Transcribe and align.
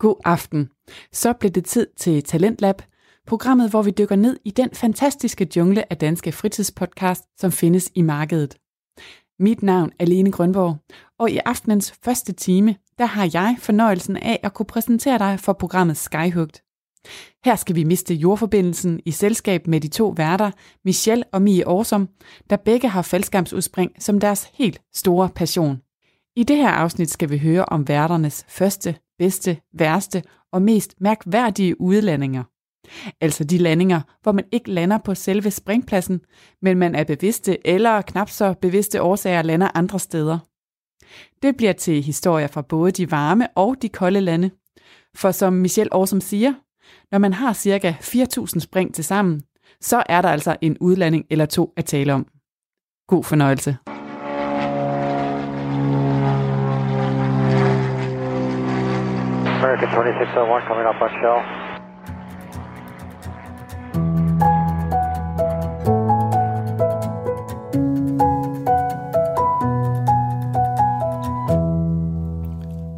God 0.00 0.16
aften. 0.24 0.68
Så 1.12 1.32
blev 1.32 1.50
det 1.50 1.64
tid 1.64 1.86
til 1.96 2.22
Talentlab, 2.22 2.82
programmet, 3.26 3.70
hvor 3.70 3.82
vi 3.82 3.90
dykker 3.90 4.16
ned 4.16 4.36
i 4.44 4.50
den 4.50 4.70
fantastiske 4.74 5.48
jungle 5.56 5.92
af 5.92 5.96
danske 5.96 6.32
fritidspodcast, 6.32 7.24
som 7.38 7.52
findes 7.52 7.90
i 7.94 8.02
markedet. 8.02 8.56
Mit 9.38 9.62
navn 9.62 9.90
er 9.98 10.06
Lene 10.06 10.32
Grønborg, 10.32 10.76
og 11.18 11.30
i 11.30 11.38
aftenens 11.44 11.94
første 12.04 12.32
time, 12.32 12.76
der 12.98 13.04
har 13.04 13.30
jeg 13.32 13.56
fornøjelsen 13.58 14.16
af 14.16 14.40
at 14.42 14.54
kunne 14.54 14.66
præsentere 14.66 15.18
dig 15.18 15.40
for 15.40 15.52
programmet 15.52 15.96
Skyhugt. 15.96 16.62
Her 17.44 17.56
skal 17.56 17.76
vi 17.76 17.84
miste 17.84 18.14
jordforbindelsen 18.14 19.00
i 19.04 19.10
selskab 19.10 19.66
med 19.66 19.80
de 19.80 19.88
to 19.88 20.14
værter, 20.16 20.50
Michelle 20.84 21.24
og 21.32 21.42
Mie 21.42 21.68
Årsom, 21.68 22.08
der 22.50 22.56
begge 22.56 22.88
har 22.88 23.02
faldskærmsudspring 23.02 23.92
som 23.98 24.20
deres 24.20 24.50
helt 24.54 24.80
store 24.94 25.28
passion. 25.28 25.80
I 26.36 26.44
det 26.44 26.56
her 26.56 26.70
afsnit 26.70 27.10
skal 27.10 27.30
vi 27.30 27.38
høre 27.38 27.64
om 27.64 27.88
værternes 27.88 28.44
første, 28.48 28.96
bedste, 29.20 29.60
værste 29.72 30.22
og 30.52 30.62
mest 30.62 30.94
mærkværdige 31.00 31.80
udlandinger. 31.80 32.44
Altså 33.20 33.44
de 33.44 33.58
landinger, 33.58 34.00
hvor 34.22 34.32
man 34.32 34.44
ikke 34.52 34.70
lander 34.70 34.98
på 34.98 35.14
selve 35.14 35.50
springpladsen, 35.50 36.20
men 36.62 36.78
man 36.78 36.94
er 36.94 37.04
bevidste 37.04 37.66
eller 37.66 38.02
knap 38.02 38.30
så 38.30 38.54
bevidste 38.62 39.02
årsager 39.02 39.42
lander 39.42 39.68
andre 39.74 39.98
steder. 39.98 40.38
Det 41.42 41.56
bliver 41.56 41.72
til 41.72 42.02
historier 42.02 42.46
fra 42.46 42.62
både 42.62 42.92
de 42.92 43.10
varme 43.10 43.48
og 43.56 43.76
de 43.82 43.88
kolde 43.88 44.20
lande. 44.20 44.50
For 45.16 45.30
som 45.30 45.52
Michel 45.52 45.88
Aarsom 45.92 46.20
siger, 46.20 46.54
når 47.10 47.18
man 47.18 47.32
har 47.32 47.52
cirka 47.52 47.94
4.000 48.00 48.60
spring 48.60 48.94
til 48.94 49.04
sammen, 49.04 49.42
så 49.80 50.02
er 50.06 50.22
der 50.22 50.28
altså 50.28 50.56
en 50.60 50.78
udlanding 50.78 51.24
eller 51.30 51.46
to 51.46 51.72
at 51.76 51.84
tale 51.84 52.14
om. 52.14 52.26
God 53.08 53.24
fornøjelse. 53.24 53.76
American 59.80 59.96
2601 59.96 60.62
coming 60.68 60.86
up 60.86 61.00
on 61.00 61.10
shell. 61.20 61.40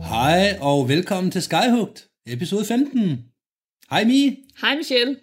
Hej 0.08 0.58
og 0.60 0.88
velkommen 0.88 1.30
til 1.30 1.42
Skyhugt, 1.42 2.08
episode 2.26 2.64
15. 2.64 3.24
Hej 3.90 4.04
Mie, 4.04 4.36
Hej 4.60 4.76
Michelle. 4.76 5.16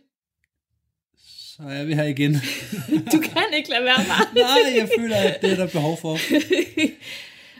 så 1.17 1.61
er 1.69 1.85
vi 1.85 1.93
her 1.93 2.03
igen. 2.03 2.33
Du 3.13 3.19
kan 3.19 3.43
ikke 3.53 3.69
lade 3.69 3.83
være 3.83 3.97
med. 3.97 4.43
Nej, 4.43 4.77
jeg 4.77 4.89
føler, 4.99 5.17
at 5.17 5.37
det 5.41 5.51
er 5.51 5.55
der 5.55 5.67
behov 5.67 5.97
for. 6.01 6.17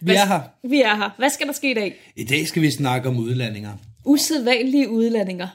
Vi 0.02 0.12
er 0.12 0.26
her. 0.26 0.42
Vi 0.70 0.82
er 0.82 0.96
her. 0.96 1.10
Hvad 1.18 1.30
skal 1.30 1.48
der 1.48 1.54
ske 1.54 1.72
i 1.72 1.74
dag? 1.74 1.96
I 2.16 2.24
dag 2.24 2.48
skal 2.48 2.62
vi 2.62 2.72
snakke 2.72 3.10
om 3.10 3.18
udlandinger. 3.18 3.72
Usædvanlige 4.06 4.90
udlandinger. 4.90 5.48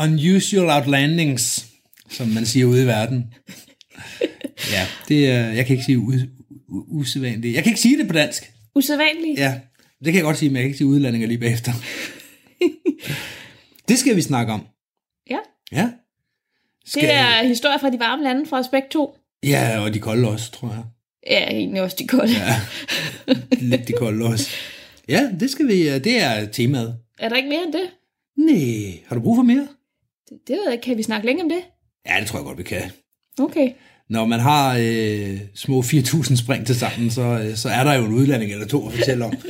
Unusual 0.00 0.70
outlandings, 0.70 1.66
som 2.10 2.28
man 2.28 2.46
siger 2.46 2.66
ude 2.66 2.82
i 2.82 2.86
verden. 2.86 3.34
Ja, 4.72 4.86
det 5.08 5.30
er, 5.30 5.52
jeg 5.52 5.66
kan 5.66 5.74
ikke 5.74 5.84
sige 5.84 5.98
us, 5.98 6.14
u- 6.68 6.98
usædvanligt. 6.98 7.54
Jeg 7.54 7.62
kan 7.62 7.70
ikke 7.70 7.80
sige 7.80 7.98
det 7.98 8.06
på 8.06 8.12
dansk. 8.12 8.52
Usædvanlige? 8.74 9.34
Ja, 9.36 9.60
det 9.98 10.04
kan 10.12 10.14
jeg 10.14 10.22
godt 10.22 10.38
sige, 10.38 10.48
men 10.48 10.56
jeg 10.56 10.62
kan 10.62 10.68
ikke 10.68 10.78
sige 10.78 10.86
udlandinger 10.86 11.28
lige 11.28 11.38
bagefter. 11.38 11.72
Det 13.88 13.98
skal 13.98 14.16
vi 14.16 14.22
snakke 14.22 14.52
om. 14.52 14.66
ja. 15.30 15.38
Ja. 15.72 15.90
Skal, 16.86 17.02
Det 17.02 17.12
er 17.12 17.42
historier 17.42 17.78
fra 17.78 17.90
de 17.90 17.98
varme 17.98 18.22
lande 18.22 18.46
fra 18.46 18.58
Aspekt 18.58 18.90
2. 18.90 19.16
Ja, 19.42 19.78
og 19.80 19.94
de 19.94 19.98
kolde 19.98 20.28
også, 20.28 20.52
tror 20.52 20.68
jeg. 20.68 20.82
Ja, 21.30 21.50
egentlig 21.50 21.82
også 21.82 21.96
de 21.98 22.06
kolde. 22.06 22.32
Ja. 22.32 22.60
Lidt 23.60 23.88
de 23.88 23.92
kolde 23.92 24.26
også. 24.26 24.50
Ja, 25.08 25.30
det 25.40 25.50
skal 25.50 25.68
vi. 25.68 25.88
øh, 25.88 26.04
Det 26.04 26.22
er 26.22 26.46
temaet. 26.46 26.98
Er 27.18 27.28
der 27.28 27.36
ikke 27.36 27.48
mere 27.48 27.62
end 27.62 27.72
det? 27.72 27.90
Nej, 28.36 29.00
har 29.06 29.16
du 29.16 29.22
brug 29.22 29.36
for 29.36 29.42
mere? 29.42 29.68
Det, 30.28 30.38
det 30.48 30.56
ved 30.56 30.64
jeg 30.64 30.72
ikke. 30.72 30.82
Kan 30.82 30.96
vi 30.96 31.02
snakke 31.02 31.26
længe 31.26 31.42
om 31.42 31.48
det? 31.48 31.60
Ja, 32.06 32.20
det 32.20 32.28
tror 32.28 32.38
jeg 32.38 32.44
godt, 32.44 32.58
vi 32.58 32.62
kan. 32.62 32.82
Okay. 33.38 33.70
Når 34.08 34.24
man 34.24 34.40
har 34.40 34.76
øh, 34.80 35.40
små 35.54 35.80
4.000 35.80 36.36
spring 36.36 36.66
til 36.66 36.74
sammen, 36.74 37.10
så, 37.10 37.22
øh, 37.22 37.56
så 37.56 37.68
er 37.68 37.84
der 37.84 37.94
jo 37.94 38.04
en 38.04 38.12
udlanding 38.14 38.52
eller 38.52 38.66
to 38.66 38.86
at 38.86 38.92
fortælle 38.92 39.24
om. 39.24 39.32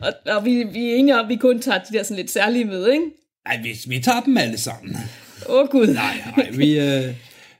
Og, 0.00 0.12
og 0.36 0.44
vi, 0.44 0.64
vi 0.72 0.90
er 0.90 0.96
enige 0.96 1.18
om, 1.18 1.24
at 1.24 1.28
vi 1.28 1.36
kun 1.36 1.60
tager 1.60 1.78
de 1.78 1.96
der 1.96 2.02
sådan 2.02 2.16
lidt 2.16 2.30
særlige 2.30 2.64
med, 2.64 2.90
ikke? 2.92 3.04
Nej, 3.46 3.60
vi, 3.62 3.78
vi 3.88 4.00
tager 4.00 4.20
dem 4.20 4.36
alle 4.36 4.58
sammen. 4.58 4.96
Åh 5.48 5.62
oh, 5.62 5.68
gud. 5.68 5.86
Nej, 5.86 6.22
nej, 6.36 6.50
vi, 6.50 6.78
øh, 6.78 7.14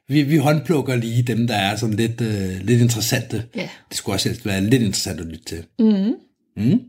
vi, 0.09 0.23
vi 0.23 0.37
håndplukker 0.37 0.97
lige 0.97 1.23
dem, 1.23 1.47
der 1.47 1.55
er 1.55 1.77
sådan 1.77 1.97
lidt, 1.97 2.21
øh, 2.21 2.61
lidt 2.61 2.83
interessante. 2.83 3.45
Ja. 3.55 3.69
Det 3.89 3.97
skulle 3.97 4.17
også 4.17 4.29
helst 4.29 4.47
være 4.47 4.61
lidt 4.61 4.83
interessant 4.83 5.21
at 5.21 5.27
lytte 5.27 5.45
til. 5.45 5.65
Mm. 5.79 6.15
Mm. 6.57 6.81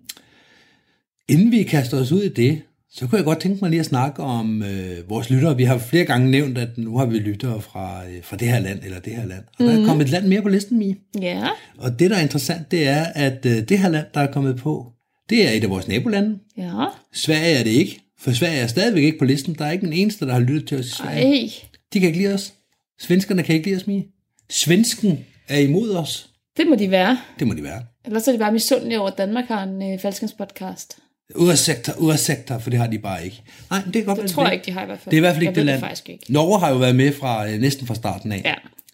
Inden 1.29 1.51
vi 1.51 1.63
kaster 1.63 1.99
os 1.99 2.11
ud 2.11 2.21
i 2.21 2.29
det, 2.29 2.61
så 2.89 3.07
kunne 3.07 3.17
jeg 3.17 3.25
godt 3.25 3.39
tænke 3.39 3.59
mig 3.61 3.69
lige 3.69 3.79
at 3.79 3.85
snakke 3.85 4.23
om 4.23 4.63
øh, 4.63 5.09
vores 5.09 5.29
lyttere. 5.29 5.57
Vi 5.57 5.63
har 5.63 5.77
flere 5.77 6.05
gange 6.05 6.31
nævnt, 6.31 6.57
at 6.57 6.77
nu 6.77 6.97
har 6.97 7.05
vi 7.05 7.19
lyttere 7.19 7.61
fra, 7.61 8.07
øh, 8.07 8.23
fra 8.23 8.37
det 8.37 8.47
her 8.47 8.59
land 8.59 8.79
eller 8.83 8.99
det 8.99 9.15
her 9.15 9.25
land. 9.25 9.43
Og 9.59 9.65
mm. 9.65 9.65
der 9.65 9.81
er 9.81 9.85
kommet 9.85 10.03
et 10.03 10.11
land 10.11 10.27
mere 10.27 10.41
på 10.41 10.49
listen, 10.49 10.77
Mie. 10.77 10.95
Ja. 11.21 11.47
Og 11.77 11.99
det, 11.99 12.09
der 12.09 12.17
er 12.17 12.21
interessant, 12.21 12.71
det 12.71 12.87
er, 12.87 13.03
at 13.03 13.45
øh, 13.45 13.69
det 13.69 13.79
her 13.79 13.89
land, 13.89 14.05
der 14.13 14.21
er 14.21 14.31
kommet 14.31 14.55
på, 14.55 14.91
det 15.29 15.47
er 15.47 15.51
et 15.51 15.63
af 15.63 15.69
vores 15.69 15.87
nabolande. 15.87 16.39
Ja. 16.57 16.85
Sverige 17.13 17.55
er 17.59 17.63
det 17.63 17.71
ikke, 17.71 17.99
for 18.19 18.31
Sverige 18.31 18.59
er 18.59 18.67
stadigvæk 18.67 19.03
ikke 19.03 19.19
på 19.19 19.25
listen. 19.25 19.55
Der 19.59 19.65
er 19.65 19.71
ikke 19.71 19.87
en 19.87 19.93
eneste, 19.93 20.25
der 20.25 20.33
har 20.33 20.39
lyttet 20.39 20.67
til 20.67 20.79
os 20.79 20.85
i 20.85 20.91
Sverige. 20.91 21.41
Ej. 21.41 21.49
De 21.93 21.99
kan 21.99 22.07
ikke 22.07 22.19
lide 22.19 22.33
os. 22.33 22.53
Svenskerne 22.99 23.43
kan 23.43 23.55
ikke 23.55 23.67
lide 23.67 23.77
os, 23.77 23.87
Mie. 23.87 24.03
Svensken 24.49 25.25
er 25.47 25.59
imod 25.59 25.95
os. 25.95 26.29
Det 26.57 26.67
må 26.67 26.75
de 26.75 26.91
være. 26.91 27.19
Det 27.39 27.47
må 27.47 27.53
de 27.53 27.63
være. 27.63 27.83
Ellers 28.05 28.27
er 28.27 28.31
de 28.31 28.37
bare 28.37 28.51
misundelige 28.51 28.99
over, 28.99 29.09
at 29.09 29.17
Danmark 29.17 29.45
har 29.45 29.63
en 29.63 29.93
øh, 29.93 29.99
falskenspodcast. 29.99 30.97
Ursektor, 31.35 31.93
ursektor, 31.99 32.57
for 32.59 32.69
det 32.69 32.79
har 32.79 32.87
de 32.87 32.99
bare 32.99 33.25
ikke. 33.25 33.43
Nej, 33.69 33.81
det 33.85 33.93
kan 33.93 34.05
godt 34.05 34.19
Det 34.21 34.29
tror 34.31 34.43
jeg 34.43 34.51
det. 34.51 34.55
ikke, 34.55 34.65
de 34.65 34.71
har 34.71 34.83
i 34.83 34.85
hvert 34.85 34.99
fald. 34.99 35.11
Det 35.11 35.17
er 35.17 35.17
i 35.17 35.19
hvert 35.19 35.33
fald 35.33 35.43
ikke 35.43 35.49
jeg 35.49 35.55
det 35.55 35.65
land. 35.65 35.79
faktisk 35.79 36.09
ikke. 36.09 36.33
Norge 36.33 36.59
har 36.59 36.69
jo 36.69 36.77
været 36.77 36.95
med 36.95 37.13
fra 37.13 37.49
øh, 37.49 37.59
næsten 37.59 37.87
fra 37.87 37.95
starten 37.95 38.31
af. 38.31 38.41
Ja. 38.45 38.53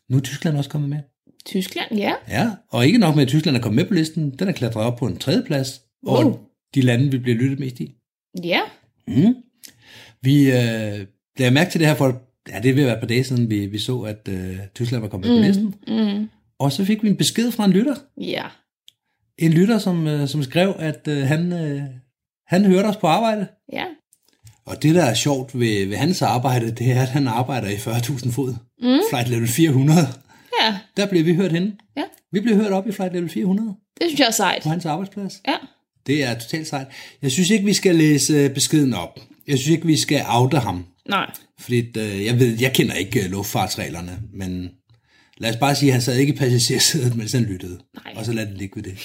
Nu 0.10 0.18
er 0.18 0.22
Tyskland 0.22 0.58
også 0.58 0.70
kommet 0.70 0.90
med. 0.90 0.98
Tyskland, 1.46 1.88
ja. 1.98 2.14
Ja, 2.30 2.50
og 2.70 2.86
ikke 2.86 2.98
nok 2.98 3.16
med, 3.16 3.24
at 3.24 3.28
Tyskland 3.30 3.58
er 3.58 3.62
kommet 3.62 3.76
med 3.76 3.86
på 3.86 3.94
listen. 3.94 4.30
Den 4.40 4.48
er 4.48 4.52
klatret 4.52 4.84
op 4.84 4.98
på 4.98 5.06
en 5.08 5.18
tredje 5.18 5.44
plads. 5.44 5.82
Og 6.06 6.24
Wow. 6.26 6.40
de 6.76 6.82
lande, 6.82 7.12
vi 7.12 7.18
bliver 7.18 7.38
lyttet 7.38 7.60
mest 7.60 7.80
i. 7.80 7.92
Ja. 8.44 8.60
Mm. 9.08 9.36
Vi 10.22 10.52
øh, 10.52 11.06
lagde 11.38 11.52
mærke 11.52 11.72
til 11.72 11.80
det 11.80 11.88
her 11.88 11.96
for, 11.96 12.22
ja, 12.50 12.60
det 12.60 12.70
er 12.70 12.74
ved 12.74 12.82
at 12.84 12.88
være 12.88 12.96
et 12.96 13.00
par 13.00 13.08
dage 13.08 13.24
siden, 13.24 13.50
vi, 13.50 13.66
vi 13.66 13.78
så, 13.80 14.00
at 14.02 14.28
øh, 14.30 14.58
Tyskland 14.76 15.02
var 15.02 15.10
kommet 15.10 15.30
med 15.30 15.38
på 15.40 15.48
listen. 15.48 15.76
Mm. 15.88 16.30
Og 16.60 16.72
så 16.72 16.86
fik 16.86 17.04
vi 17.04 17.08
en 17.10 17.16
besked 17.16 17.52
fra 17.52 17.66
en 17.66 17.72
lytter. 17.72 17.96
Ja. 18.22 18.44
En 19.38 19.52
lytter, 19.54 19.78
som, 19.78 20.08
øh, 20.08 20.28
som 20.28 20.44
skrev, 20.44 20.76
at 20.80 21.08
øh, 21.08 21.18
han, 21.28 21.54
øh, 21.54 21.82
han 22.54 22.66
hørte 22.66 22.86
os 22.88 22.98
på 22.98 23.08
arbejde. 23.08 23.48
Ja. 23.74 23.84
Og 24.66 24.84
det, 24.84 24.96
der 24.96 25.04
er 25.04 25.14
sjovt 25.14 25.60
ved, 25.60 25.86
ved 25.86 25.98
hans 25.98 26.22
arbejde, 26.22 26.72
det 26.72 26.92
er, 26.92 27.02
at 27.02 27.10
han 27.10 27.28
arbejder 27.28 27.68
i 27.70 27.76
40.000 27.76 28.32
fod. 28.32 28.54
Mm. 28.82 29.00
Flight 29.10 29.30
level 29.30 29.48
400. 29.48 30.00
Ja. 30.62 30.76
Der 30.98 31.06
bliver 31.06 31.24
vi 31.24 31.36
hørt 31.36 31.52
henne. 31.52 31.72
Ja. 31.98 32.04
Vi 32.32 32.40
bliver 32.40 32.56
hørt 32.58 32.72
op 32.72 32.88
i 32.88 32.92
flight 32.92 33.14
level 33.14 33.30
400 33.30 33.76
Det 34.02 34.08
synes 34.10 34.20
jeg 34.20 34.28
er 34.28 34.32
sejt. 34.32 34.64
på 34.64 34.70
hans 34.70 34.86
arbejdsplads. 34.86 35.42
Ja. 35.48 35.54
Det 36.08 36.24
er 36.24 36.34
totalt 36.40 36.68
sejt. 36.68 36.88
Jeg 37.22 37.32
synes 37.32 37.50
ikke, 37.50 37.66
vi 37.66 37.74
skal 37.74 37.96
læse 37.96 38.34
øh, 38.34 38.50
beskeden 38.54 38.94
op. 38.94 39.20
Jeg 39.48 39.58
synes 39.58 39.70
ikke, 39.76 39.88
vi 39.88 39.98
skal 39.98 40.24
oute 40.30 40.58
ham. 40.60 40.86
Nej. 41.10 41.32
Fordi 41.60 41.80
øh, 42.00 42.26
jeg 42.26 42.40
ved, 42.40 42.58
jeg 42.60 42.74
kender 42.74 42.94
ikke 42.94 43.24
øh, 43.24 43.32
luftfartsreglerne, 43.32 44.20
men 44.34 44.70
lad 45.38 45.50
os 45.50 45.58
bare 45.58 45.76
sige, 45.76 45.90
at 45.90 45.94
han 45.94 46.02
sad 46.02 46.16
ikke 46.18 46.34
i 46.34 46.38
passagersædet, 46.38 47.16
mens 47.16 47.32
han 47.32 47.44
lyttede. 47.44 47.80
Nej. 48.06 48.14
Og 48.16 48.26
så 48.26 48.34
lad 48.34 48.46
det 48.46 48.58
ligge 48.58 48.76
ved 48.76 48.84
det. 48.84 48.98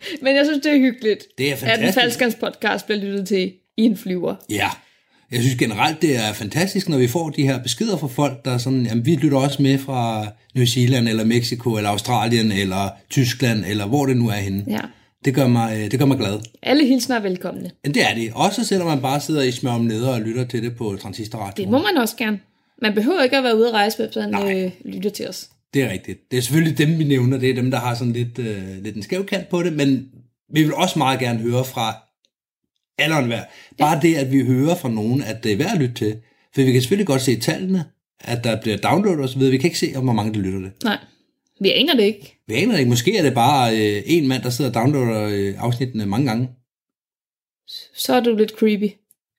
Men 0.22 0.36
jeg 0.36 0.46
synes, 0.46 0.62
det 0.62 0.72
er 0.72 0.78
hyggeligt, 0.78 1.24
Det 1.38 1.48
er 1.48 1.52
at 1.52 1.62
en 1.62 1.68
fantastisk. 1.68 1.98
falskans 2.00 2.34
podcast 2.34 2.86
bliver 2.86 3.00
lyttet 3.00 3.28
til 3.28 3.52
i 3.76 3.82
en 3.82 3.96
flyver. 3.96 4.34
Ja. 4.50 4.68
Jeg 5.32 5.40
synes 5.40 5.54
generelt, 5.56 6.02
det 6.02 6.16
er 6.16 6.32
fantastisk, 6.32 6.88
når 6.88 6.98
vi 6.98 7.08
får 7.08 7.30
de 7.30 7.42
her 7.42 7.62
beskeder 7.62 7.96
fra 7.96 8.06
folk, 8.06 8.44
der 8.44 8.50
er 8.50 8.58
sådan, 8.58 8.86
jamen 8.86 9.06
vi 9.06 9.14
lytter 9.16 9.38
også 9.38 9.62
med 9.62 9.78
fra 9.78 10.26
New 10.54 10.64
Zealand, 10.64 11.08
eller 11.08 11.24
Mexico, 11.24 11.76
eller 11.76 11.90
Australien, 11.90 12.52
eller 12.52 12.88
Tyskland, 13.10 13.64
eller 13.68 13.86
hvor 13.86 14.06
det 14.06 14.16
nu 14.16 14.28
er 14.28 14.32
henne. 14.34 14.64
Ja. 14.68 14.80
Det 15.24 15.34
gør 15.34 15.46
mig, 15.46 15.76
øh, 15.78 15.90
det 15.90 15.98
gør 15.98 16.06
mig 16.06 16.18
glad. 16.18 16.38
Alle 16.62 16.86
hilsner 16.86 17.16
er 17.16 17.20
velkomne. 17.20 17.70
Men 17.84 17.94
det 17.94 18.02
er 18.10 18.14
det. 18.14 18.30
Også 18.34 18.64
selvom 18.64 18.88
man 18.88 19.00
bare 19.00 19.20
sidder 19.20 19.42
i 19.42 19.50
smør 19.50 19.70
om 19.70 19.80
nede 19.80 20.12
og 20.14 20.20
lytter 20.20 20.44
til 20.44 20.62
det 20.62 20.76
på 20.76 20.96
transistorradio. 21.02 21.64
Det 21.64 21.70
må 21.72 21.78
man 21.78 21.96
også 21.96 22.16
gerne. 22.16 22.40
Man 22.82 22.94
behøver 22.94 23.22
ikke 23.22 23.36
at 23.36 23.44
være 23.44 23.56
ude 23.56 23.68
at 23.68 23.74
rejse, 23.74 23.96
hvis 24.06 24.16
man 24.16 24.30
Nej. 24.30 24.64
øh, 24.64 24.70
lytter 24.84 25.10
til 25.10 25.28
os. 25.28 25.48
Det 25.74 25.82
er 25.82 25.90
rigtigt. 25.90 26.30
Det 26.30 26.36
er 26.36 26.40
selvfølgelig 26.42 26.78
dem, 26.78 26.98
vi 26.98 27.04
nævner. 27.04 27.38
Det 27.38 27.50
er 27.50 27.54
dem, 27.54 27.70
der 27.70 27.78
har 27.78 27.94
sådan 27.94 28.12
lidt, 28.12 28.38
øh, 28.38 28.82
lidt 28.82 28.96
en 28.96 29.02
skæv 29.02 29.26
kant 29.26 29.48
på 29.48 29.62
det, 29.62 29.72
men 29.72 30.10
vi 30.52 30.62
vil 30.62 30.74
også 30.74 30.98
meget 30.98 31.20
gerne 31.20 31.38
høre 31.38 31.64
fra 31.64 31.94
alle 32.98 33.14
og 33.14 33.20
enhver. 33.20 33.44
Bare 33.78 34.00
det, 34.02 34.14
at 34.16 34.32
vi 34.32 34.44
hører 34.44 34.74
fra 34.74 34.88
nogen, 34.88 35.22
at 35.22 35.44
det 35.44 35.52
er 35.52 35.56
værd 35.56 35.72
at 35.72 35.78
lytte 35.78 35.94
til. 35.94 36.16
For 36.54 36.62
vi 36.62 36.72
kan 36.72 36.80
selvfølgelig 36.80 37.06
godt 37.06 37.22
se 37.22 37.40
tallene, 37.40 37.84
at 38.20 38.44
der 38.44 38.60
bliver 38.60 38.76
downloadet 38.76 39.24
osv. 39.24 39.40
Vi 39.40 39.58
kan 39.58 39.68
ikke 39.68 39.78
se, 39.78 39.92
hvor 39.92 40.12
mange 40.12 40.34
der 40.34 40.40
lytter 40.40 40.60
det. 40.60 40.72
Nej, 40.84 40.98
vi 41.60 41.72
aner 41.72 41.94
det 41.94 42.02
ikke. 42.02 42.38
Vi 42.46 42.54
aner 42.54 42.72
det 42.72 42.78
ikke. 42.78 42.88
Måske 42.88 43.16
er 43.16 43.22
det 43.22 43.34
bare 43.34 43.72
øh, 43.78 44.02
en 44.06 44.28
mand, 44.28 44.42
der 44.42 44.50
sidder 44.50 44.70
og 44.70 44.74
downloader 44.74 45.28
øh, 45.32 45.54
afsnittene 45.58 46.06
mange 46.06 46.26
gange. 46.26 46.48
Så 47.94 48.14
er 48.14 48.20
du 48.20 48.36
lidt 48.36 48.50
creepy. 48.50 48.90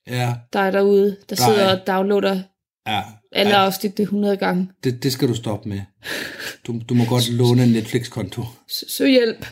Ja, 0.07 0.33
Dig 0.53 0.73
derude, 0.73 1.17
der 1.29 1.35
Nej. 1.39 1.49
sidder 1.49 1.77
og 1.79 1.87
downloader 1.87 2.41
ja. 2.87 3.01
Alle 3.31 3.51
ja 3.51 3.65
afsnit 3.65 3.97
det 3.97 4.03
100 4.03 4.37
gange. 4.37 4.67
det, 4.83 5.03
det 5.03 5.11
skal 5.11 5.27
du 5.27 5.33
stoppe 5.33 5.69
med. 5.69 5.79
Du, 6.67 6.81
du 6.89 6.93
må 6.93 7.05
godt 7.05 7.29
låne 7.29 7.63
en 7.63 7.69
Netflix-konto. 7.69 8.43
Søg 8.87 9.09
hjælp. 9.09 9.45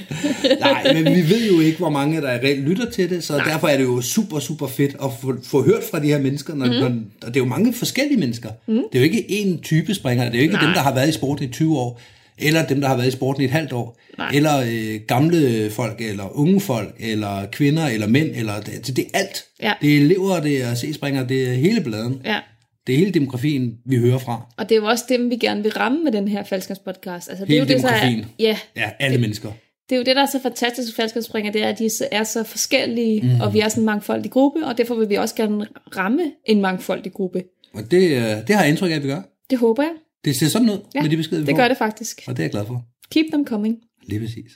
Nej, 0.60 0.92
men 0.92 1.04
vi 1.14 1.30
ved 1.30 1.46
jo 1.52 1.60
ikke, 1.60 1.78
hvor 1.78 1.90
mange 1.90 2.20
der 2.20 2.32
reelt 2.32 2.68
lytter 2.68 2.90
til 2.90 3.10
det, 3.10 3.24
så 3.24 3.36
Nej. 3.36 3.48
derfor 3.48 3.68
er 3.68 3.76
det 3.76 3.84
jo 3.84 4.00
super, 4.00 4.38
super 4.38 4.66
fedt 4.66 4.96
at 5.04 5.10
få, 5.20 5.36
få 5.44 5.62
hørt 5.62 5.82
fra 5.90 6.00
de 6.00 6.06
her 6.06 6.18
mennesker. 6.18 6.54
Når, 6.54 6.66
mm. 6.66 6.72
når, 6.72 6.86
og 7.22 7.28
det 7.28 7.36
er 7.36 7.40
jo 7.40 7.44
mange 7.44 7.72
forskellige 7.72 8.18
mennesker. 8.18 8.48
Mm. 8.66 8.74
Det 8.74 8.84
er 8.92 8.98
jo 8.98 9.04
ikke 9.04 9.24
én 9.28 9.60
type 9.62 9.94
springer. 9.94 10.24
Det 10.24 10.34
er 10.34 10.38
jo 10.38 10.42
ikke 10.42 10.54
Nej. 10.54 10.64
dem, 10.64 10.74
der 10.74 10.80
har 10.80 10.94
været 10.94 11.08
i 11.08 11.12
sporten 11.12 11.44
i 11.44 11.48
20 11.52 11.78
år, 11.78 12.00
eller 12.38 12.66
dem, 12.66 12.80
der 12.80 12.88
har 12.88 12.96
været 12.96 13.08
i 13.08 13.10
sporten 13.10 13.42
i 13.42 13.44
et 13.44 13.50
halvt 13.50 13.72
år, 13.72 14.00
Nej. 14.18 14.30
eller 14.34 14.60
øh, 14.60 15.00
gamle 15.08 15.70
folk, 15.70 16.00
eller 16.00 16.38
unge 16.38 16.60
folk, 16.60 16.94
eller 17.00 17.46
kvinder, 17.52 17.86
eller 17.86 18.06
mænd, 18.06 18.30
eller 18.34 18.60
det, 18.60 18.96
det 18.96 19.04
er 19.14 19.18
alt. 19.18 19.44
Ja. 19.62 19.72
Det 19.82 19.92
er 19.92 20.00
elever, 20.00 20.40
det 20.40 20.62
er 20.62 20.74
C-springer, 20.74 21.26
det 21.26 21.48
er 21.48 21.54
hele 21.54 21.80
bladen. 21.80 22.20
Ja. 22.24 22.38
Det 22.86 22.92
er 22.94 22.98
hele 22.98 23.10
demografien, 23.10 23.78
vi 23.86 23.96
hører 23.96 24.18
fra. 24.18 24.46
Og 24.56 24.68
det 24.68 24.74
er 24.76 24.80
jo 24.80 24.86
også 24.86 25.04
dem, 25.08 25.30
vi 25.30 25.36
gerne 25.36 25.62
vil 25.62 25.72
ramme 25.72 26.04
med 26.04 26.12
den 26.12 26.28
her 26.28 26.42
podcast. 26.84 27.28
Altså, 27.30 27.44
det 27.44 27.54
er 27.54 27.58
jo 27.58 27.64
det, 27.64 27.80
så 27.80 27.86
er, 27.88 27.90
demografien. 27.92 28.24
ja, 28.38 28.58
Ja, 28.76 28.90
alle 28.98 29.18
mennesker. 29.18 29.52
det 29.88 29.94
er 29.94 29.98
jo 29.98 30.04
det, 30.04 30.16
der 30.16 30.22
er 30.22 30.26
så 30.26 30.40
fantastisk 30.42 30.88
ved 30.88 30.94
faldskærmsspringere, 30.94 31.52
det 31.52 31.62
er, 31.62 31.68
at 31.68 31.78
de 31.78 31.90
er 32.12 32.24
så 32.24 32.42
forskellige, 32.44 33.20
mm. 33.22 33.40
og 33.40 33.54
vi 33.54 33.60
er 33.60 33.68
sådan 33.68 33.82
en 33.82 33.86
mangfoldig 33.86 34.30
gruppe, 34.30 34.66
og 34.66 34.78
derfor 34.78 34.94
vil 34.94 35.08
vi 35.08 35.14
også 35.14 35.34
gerne 35.34 35.66
ramme 35.96 36.32
en 36.46 36.60
mangfoldig 36.60 37.12
gruppe. 37.12 37.42
Og 37.74 37.90
det, 37.90 38.02
øh, 38.10 38.20
det 38.46 38.50
har 38.54 38.60
jeg 38.62 38.68
indtryk 38.68 38.90
af, 38.90 38.94
at 38.96 39.02
vi 39.02 39.08
gør. 39.08 39.22
Det 39.50 39.58
håber 39.58 39.82
jeg. 39.82 39.92
Det 40.24 40.36
ser 40.36 40.46
sådan 40.46 40.70
ud 40.70 40.78
Ja, 40.94 41.02
med 41.02 41.10
de 41.10 41.16
beskeder, 41.16 41.40
vi 41.40 41.46
Det 41.46 41.52
får. 41.52 41.56
gør 41.56 41.68
det 41.68 41.76
faktisk. 41.76 42.20
Og 42.26 42.36
det 42.36 42.42
er 42.42 42.44
jeg 42.44 42.50
glad 42.50 42.66
for. 42.66 42.84
Keep 43.10 43.26
them 43.32 43.46
coming. 43.46 43.76
Lige 44.06 44.20
præcis. 44.20 44.50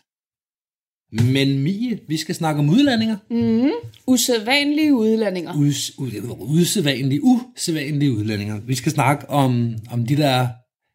Men 1.12 1.58
Mie, 1.58 1.98
vi 2.08 2.16
skal 2.16 2.34
snakke 2.34 2.58
om 2.58 2.70
udlandinger. 2.70 3.16
Mm. 3.30 3.70
Usædvanlige 4.06 4.94
udlandinger. 4.94 5.54
Us, 5.54 5.90
u- 5.90 6.42
usædvanlige, 6.42 7.22
usædvanlige 7.22 8.12
udlandinger. 8.12 8.60
Vi 8.60 8.74
skal 8.74 8.92
snakke 8.92 9.30
om, 9.30 9.74
om 9.90 10.06
de 10.06 10.16
der 10.16 10.48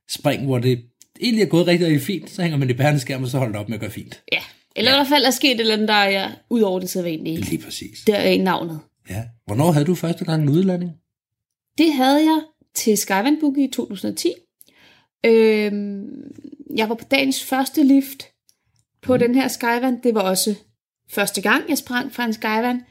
spring, 0.09 0.45
hvor 0.45 0.59
det 0.59 0.79
egentlig 1.21 1.43
er 1.43 1.47
gået 1.47 1.67
rigtig, 1.67 1.87
rigtig 1.87 2.01
fint. 2.01 2.29
Så 2.29 2.41
hænger 2.41 2.57
man 2.57 2.69
i 2.69 2.73
bærendeskærm, 2.73 3.23
og 3.23 3.29
så 3.29 3.37
holder 3.37 3.51
det 3.53 3.59
op 3.61 3.69
med 3.69 3.75
at 3.75 3.81
gøre 3.81 3.91
fint. 3.91 4.21
Ja. 4.31 4.39
Eller 4.75 4.91
i 4.91 4.95
hvert 4.95 5.07
fald 5.07 5.25
er 5.25 5.31
sket 5.31 5.51
et 5.51 5.59
eller 5.59 5.73
andet, 5.73 5.87
der 5.87 5.93
er 5.93 6.31
ud 6.49 6.61
over 6.61 6.79
det 6.79 6.89
sædvanlige. 6.89 7.37
Lige 7.37 7.57
præcis. 7.63 7.99
Der 8.07 8.15
er 8.15 8.41
navnet. 8.41 8.79
Ja. 9.09 9.23
Hvornår 9.45 9.71
havde 9.71 9.85
du 9.85 9.95
første 9.95 10.25
gang 10.25 10.43
en 10.43 10.49
udlanding? 10.49 10.91
Det 11.77 11.93
havde 11.93 12.17
jeg 12.19 12.41
til 12.75 12.97
Skyvan 12.97 13.37
Boogie 13.41 13.63
i 13.67 13.71
2010. 13.71 14.29
Øhm, 15.25 16.03
jeg 16.75 16.89
var 16.89 16.95
på 16.95 17.05
dagens 17.11 17.43
første 17.43 17.83
lift 17.83 18.23
på 19.03 19.17
den 19.17 19.35
her 19.35 19.47
Skyvan. 19.47 19.99
Det 20.03 20.15
var 20.15 20.21
også 20.21 20.55
første 21.09 21.41
gang, 21.41 21.69
jeg 21.69 21.77
sprang 21.77 22.13
fra 22.13 22.25
en 22.25 22.33
Skyvan. 22.33 22.81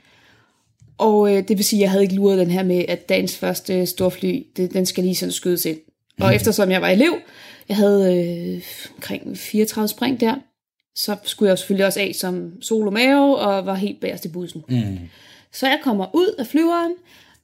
Og 0.99 1.35
øh, 1.35 1.49
det 1.49 1.57
vil 1.57 1.65
sige, 1.65 1.81
at 1.81 1.83
jeg 1.83 1.91
havde 1.91 2.03
ikke 2.03 2.15
luret 2.15 2.39
den 2.39 2.51
her 2.51 2.63
med, 2.63 2.85
at 2.89 3.09
dagens 3.09 3.37
første 3.37 3.87
storfly, 3.87 4.43
det, 4.57 4.73
den 4.73 4.87
skal 4.87 5.05
lige 5.05 5.15
sådan 5.15 5.33
skydes 5.33 5.65
ind. 5.65 5.79
Og 6.21 6.35
eftersom 6.35 6.71
jeg 6.71 6.83
var 6.83 6.89
elev, 6.89 7.15
jeg 7.69 7.77
havde 7.77 8.17
øh, 8.17 8.63
omkring 8.95 9.39
34 9.39 9.89
spring 9.89 10.21
der, 10.21 10.35
så 10.95 11.17
skulle 11.25 11.49
jeg 11.49 11.59
selvfølgelig 11.59 11.87
også 11.87 12.01
af 12.01 12.13
som 12.15 12.63
solo 12.63 12.91
mave, 12.91 13.39
og 13.39 13.67
var 13.67 13.75
helt 13.75 14.01
bagerst 14.01 14.25
i 14.25 14.29
bussen. 14.29 14.65
Mm. 14.69 14.99
Så 15.53 15.67
jeg 15.67 15.81
kommer 15.83 16.15
ud 16.15 16.35
af 16.39 16.47
flyveren, 16.47 16.93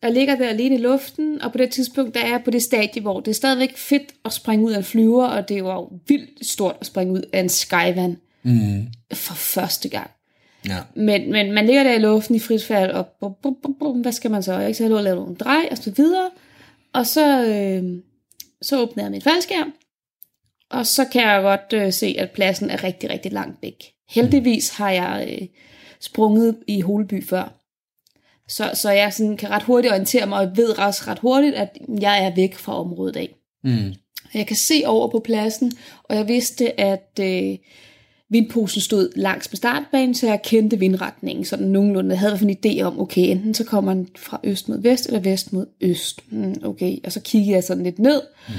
jeg 0.02 0.12
ligger 0.12 0.36
der 0.36 0.48
alene 0.48 0.74
i 0.74 0.78
luften, 0.78 1.42
og 1.42 1.52
på 1.52 1.58
det 1.58 1.70
tidspunkt, 1.70 2.14
der 2.14 2.20
er 2.20 2.28
jeg 2.28 2.42
på 2.44 2.50
det 2.50 2.62
stadie, 2.62 3.02
hvor 3.02 3.20
det 3.20 3.30
er 3.30 3.34
stadigvæk 3.34 3.76
fedt 3.76 4.14
at 4.24 4.32
springe 4.32 4.64
ud 4.64 4.72
af 4.72 4.78
en 4.78 4.84
flyver, 4.84 5.26
og 5.26 5.48
det 5.48 5.64
var 5.64 5.74
jo 5.74 5.88
vildt 6.08 6.46
stort 6.46 6.76
at 6.80 6.86
springe 6.86 7.12
ud 7.12 7.22
af 7.32 7.40
en 7.40 7.48
Skyvan 7.48 8.16
Mm. 8.42 8.86
for 9.12 9.34
første 9.34 9.88
gang. 9.88 10.10
Ja. 10.68 10.78
Men, 10.94 11.32
men 11.32 11.52
man 11.52 11.66
ligger 11.66 11.82
der 11.82 11.94
i 11.94 11.98
luften 11.98 12.34
i 12.34 12.38
frit 12.38 12.64
fald, 12.64 12.90
og 12.90 13.06
bum, 13.20 13.34
bum, 13.42 13.56
bum, 13.62 13.74
bum, 13.78 14.00
hvad 14.00 14.12
skal 14.12 14.30
man 14.30 14.42
så? 14.42 14.52
Jeg 14.52 14.74
skal 14.74 14.88
have 14.88 15.02
lave 15.02 15.16
nogle 15.16 15.36
drej, 15.36 15.68
og 15.70 15.78
så 15.78 15.90
videre. 15.90 16.30
Og 16.92 17.06
så, 17.06 17.44
øh, 17.44 18.02
så 18.62 18.80
åbner 18.80 19.04
jeg 19.04 19.10
min 19.10 19.22
faldskærm, 19.22 19.72
og 20.70 20.86
så 20.86 21.04
kan 21.04 21.22
jeg 21.22 21.42
godt 21.42 21.82
øh, 21.82 21.92
se, 21.92 22.14
at 22.18 22.30
pladsen 22.30 22.70
er 22.70 22.84
rigtig, 22.84 23.10
rigtig 23.10 23.32
langt 23.32 23.62
væk. 23.62 23.84
Heldigvis 24.10 24.68
har 24.70 24.90
jeg 24.90 25.28
øh, 25.32 25.48
sprunget 26.00 26.56
i 26.66 26.80
Holeby 26.80 27.26
før. 27.26 27.54
Så, 28.48 28.70
så 28.74 28.90
jeg 28.90 29.12
sådan 29.12 29.36
kan 29.36 29.50
ret 29.50 29.62
hurtigt 29.62 29.92
orientere 29.92 30.26
mig, 30.26 30.38
og 30.38 30.56
ved 30.56 30.78
også 30.78 31.04
ret 31.06 31.18
hurtigt, 31.18 31.54
at 31.54 31.78
jeg 32.00 32.24
er 32.24 32.34
væk 32.34 32.54
fra 32.54 32.80
området 32.80 33.16
af. 33.16 33.34
Mm. 33.64 33.94
Jeg 34.34 34.46
kan 34.46 34.56
se 34.56 34.82
over 34.86 35.08
på 35.08 35.18
pladsen, 35.18 35.72
og 36.04 36.16
jeg 36.16 36.28
vidste, 36.28 36.80
at 36.80 37.20
øh, 37.20 37.56
vindposen 38.30 38.80
stod 38.80 39.10
langs 39.16 39.48
på 39.48 39.56
startbanen, 39.56 40.14
så 40.14 40.26
jeg 40.26 40.42
kendte 40.42 40.78
vindretningen 40.78 41.44
sådan 41.44 41.66
nogenlunde. 41.66 42.10
Jeg 42.10 42.18
havde 42.18 42.30
i 42.30 42.32
hvert 42.32 42.40
fald 42.40 42.50
en 42.64 42.80
idé 42.80 42.82
om, 42.82 43.00
okay, 43.00 43.22
enten 43.22 43.54
så 43.54 43.64
kommer 43.64 43.94
den 43.94 44.08
fra 44.16 44.40
øst 44.44 44.68
mod 44.68 44.82
vest, 44.82 45.06
eller 45.06 45.20
vest 45.20 45.52
mod 45.52 45.66
øst. 45.80 46.32
Mm, 46.32 46.54
okay, 46.64 46.96
og 47.04 47.12
så 47.12 47.20
kiggede 47.20 47.54
jeg 47.54 47.64
sådan 47.64 47.82
lidt 47.82 47.98
ned. 47.98 48.22
Mm. 48.48 48.54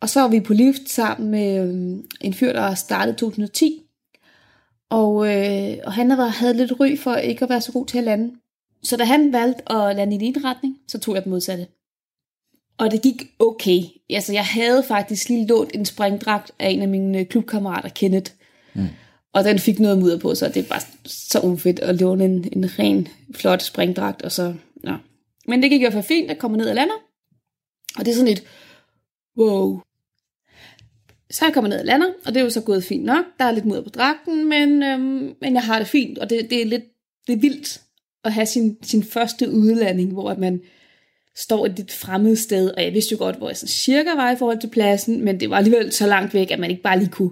Og 0.00 0.08
så 0.08 0.20
var 0.20 0.28
vi 0.28 0.40
på 0.40 0.52
lift 0.52 0.90
sammen 0.90 1.30
med 1.30 1.68
øh, 1.68 2.04
en 2.20 2.34
fyr, 2.34 2.52
der 2.52 2.74
startede 2.74 3.14
i 3.14 3.18
2010. 3.18 3.82
Og, 4.90 5.34
øh, 5.34 5.76
og 5.84 5.92
han 5.92 6.10
havde, 6.10 6.30
havde 6.30 6.54
lidt 6.54 6.80
ry 6.80 6.96
for 6.98 7.14
ikke 7.14 7.42
at 7.42 7.50
være 7.50 7.60
så 7.60 7.72
god 7.72 7.86
til 7.86 7.98
at 7.98 8.04
lande. 8.04 8.34
Så 8.82 8.96
da 8.96 9.04
han 9.04 9.32
valgte 9.32 9.72
at 9.72 9.96
lande 9.96 10.14
i 10.14 10.18
din 10.18 10.44
retning, 10.44 10.76
så 10.88 10.98
tog 10.98 11.14
jeg 11.14 11.24
den 11.24 11.30
modsatte. 11.30 11.66
Og 12.78 12.90
det 12.90 13.02
gik 13.02 13.22
okay. 13.38 13.80
Altså, 14.10 14.32
jeg 14.32 14.44
havde 14.44 14.82
faktisk 14.88 15.28
lige 15.28 15.46
lånt 15.46 15.70
en 15.74 15.84
springdragt 15.84 16.52
af 16.58 16.68
en 16.68 16.82
af 16.82 16.88
mine 16.88 17.18
øh, 17.18 17.26
klubkammerater, 17.26 17.88
Kenneth. 17.88 18.32
Mm. 18.74 18.88
Og 19.34 19.44
den 19.44 19.58
fik 19.58 19.80
noget 19.80 19.98
mudder 19.98 20.18
på, 20.18 20.34
så 20.34 20.48
det 20.48 20.56
er 20.56 20.68
bare 20.68 20.80
så 21.04 21.40
ufedt 21.40 21.80
at 21.80 22.00
låne 22.00 22.24
en, 22.24 22.48
en 22.52 22.78
ren, 22.78 23.08
flot 23.34 23.62
springdragt. 23.62 24.22
Og 24.22 24.32
så, 24.32 24.54
ja. 24.84 24.96
Men 25.46 25.62
det 25.62 25.70
gik 25.70 25.80
i 25.80 25.84
hvert 25.84 25.92
fald 25.92 26.04
fint, 26.04 26.30
at 26.30 26.38
komme 26.38 26.56
ned 26.56 26.68
og 26.68 26.74
lander. 26.74 26.94
Og 27.98 28.04
det 28.04 28.10
er 28.10 28.14
sådan 28.14 28.32
et, 28.32 28.42
wow. 29.38 29.80
Så 31.30 31.44
jeg 31.44 31.54
kommer 31.54 31.68
ned 31.68 31.78
og 31.78 31.84
lander, 31.84 32.08
og 32.26 32.34
det 32.34 32.40
er 32.40 32.44
jo 32.44 32.50
så 32.50 32.60
gået 32.60 32.84
fint 32.84 33.04
nok. 33.04 33.24
Der 33.38 33.44
er 33.44 33.52
lidt 33.52 33.64
mudder 33.64 33.82
på 33.82 33.88
dragten, 33.88 34.48
men, 34.48 34.82
øhm, 34.82 35.34
men 35.40 35.54
jeg 35.54 35.62
har 35.62 35.78
det 35.78 35.88
fint, 35.88 36.18
og 36.18 36.30
det, 36.30 36.50
det 36.50 36.62
er 36.62 36.66
lidt 36.66 36.84
det 37.28 37.34
er 37.34 37.40
vildt 37.40 37.80
at 38.24 38.32
have 38.32 38.46
sin, 38.46 38.76
sin 38.82 39.04
første 39.04 39.50
udlanding, 39.50 40.12
hvor 40.12 40.30
at 40.30 40.38
man 40.38 40.60
står 41.36 41.66
et 41.66 41.76
lidt 41.76 41.92
fremmed 41.92 42.36
sted, 42.36 42.70
og 42.70 42.84
jeg 42.84 42.94
vidste 42.94 43.12
jo 43.12 43.18
godt, 43.18 43.36
hvor 43.36 43.48
jeg 43.48 43.56
sådan 43.56 43.68
cirka 43.68 44.14
var 44.14 44.30
i 44.30 44.36
forhold 44.36 44.60
til 44.60 44.70
pladsen, 44.70 45.24
men 45.24 45.40
det 45.40 45.50
var 45.50 45.56
alligevel 45.56 45.92
så 45.92 46.06
langt 46.06 46.34
væk, 46.34 46.50
at 46.50 46.58
man 46.58 46.70
ikke 46.70 46.82
bare 46.82 46.98
lige 46.98 47.10
kunne 47.10 47.30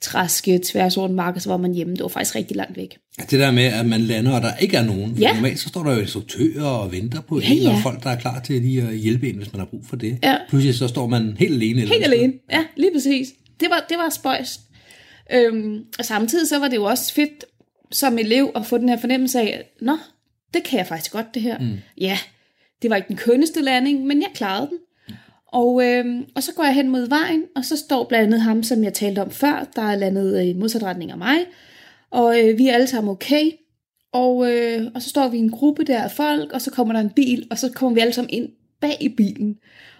træske 0.00 0.60
tværs 0.64 0.96
over 0.96 1.08
en 1.08 1.14
mark, 1.14 1.36
og 1.36 1.42
så 1.42 1.48
var 1.48 1.56
man 1.56 1.74
hjemme. 1.74 1.94
Det 1.94 2.02
var 2.02 2.08
faktisk 2.08 2.34
rigtig 2.34 2.56
langt 2.56 2.76
væk. 2.76 2.98
Det 3.30 3.40
der 3.40 3.50
med, 3.50 3.64
at 3.64 3.86
man 3.86 4.00
lander, 4.00 4.32
og 4.32 4.42
der 4.42 4.56
ikke 4.56 4.76
er 4.76 4.84
nogen. 4.84 5.12
Ja. 5.12 5.34
Normalt 5.34 5.58
så 5.58 5.68
står 5.68 5.82
der 5.84 5.94
jo 5.94 6.00
instruktører 6.00 6.64
og 6.64 6.92
venter 6.92 7.20
på 7.20 7.40
Ja, 7.40 7.50
en, 7.52 7.58
ja. 7.58 7.70
og 7.70 7.78
folk, 7.82 8.02
der 8.02 8.10
er 8.10 8.16
klar 8.20 8.40
til 8.40 8.62
lige 8.62 8.82
at 8.82 8.96
hjælpe 8.96 9.28
en, 9.28 9.36
hvis 9.36 9.52
man 9.52 9.58
har 9.60 9.66
brug 9.66 9.86
for 9.86 9.96
det. 9.96 10.18
Ja. 10.22 10.36
Pludselig 10.48 10.74
så 10.74 10.88
står 10.88 11.06
man 11.06 11.36
helt 11.38 11.54
alene. 11.54 11.80
Helt 11.80 12.04
alene. 12.04 12.32
Ja, 12.52 12.64
lige 12.76 12.90
præcis. 12.94 13.28
Det 13.60 13.70
var, 13.70 13.86
det 13.88 13.96
var 13.98 14.10
spøjs. 14.10 14.60
Øhm, 15.32 15.78
og 15.98 16.04
samtidig 16.04 16.48
så 16.48 16.58
var 16.58 16.68
det 16.68 16.76
jo 16.76 16.84
også 16.84 17.12
fedt 17.14 17.44
som 17.92 18.18
elev 18.18 18.50
at 18.54 18.66
få 18.66 18.78
den 18.78 18.88
her 18.88 19.00
fornemmelse 19.00 19.40
af, 19.40 19.64
nå, 19.80 19.98
det 20.54 20.62
kan 20.64 20.78
jeg 20.78 20.86
faktisk 20.86 21.12
godt 21.12 21.34
det 21.34 21.42
her. 21.42 21.58
Mm. 21.58 21.76
Ja, 22.00 22.18
det 22.82 22.90
var 22.90 22.96
ikke 22.96 23.08
den 23.08 23.16
kønneste 23.16 23.62
landing, 23.62 24.04
men 24.06 24.20
jeg 24.22 24.28
klarede 24.34 24.66
den. 24.70 24.78
Og, 25.56 25.84
øhm, 25.84 26.24
og 26.34 26.42
så 26.42 26.52
går 26.54 26.64
jeg 26.64 26.74
hen 26.74 26.88
mod 26.88 27.08
vejen, 27.08 27.44
og 27.56 27.64
så 27.64 27.76
står 27.76 28.04
blandt 28.04 28.26
andet 28.26 28.40
ham, 28.40 28.62
som 28.62 28.84
jeg 28.84 28.94
talte 28.94 29.22
om 29.22 29.30
før, 29.30 29.68
der 29.76 29.82
er 29.82 29.96
landet 29.96 30.42
i 30.42 30.52
modsat 30.52 30.82
retning 30.82 31.10
af 31.10 31.18
mig. 31.18 31.36
Og 32.10 32.40
øh, 32.40 32.58
vi 32.58 32.68
er 32.68 32.74
alle 32.74 32.86
sammen 32.86 33.10
okay. 33.10 33.50
Og, 34.12 34.52
øh, 34.52 34.86
og 34.94 35.02
så 35.02 35.08
står 35.08 35.28
vi 35.28 35.36
i 35.36 35.40
en 35.40 35.50
gruppe 35.50 35.84
der 35.84 36.02
af 36.02 36.10
folk, 36.10 36.52
og 36.52 36.60
så 36.60 36.70
kommer 36.70 36.94
der 36.94 37.00
en 37.00 37.10
bil, 37.10 37.46
og 37.50 37.58
så 37.58 37.70
kommer 37.74 37.94
vi 37.94 38.00
alle 38.00 38.12
sammen 38.12 38.30
ind 38.30 38.48
bag 38.80 38.96
i 39.00 39.08
bilen. 39.08 39.56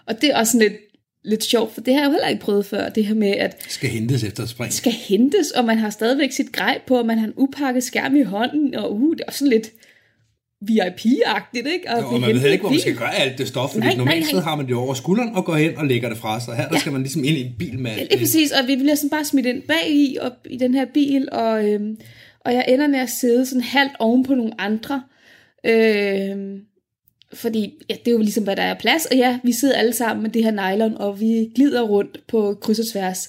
Og 0.07 0.21
det 0.21 0.31
er 0.31 0.37
også 0.39 0.53
sådan 0.53 0.69
lidt, 0.69 0.81
lidt 1.25 1.45
sjovt, 1.45 1.75
for 1.75 1.81
det 1.81 1.95
har 1.95 2.01
jeg 2.01 2.07
jo 2.07 2.13
heller 2.13 2.29
ikke 2.29 2.43
prøvet 2.43 2.67
før, 2.67 2.89
det 2.89 3.07
her 3.07 3.15
med, 3.15 3.31
at 3.31 3.67
Skal 3.69 3.91
hentes 3.91 4.25
efter 4.25 4.47
spring. 4.47 4.73
skal 4.73 4.93
hentes, 4.93 5.51
og 5.51 5.65
man 5.65 5.79
har 5.79 5.91
stadigvæk 5.91 6.33
sit 6.33 6.53
grej 6.53 6.81
på, 6.87 6.99
og 6.99 7.07
man 7.07 7.19
har 7.19 7.27
en 7.27 7.35
upakket 7.37 7.83
skærm 7.83 8.17
i 8.17 8.23
hånden, 8.23 8.75
og 8.75 8.95
uh, 8.95 9.13
det 9.13 9.21
er 9.21 9.25
også 9.27 9.39
sådan 9.39 9.53
lidt 9.53 9.71
VIP-agtigt, 10.69 11.67
ikke? 11.67 11.85
Jo, 11.99 12.07
og 12.07 12.21
man 12.21 12.31
ved 12.31 12.41
heller 12.41 12.53
ikke, 12.53 12.63
hvor 12.63 12.71
man 12.71 12.81
skal 12.81 12.97
gøre 12.97 13.15
alt 13.15 13.39
det 13.39 13.49
stof, 13.49 13.71
fordi 13.71 13.81
Nej, 13.81 13.89
nej, 13.89 13.97
normalt 13.97 14.21
nej. 14.21 14.31
så 14.31 14.41
har 14.41 14.57
man 14.57 14.67
det 14.67 14.75
over 14.75 14.95
skulderen 14.95 15.35
og 15.35 15.45
går 15.45 15.55
hen 15.55 15.77
og 15.77 15.87
lægger 15.87 16.09
det 16.09 16.19
fra 16.19 16.41
sig. 16.41 16.57
Her 16.57 16.69
der 16.69 16.79
skal 16.79 16.93
man 16.93 17.03
ligesom 17.03 17.25
ind 17.25 17.37
i 17.37 17.41
en 17.41 17.53
bil 17.59 17.79
med 17.79 17.91
Ja, 17.97 18.05
lige 18.11 18.19
præcis, 18.19 18.53
og 18.53 18.67
vi 18.67 18.77
bliver 18.77 18.95
sådan 18.95 19.11
bare 19.11 19.25
smidt 19.25 19.47
ind 19.47 19.63
bag 19.63 19.91
i, 19.91 20.17
og, 20.21 20.31
i 20.51 20.57
den 20.57 20.75
her 20.75 20.87
bil, 20.95 21.29
og, 21.33 21.69
øhm, 21.71 21.97
og 22.41 22.55
jeg 22.55 22.65
ender 22.69 22.87
med 22.87 22.99
at 22.99 23.11
sidde 23.11 23.47
sådan 23.47 23.63
halvt 23.63 23.93
oven 23.99 24.25
på 24.25 24.35
nogle 24.35 24.61
andre, 24.61 25.03
øhm, 25.67 26.61
fordi 27.35 27.73
ja, 27.91 27.95
det 27.95 28.09
er 28.09 28.13
jo 28.13 28.19
ligesom, 28.19 28.45
hvad 28.45 28.57
der 28.57 28.63
er 28.63 28.75
plads, 28.75 29.07
og 29.07 29.17
ja, 29.17 29.39
vi 29.45 29.53
sidder 29.53 29.77
alle 29.77 29.93
sammen 29.93 30.23
med 30.23 30.31
det 30.31 30.45
her 30.45 30.51
nylon, 30.51 30.95
og 30.97 31.21
vi 31.21 31.51
glider 31.55 31.83
rundt 31.83 32.21
på 32.29 32.59
kryds 32.61 32.79
og 32.79 32.87
tværs, 32.93 33.29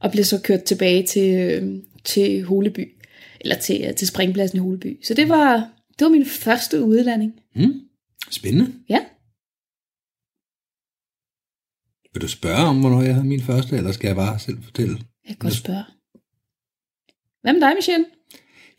og 0.00 0.10
bliver 0.10 0.24
så 0.24 0.40
kørt 0.40 0.62
tilbage 0.62 1.02
til, 1.02 1.34
øhm, 1.34 1.82
til 2.04 2.44
Holeby, 2.44 2.92
eller 3.40 3.56
til, 3.56 3.84
øh, 3.88 3.94
til 3.94 4.06
springpladsen 4.06 4.58
i 4.58 4.60
Holeby. 4.60 5.04
Så 5.04 5.14
det 5.14 5.28
var, 5.28 5.68
det 5.98 6.04
var 6.04 6.10
min 6.10 6.26
første 6.26 6.84
udlanding. 6.84 7.32
Mm. 7.56 7.80
Spændende. 8.30 8.72
Ja. 8.88 9.00
Vil 12.12 12.22
du 12.22 12.28
spørge 12.28 12.64
om, 12.68 12.80
hvornår 12.80 13.02
jeg 13.02 13.14
havde 13.14 13.26
min 13.26 13.42
første, 13.42 13.76
eller 13.76 13.92
skal 13.92 14.06
jeg 14.08 14.16
bare 14.16 14.38
selv 14.38 14.62
fortælle? 14.62 14.92
Jeg 14.94 15.28
kan 15.28 15.36
godt 15.38 15.54
spørge. 15.54 15.84
Hvad 17.42 17.52
med 17.52 17.60
dig, 17.60 17.72
Michelle? 17.76 18.06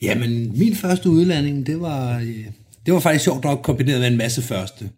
Jamen, 0.02 0.58
min 0.60 0.76
første 0.76 1.10
udlanding, 1.10 1.66
det 1.68 1.82
var, 1.82 2.20
øh, 2.20 2.46
det 2.86 2.94
var 2.94 3.00
faktisk 3.00 3.24
sjovt 3.24 3.44
nok 3.44 3.60
kombineret 3.64 4.00
med 4.00 4.08
en 4.08 4.18
masse 4.18 4.42
første. 4.42 4.90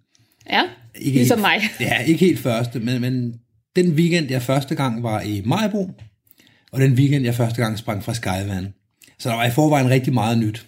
Ja, 0.49 0.61
Ikke 0.95 1.17
ligesom 1.17 1.37
helt, 1.39 1.41
mig. 1.41 1.61
Ja, 1.87 2.03
ikke 2.03 2.25
helt 2.25 2.39
første, 2.39 2.79
men, 2.79 3.01
men 3.01 3.39
den 3.75 3.91
weekend, 3.93 4.29
jeg 4.29 4.41
første 4.41 4.75
gang 4.75 5.03
var 5.03 5.21
i 5.21 5.41
Majbo, 5.45 5.91
og 6.71 6.81
den 6.81 6.93
weekend, 6.93 7.25
jeg 7.25 7.35
første 7.35 7.61
gang 7.61 7.77
sprang 7.77 8.03
fra 8.03 8.13
Skyvan. 8.13 8.73
Så 9.19 9.29
der 9.29 9.35
var 9.35 9.45
i 9.45 9.51
forvejen 9.51 9.89
rigtig 9.89 10.13
meget 10.13 10.37
nyt. 10.37 10.67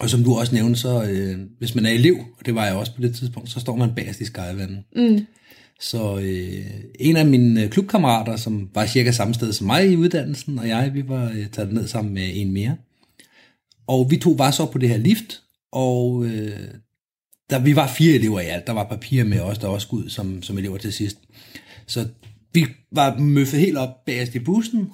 Og 0.00 0.10
som 0.10 0.24
du 0.24 0.34
også 0.34 0.54
nævnte, 0.54 0.80
så 0.80 1.04
øh, 1.04 1.38
hvis 1.58 1.74
man 1.74 1.86
er 1.86 1.90
elev, 1.90 2.16
og 2.38 2.46
det 2.46 2.54
var 2.54 2.66
jeg 2.66 2.74
også 2.74 2.94
på 2.94 3.02
det 3.02 3.14
tidspunkt, 3.14 3.50
så 3.50 3.60
står 3.60 3.76
man 3.76 3.94
bagerst 3.94 4.20
i 4.20 4.24
Skyvan. 4.24 4.84
Mm. 4.96 5.26
Så 5.80 6.18
øh, 6.18 6.66
en 7.00 7.16
af 7.16 7.26
mine 7.26 7.62
øh, 7.62 7.70
klubkammerater, 7.70 8.36
som 8.36 8.70
var 8.74 8.86
cirka 8.86 9.12
samme 9.12 9.34
sted 9.34 9.52
som 9.52 9.66
mig 9.66 9.92
i 9.92 9.96
uddannelsen, 9.96 10.58
og 10.58 10.68
jeg, 10.68 10.90
vi 10.94 11.08
var 11.08 11.30
øh, 11.34 11.46
taget 11.46 11.72
ned 11.72 11.88
sammen 11.88 12.14
med 12.14 12.30
en 12.34 12.52
mere. 12.52 12.76
Og 13.86 14.10
vi 14.10 14.16
to 14.16 14.30
var 14.30 14.50
så 14.50 14.66
på 14.66 14.78
det 14.78 14.88
her 14.88 14.96
lift, 14.96 15.42
og 15.72 16.24
øh, 16.24 16.60
der, 17.50 17.58
vi 17.58 17.76
var 17.76 17.86
fire 17.86 18.14
elever 18.14 18.40
i 18.40 18.46
alt. 18.46 18.66
Der 18.66 18.72
var 18.72 18.84
papir 18.84 19.24
med 19.24 19.40
os, 19.40 19.58
der 19.58 19.68
også 19.68 19.86
skulle 19.86 20.04
ud 20.04 20.10
som, 20.10 20.42
som 20.42 20.58
elever 20.58 20.78
til 20.78 20.92
sidst. 20.92 21.18
Så 21.86 22.08
vi 22.52 22.66
var 22.92 23.18
møffet 23.18 23.60
helt 23.60 23.76
op 23.76 24.04
bagerst 24.06 24.34
i 24.34 24.38
bussen, 24.38 24.90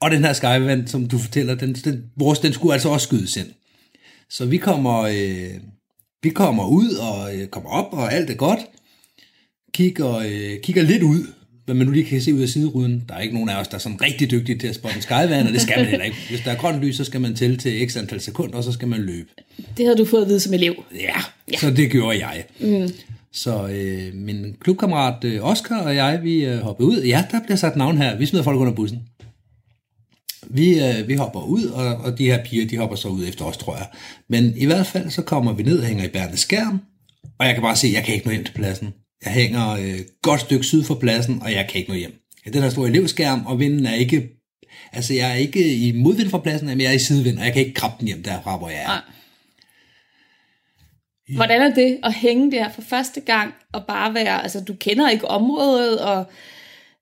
og 0.00 0.10
den 0.10 0.24
her 0.24 0.32
Skyvand, 0.32 0.88
som 0.88 1.08
du 1.08 1.18
fortæller, 1.18 1.54
den, 1.54 1.74
den, 1.74 2.04
vores, 2.16 2.38
den 2.38 2.52
skulle 2.52 2.72
altså 2.72 2.88
også 2.88 3.06
skydes 3.06 3.36
ind. 3.36 3.48
Så 4.30 4.46
vi 4.46 4.56
kommer, 4.56 5.00
øh, 5.00 5.54
vi 6.22 6.30
kommer 6.30 6.68
ud 6.68 6.90
og 6.90 7.36
øh, 7.36 7.46
kommer 7.46 7.70
op, 7.70 7.92
og 7.92 8.12
alt 8.12 8.30
er 8.30 8.34
godt. 8.34 8.60
Kigger, 9.74 10.16
øh, 10.16 10.60
kigger 10.62 10.82
lidt 10.82 11.02
ud, 11.02 11.26
hvad 11.64 11.74
man 11.74 11.86
nu 11.86 11.92
lige 11.92 12.04
kan 12.04 12.20
se 12.20 12.34
ud 12.34 12.40
af 12.40 12.48
sideruden. 12.48 13.04
Der 13.08 13.14
er 13.14 13.20
ikke 13.20 13.34
nogen 13.34 13.48
af 13.48 13.60
os, 13.60 13.68
der 13.68 13.74
er 13.74 13.78
sådan 13.78 14.02
rigtig 14.02 14.30
dygtige 14.30 14.58
til 14.58 14.66
at 14.66 14.74
spotte 14.74 14.96
en 14.96 15.02
skyvand, 15.02 15.46
og 15.46 15.52
det 15.52 15.60
skal 15.60 15.78
man 15.78 15.86
heller 15.86 16.04
ikke. 16.04 16.16
Hvis 16.28 16.40
der 16.40 16.50
er 16.50 16.56
grønt 16.56 16.80
lys, 16.84 16.96
så 16.96 17.04
skal 17.04 17.20
man 17.20 17.34
tælle 17.34 17.56
til 17.56 17.90
x 17.90 17.96
antal 17.96 18.20
sekunder, 18.20 18.56
og 18.56 18.64
så 18.64 18.72
skal 18.72 18.88
man 18.88 19.00
løbe. 19.00 19.28
Det 19.76 19.84
havde 19.86 19.96
du 19.96 20.04
fået 20.04 20.22
at 20.22 20.28
vide 20.28 20.40
som 20.40 20.54
elev. 20.54 20.84
Ja, 20.94 21.20
ja. 21.52 21.58
så 21.58 21.70
det 21.70 21.90
gjorde 21.90 22.26
jeg. 22.26 22.44
Mm. 22.60 22.88
Så 23.32 23.68
øh, 23.68 24.14
min 24.14 24.56
klubkammerat 24.60 25.24
øh, 25.24 25.44
Oscar 25.44 25.82
og 25.82 25.94
jeg, 25.96 26.20
vi 26.22 26.44
øh, 26.44 26.58
hoppede 26.58 26.88
ud. 26.88 27.02
Ja, 27.02 27.24
der 27.30 27.40
bliver 27.42 27.56
sat 27.56 27.76
navn 27.76 27.96
her. 27.96 28.16
Vi 28.16 28.26
smider 28.26 28.44
folk 28.44 28.60
under 28.60 28.72
bussen. 28.72 29.02
Vi, 30.54 30.80
øh, 30.80 31.08
vi 31.08 31.14
hopper 31.14 31.40
ud, 31.40 31.64
og, 31.64 31.96
og 31.96 32.18
de 32.18 32.26
her 32.26 32.44
piger, 32.44 32.66
de 32.66 32.76
hopper 32.78 32.96
så 32.96 33.08
ud 33.08 33.28
efter 33.28 33.44
os, 33.44 33.56
tror 33.56 33.76
jeg. 33.76 33.86
Men 34.28 34.52
i 34.56 34.66
hvert 34.66 34.86
fald, 34.86 35.10
så 35.10 35.22
kommer 35.22 35.52
vi 35.52 35.62
ned 35.62 35.78
og 35.78 35.86
hænger 35.86 36.04
i 36.04 36.08
bærende 36.08 36.36
skærm, 36.36 36.80
og 37.38 37.46
jeg 37.46 37.54
kan 37.54 37.62
bare 37.62 37.76
se, 37.76 37.86
at 37.86 37.92
jeg 37.92 38.04
kan 38.04 38.14
ikke 38.14 38.26
nå 38.26 38.32
hjem 38.32 38.44
til 38.44 38.52
pladsen. 38.52 38.94
Jeg 39.24 39.32
hænger 39.32 39.70
øh, 39.70 39.98
godt 40.22 40.40
stykke 40.40 40.64
syd 40.64 40.84
for 40.84 40.94
pladsen, 40.94 41.42
og 41.42 41.52
jeg 41.52 41.66
kan 41.68 41.78
ikke 41.78 41.90
nå 41.90 41.96
hjem. 41.96 42.14
Den 42.52 42.62
her 42.62 42.70
store 42.70 42.88
elevskærm, 42.88 43.46
og 43.46 43.58
vinden 43.58 43.86
er 43.86 43.94
ikke... 43.94 44.28
Altså, 44.92 45.14
jeg 45.14 45.30
er 45.30 45.34
ikke 45.34 45.74
i 45.74 45.92
modvind 45.92 46.30
fra 46.30 46.38
pladsen, 46.38 46.68
men 46.68 46.80
jeg 46.80 46.88
er 46.88 46.92
i 46.92 46.98
sidevind, 46.98 47.38
og 47.38 47.44
jeg 47.44 47.52
kan 47.52 47.62
ikke 47.62 47.74
krabbe 47.74 47.96
den 47.98 48.06
hjem 48.06 48.22
derfra, 48.22 48.56
hvor 48.56 48.68
jeg 48.68 48.82
er. 48.82 48.86
Nej. 48.86 49.00
Hvordan 51.36 51.62
er 51.62 51.74
det 51.74 51.98
at 52.02 52.14
hænge 52.14 52.52
der 52.52 52.68
for 52.68 52.82
første 52.82 53.20
gang, 53.20 53.54
og 53.72 53.84
bare 53.86 54.14
være, 54.14 54.42
altså 54.42 54.60
du 54.60 54.74
kender 54.74 55.10
ikke 55.10 55.28
området, 55.28 56.00
og 56.00 56.24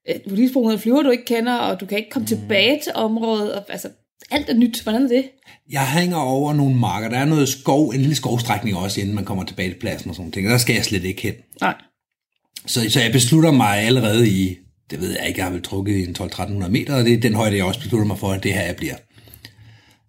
øh, 0.09 0.15
er 0.15 0.77
flyver, 0.77 1.03
du 1.03 1.09
ikke 1.09 1.25
kender, 1.25 1.55
og 1.55 1.79
du 1.79 1.85
kan 1.85 1.97
ikke 1.97 2.09
komme 2.09 2.23
mm. 2.23 2.27
tilbage 2.27 2.79
til 2.83 2.91
området, 2.95 3.53
og 3.53 3.65
altså 3.69 3.89
alt 4.31 4.49
er 4.49 4.53
nyt. 4.53 4.83
Hvordan 4.83 5.03
er 5.03 5.07
det? 5.07 5.25
Jeg 5.71 5.87
hænger 5.87 6.17
over 6.17 6.53
nogle 6.53 6.75
marker. 6.75 7.09
Der 7.09 7.17
er 7.17 7.25
noget 7.25 7.49
skov, 7.49 7.89
en 7.89 7.99
lille 7.99 8.15
skovstrækning 8.15 8.77
også, 8.77 9.01
inden 9.01 9.15
man 9.15 9.25
kommer 9.25 9.43
tilbage 9.43 9.69
til 9.69 9.79
pladsen 9.79 10.09
og 10.09 10.15
sådan 10.15 10.31
ting. 10.31 10.49
Der 10.49 10.57
skal 10.57 10.75
jeg 10.75 10.85
slet 10.85 11.03
ikke 11.03 11.21
hen. 11.21 11.33
Nej. 11.61 11.75
Så, 12.65 12.89
så 12.89 13.01
jeg 13.01 13.11
beslutter 13.11 13.51
mig 13.51 13.77
allerede 13.77 14.29
i, 14.29 14.57
det 14.91 15.01
ved 15.01 15.11
jeg 15.19 15.27
ikke, 15.27 15.39
jeg 15.39 15.45
har 15.45 15.53
vel 15.53 15.61
trukket 15.61 15.95
i 15.95 16.03
en 16.03 16.15
12-1300 16.19 16.67
meter, 16.67 16.95
og 16.95 17.05
det 17.05 17.13
er 17.13 17.19
den 17.19 17.35
højde, 17.35 17.57
jeg 17.57 17.65
også 17.65 17.79
beslutter 17.79 18.07
mig 18.07 18.17
for, 18.17 18.31
at 18.31 18.43
det 18.43 18.53
her 18.53 18.61
jeg 18.61 18.75
bliver. 18.75 18.95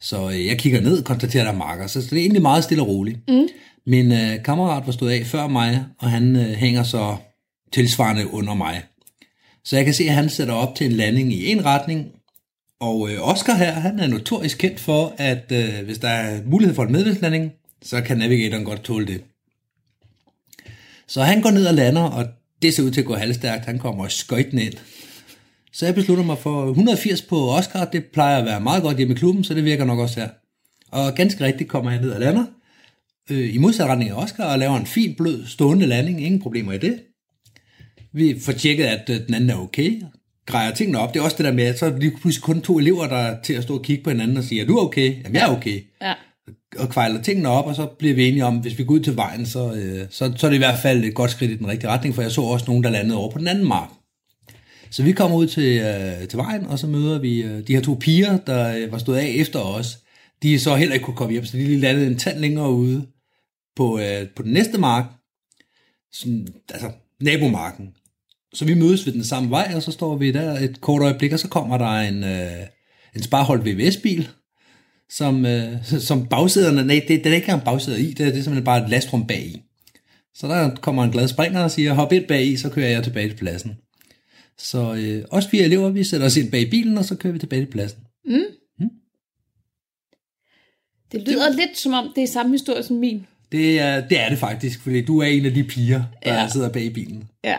Så 0.00 0.30
øh, 0.30 0.46
jeg 0.46 0.58
kigger 0.58 0.80
ned 0.80 0.98
og 0.98 1.04
konstaterer, 1.04 1.42
at 1.42 1.46
der 1.46 1.52
er 1.52 1.58
marker, 1.58 1.86
så, 1.86 2.02
så 2.02 2.08
det 2.10 2.16
er 2.16 2.22
egentlig 2.22 2.42
meget 2.42 2.64
stille 2.64 2.82
og 2.82 2.88
roligt. 2.88 3.18
Mm. 3.28 3.48
Min 3.86 4.12
øh, 4.12 4.44
kammerat 4.44 4.86
var 4.86 4.92
stået 4.92 5.10
af 5.10 5.26
før 5.26 5.46
mig, 5.46 5.84
og 6.00 6.10
han 6.10 6.36
øh, 6.36 6.42
hænger 6.42 6.82
så 6.82 7.16
tilsvarende 7.72 8.34
under 8.34 8.54
mig. 8.54 8.82
Så 9.64 9.76
jeg 9.76 9.84
kan 9.84 9.94
se, 9.94 10.04
at 10.04 10.14
han 10.14 10.28
sætter 10.28 10.54
op 10.54 10.74
til 10.74 10.86
en 10.86 10.92
landing 10.92 11.32
i 11.32 11.50
en 11.50 11.64
retning, 11.64 12.12
og 12.80 13.10
øh, 13.10 13.28
Oscar 13.28 13.54
her, 13.54 13.72
han 13.72 14.00
er 14.00 14.06
notorisk 14.06 14.58
kendt 14.58 14.80
for, 14.80 15.14
at 15.18 15.52
øh, 15.52 15.84
hvis 15.84 15.98
der 15.98 16.08
er 16.08 16.40
mulighed 16.46 16.74
for 16.74 16.82
en 16.82 16.92
medvindslanding, 16.92 17.52
så 17.82 18.00
kan 18.00 18.18
navigatoren 18.18 18.64
godt 18.64 18.84
tåle 18.84 19.06
det. 19.06 19.22
Så 21.06 21.22
han 21.22 21.40
går 21.40 21.50
ned 21.50 21.66
og 21.66 21.74
lander, 21.74 22.02
og 22.02 22.26
det 22.62 22.74
ser 22.74 22.82
ud 22.82 22.90
til 22.90 23.00
at 23.00 23.06
gå 23.06 23.14
halvstærkt. 23.14 23.64
Han 23.64 23.78
kommer 23.78 24.08
skøjten 24.08 24.58
ind. 24.58 24.74
Så 25.72 25.86
jeg 25.86 25.94
beslutter 25.94 26.24
mig 26.24 26.38
for 26.38 26.68
180 26.68 27.22
på 27.22 27.50
Oscar. 27.50 27.84
Det 27.84 28.04
plejer 28.04 28.38
at 28.38 28.44
være 28.44 28.60
meget 28.60 28.82
godt 28.82 28.96
hjemme 28.96 29.14
i 29.14 29.16
klubben, 29.16 29.44
så 29.44 29.54
det 29.54 29.64
virker 29.64 29.84
nok 29.84 29.98
også 29.98 30.20
her. 30.20 30.28
Og 30.90 31.14
ganske 31.14 31.44
rigtigt 31.44 31.70
kommer 31.70 31.90
jeg 31.90 32.00
ned 32.00 32.10
og 32.10 32.20
lander. 32.20 32.44
Øh, 33.30 33.54
I 33.54 33.58
modsatretning 33.58 34.10
af 34.10 34.14
Oscar 34.14 34.44
og 34.44 34.58
laver 34.58 34.76
en 34.76 34.86
fin, 34.86 35.14
blød, 35.14 35.46
stående 35.46 35.86
landing. 35.86 36.24
Ingen 36.24 36.40
problemer 36.40 36.72
i 36.72 36.78
det. 36.78 37.00
Vi 38.12 38.40
får 38.40 38.52
tjekket, 38.52 38.84
at 38.84 39.10
øh, 39.10 39.26
den 39.26 39.34
anden 39.34 39.50
er 39.50 39.56
okay. 39.56 40.02
Grejer 40.46 40.74
tingene 40.74 40.98
op. 40.98 41.14
Det 41.14 41.20
er 41.20 41.24
også 41.24 41.36
det 41.36 41.44
der 41.44 41.52
med, 41.52 41.64
at 41.64 41.78
så 41.78 41.86
er 41.86 41.90
det 41.90 42.12
pludselig 42.20 42.42
kun 42.42 42.62
to 42.62 42.78
elever, 42.78 43.06
der 43.06 43.16
er 43.16 43.42
til 43.42 43.52
at 43.52 43.62
stå 43.62 43.78
og 43.78 43.82
kigge 43.82 44.04
på 44.04 44.10
hinanden 44.10 44.36
og 44.36 44.44
sige, 44.44 44.60
er 44.60 44.66
du 44.66 44.78
okay? 44.78 45.16
Jamen, 45.22 45.34
jeg 45.34 45.42
er 45.42 45.56
okay. 45.56 45.80
Ja. 46.02 46.14
Og 46.78 46.88
kvejler 46.88 47.22
tingene 47.22 47.48
op, 47.48 47.66
og 47.66 47.74
så 47.74 47.86
bliver 47.86 48.14
vi 48.14 48.28
enige 48.28 48.44
om, 48.44 48.56
hvis 48.56 48.78
vi 48.78 48.84
går 48.84 48.94
ud 48.94 49.00
til 49.00 49.16
vejen, 49.16 49.46
så, 49.46 49.74
øh, 49.74 50.06
så, 50.10 50.32
så 50.36 50.46
er 50.46 50.50
det 50.50 50.56
i 50.56 50.58
hvert 50.58 50.78
fald 50.82 51.04
et 51.04 51.14
godt 51.14 51.30
skridt 51.30 51.50
i 51.50 51.56
den 51.56 51.68
rigtige 51.68 51.90
retning, 51.90 52.14
for 52.14 52.22
jeg 52.22 52.30
så 52.30 52.40
også 52.40 52.66
nogen, 52.68 52.84
der 52.84 52.90
landede 52.90 53.18
over 53.18 53.30
på 53.30 53.38
den 53.38 53.48
anden 53.48 53.68
mark. 53.68 53.88
Så 54.90 55.02
vi 55.02 55.12
kommer 55.12 55.36
ud 55.36 55.46
til, 55.46 55.78
øh, 55.80 56.28
til 56.28 56.36
vejen, 56.36 56.66
og 56.66 56.78
så 56.78 56.86
møder 56.86 57.18
vi 57.18 57.42
øh, 57.42 57.66
de 57.66 57.74
her 57.74 57.80
to 57.80 57.94
piger, 58.00 58.38
der 58.38 58.76
øh, 58.76 58.92
var 58.92 58.98
stået 58.98 59.16
af 59.16 59.32
efter 59.36 59.60
os. 59.60 59.98
De 60.42 60.58
så 60.58 60.76
heller 60.76 60.94
ikke 60.94 61.04
kunne 61.04 61.16
komme 61.16 61.32
hjem, 61.32 61.44
så 61.44 61.56
de 61.56 61.64
lige 61.64 61.80
landede 61.80 62.06
en 62.06 62.18
tand 62.18 62.38
længere 62.38 62.72
ude 62.72 63.06
på, 63.76 63.98
øh, 63.98 64.28
på 64.36 64.42
den 64.42 64.52
næste 64.52 64.78
mark, 64.78 65.04
sådan, 66.12 66.48
altså 66.70 66.90
nabomarken. 67.20 67.94
Så 68.54 68.64
vi 68.64 68.74
mødes 68.74 69.06
ved 69.06 69.12
den 69.12 69.24
samme 69.24 69.50
vej, 69.50 69.72
og 69.74 69.82
så 69.82 69.92
står 69.92 70.16
vi 70.16 70.32
der 70.32 70.52
et 70.52 70.80
kort 70.80 71.02
øjeblik, 71.02 71.32
og 71.32 71.38
så 71.38 71.48
kommer 71.48 71.78
der 71.78 72.00
en, 72.00 72.24
øh, 72.24 72.66
en 73.16 73.22
sparholdt 73.22 73.66
VVS-bil, 73.66 74.28
som, 75.10 75.46
øh, 75.46 75.84
som 75.84 76.26
bagsæderne, 76.26 76.84
nej, 76.84 77.04
det, 77.08 77.24
det 77.24 77.30
er 77.30 77.34
ikke 77.34 77.44
engang 77.44 77.64
bagsæder 77.64 77.98
i, 77.98 78.06
det, 78.06 78.18
det 78.18 78.26
er 78.26 78.32
simpelthen 78.32 78.64
bare 78.64 78.84
et 78.84 78.90
lastrum 78.90 79.26
bag 79.26 79.46
i. 79.46 79.62
Så 80.34 80.48
der 80.48 80.74
kommer 80.74 81.04
en 81.04 81.10
glad 81.10 81.28
springer 81.28 81.60
og 81.60 81.70
siger, 81.70 81.92
hop 81.92 82.12
ind 82.12 82.26
bag 82.26 82.46
i, 82.46 82.56
så 82.56 82.70
kører 82.70 82.88
jeg 82.88 83.04
tilbage 83.04 83.28
til 83.28 83.36
pladsen. 83.36 83.76
Så 84.58 84.94
øh, 84.94 85.24
os 85.30 85.46
fire 85.46 85.64
elever, 85.64 85.90
vi 85.90 86.04
sætter 86.04 86.26
os 86.26 86.36
ind 86.36 86.50
bag 86.50 86.70
bilen, 86.70 86.98
og 86.98 87.04
så 87.04 87.16
kører 87.16 87.32
vi 87.32 87.38
tilbage 87.38 87.62
til 87.62 87.70
pladsen. 87.70 88.00
Mm. 88.24 88.42
Mm. 88.78 88.90
Det 91.12 91.28
lyder 91.28 91.46
det, 91.46 91.56
lidt 91.56 91.78
som 91.78 91.92
om, 91.92 92.12
det 92.14 92.22
er 92.22 92.28
samme 92.28 92.52
historie 92.52 92.82
som 92.82 92.96
min. 92.96 93.26
Det 93.52 93.80
er, 93.80 94.08
det 94.08 94.20
er 94.20 94.28
det 94.28 94.38
faktisk, 94.38 94.82
fordi 94.82 95.04
du 95.04 95.18
er 95.18 95.26
en 95.26 95.46
af 95.46 95.54
de 95.54 95.64
piger, 95.64 96.02
der 96.24 96.34
ja. 96.34 96.48
sidder 96.48 96.68
bag 96.68 96.92
bilen. 96.92 97.28
Ja. 97.44 97.56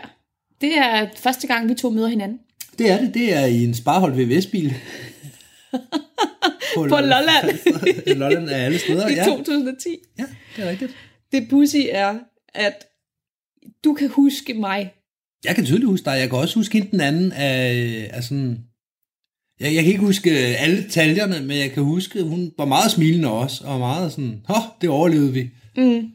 Det 0.64 0.76
er 0.78 1.08
første 1.16 1.46
gang, 1.46 1.68
vi 1.68 1.74
to 1.74 1.90
møder 1.90 2.08
hinanden. 2.08 2.38
Det 2.78 2.90
er 2.90 3.00
det. 3.00 3.14
Det 3.14 3.34
er 3.34 3.46
i 3.46 3.64
en 3.64 3.74
sparholdt 3.74 4.16
VVS-bil. 4.18 4.74
på, 5.70 5.78
på 6.88 6.96
Lolland. 6.96 7.46
Lolland 8.20 8.48
er 8.48 8.56
alle 8.56 8.78
steder, 8.78 9.08
I 9.08 9.14
2010. 9.24 9.88
Ja, 10.18 10.24
det 10.56 10.64
er 10.64 10.70
rigtigt. 10.70 10.92
Det 11.32 11.46
pussy 11.50 11.76
er, 11.90 12.18
at 12.54 12.84
du 13.84 13.94
kan 13.94 14.08
huske 14.08 14.54
mig. 14.54 14.92
Jeg 15.44 15.54
kan 15.54 15.64
tydeligt 15.64 15.88
huske 15.88 16.04
dig. 16.04 16.18
Jeg 16.18 16.30
kan 16.30 16.38
også 16.38 16.54
huske 16.54 16.74
hende 16.74 16.90
den 16.90 17.00
anden 17.00 17.32
af, 17.32 18.10
af 18.12 18.24
sådan... 18.24 18.58
Jeg, 19.60 19.74
jeg 19.74 19.82
kan 19.82 19.92
ikke 19.92 20.04
huske 20.04 20.30
alle 20.30 20.82
detaljerne, 20.82 21.46
men 21.46 21.58
jeg 21.58 21.70
kan 21.70 21.82
huske, 21.82 22.18
at 22.18 22.24
hun 22.24 22.52
var 22.58 22.64
meget 22.64 22.90
smilende 22.90 23.30
også, 23.30 23.64
og 23.64 23.78
meget 23.78 24.12
sådan, 24.12 24.40
åh, 24.48 24.62
det 24.80 24.88
overlevede 24.90 25.32
vi. 25.32 25.50
Mm. 25.76 26.10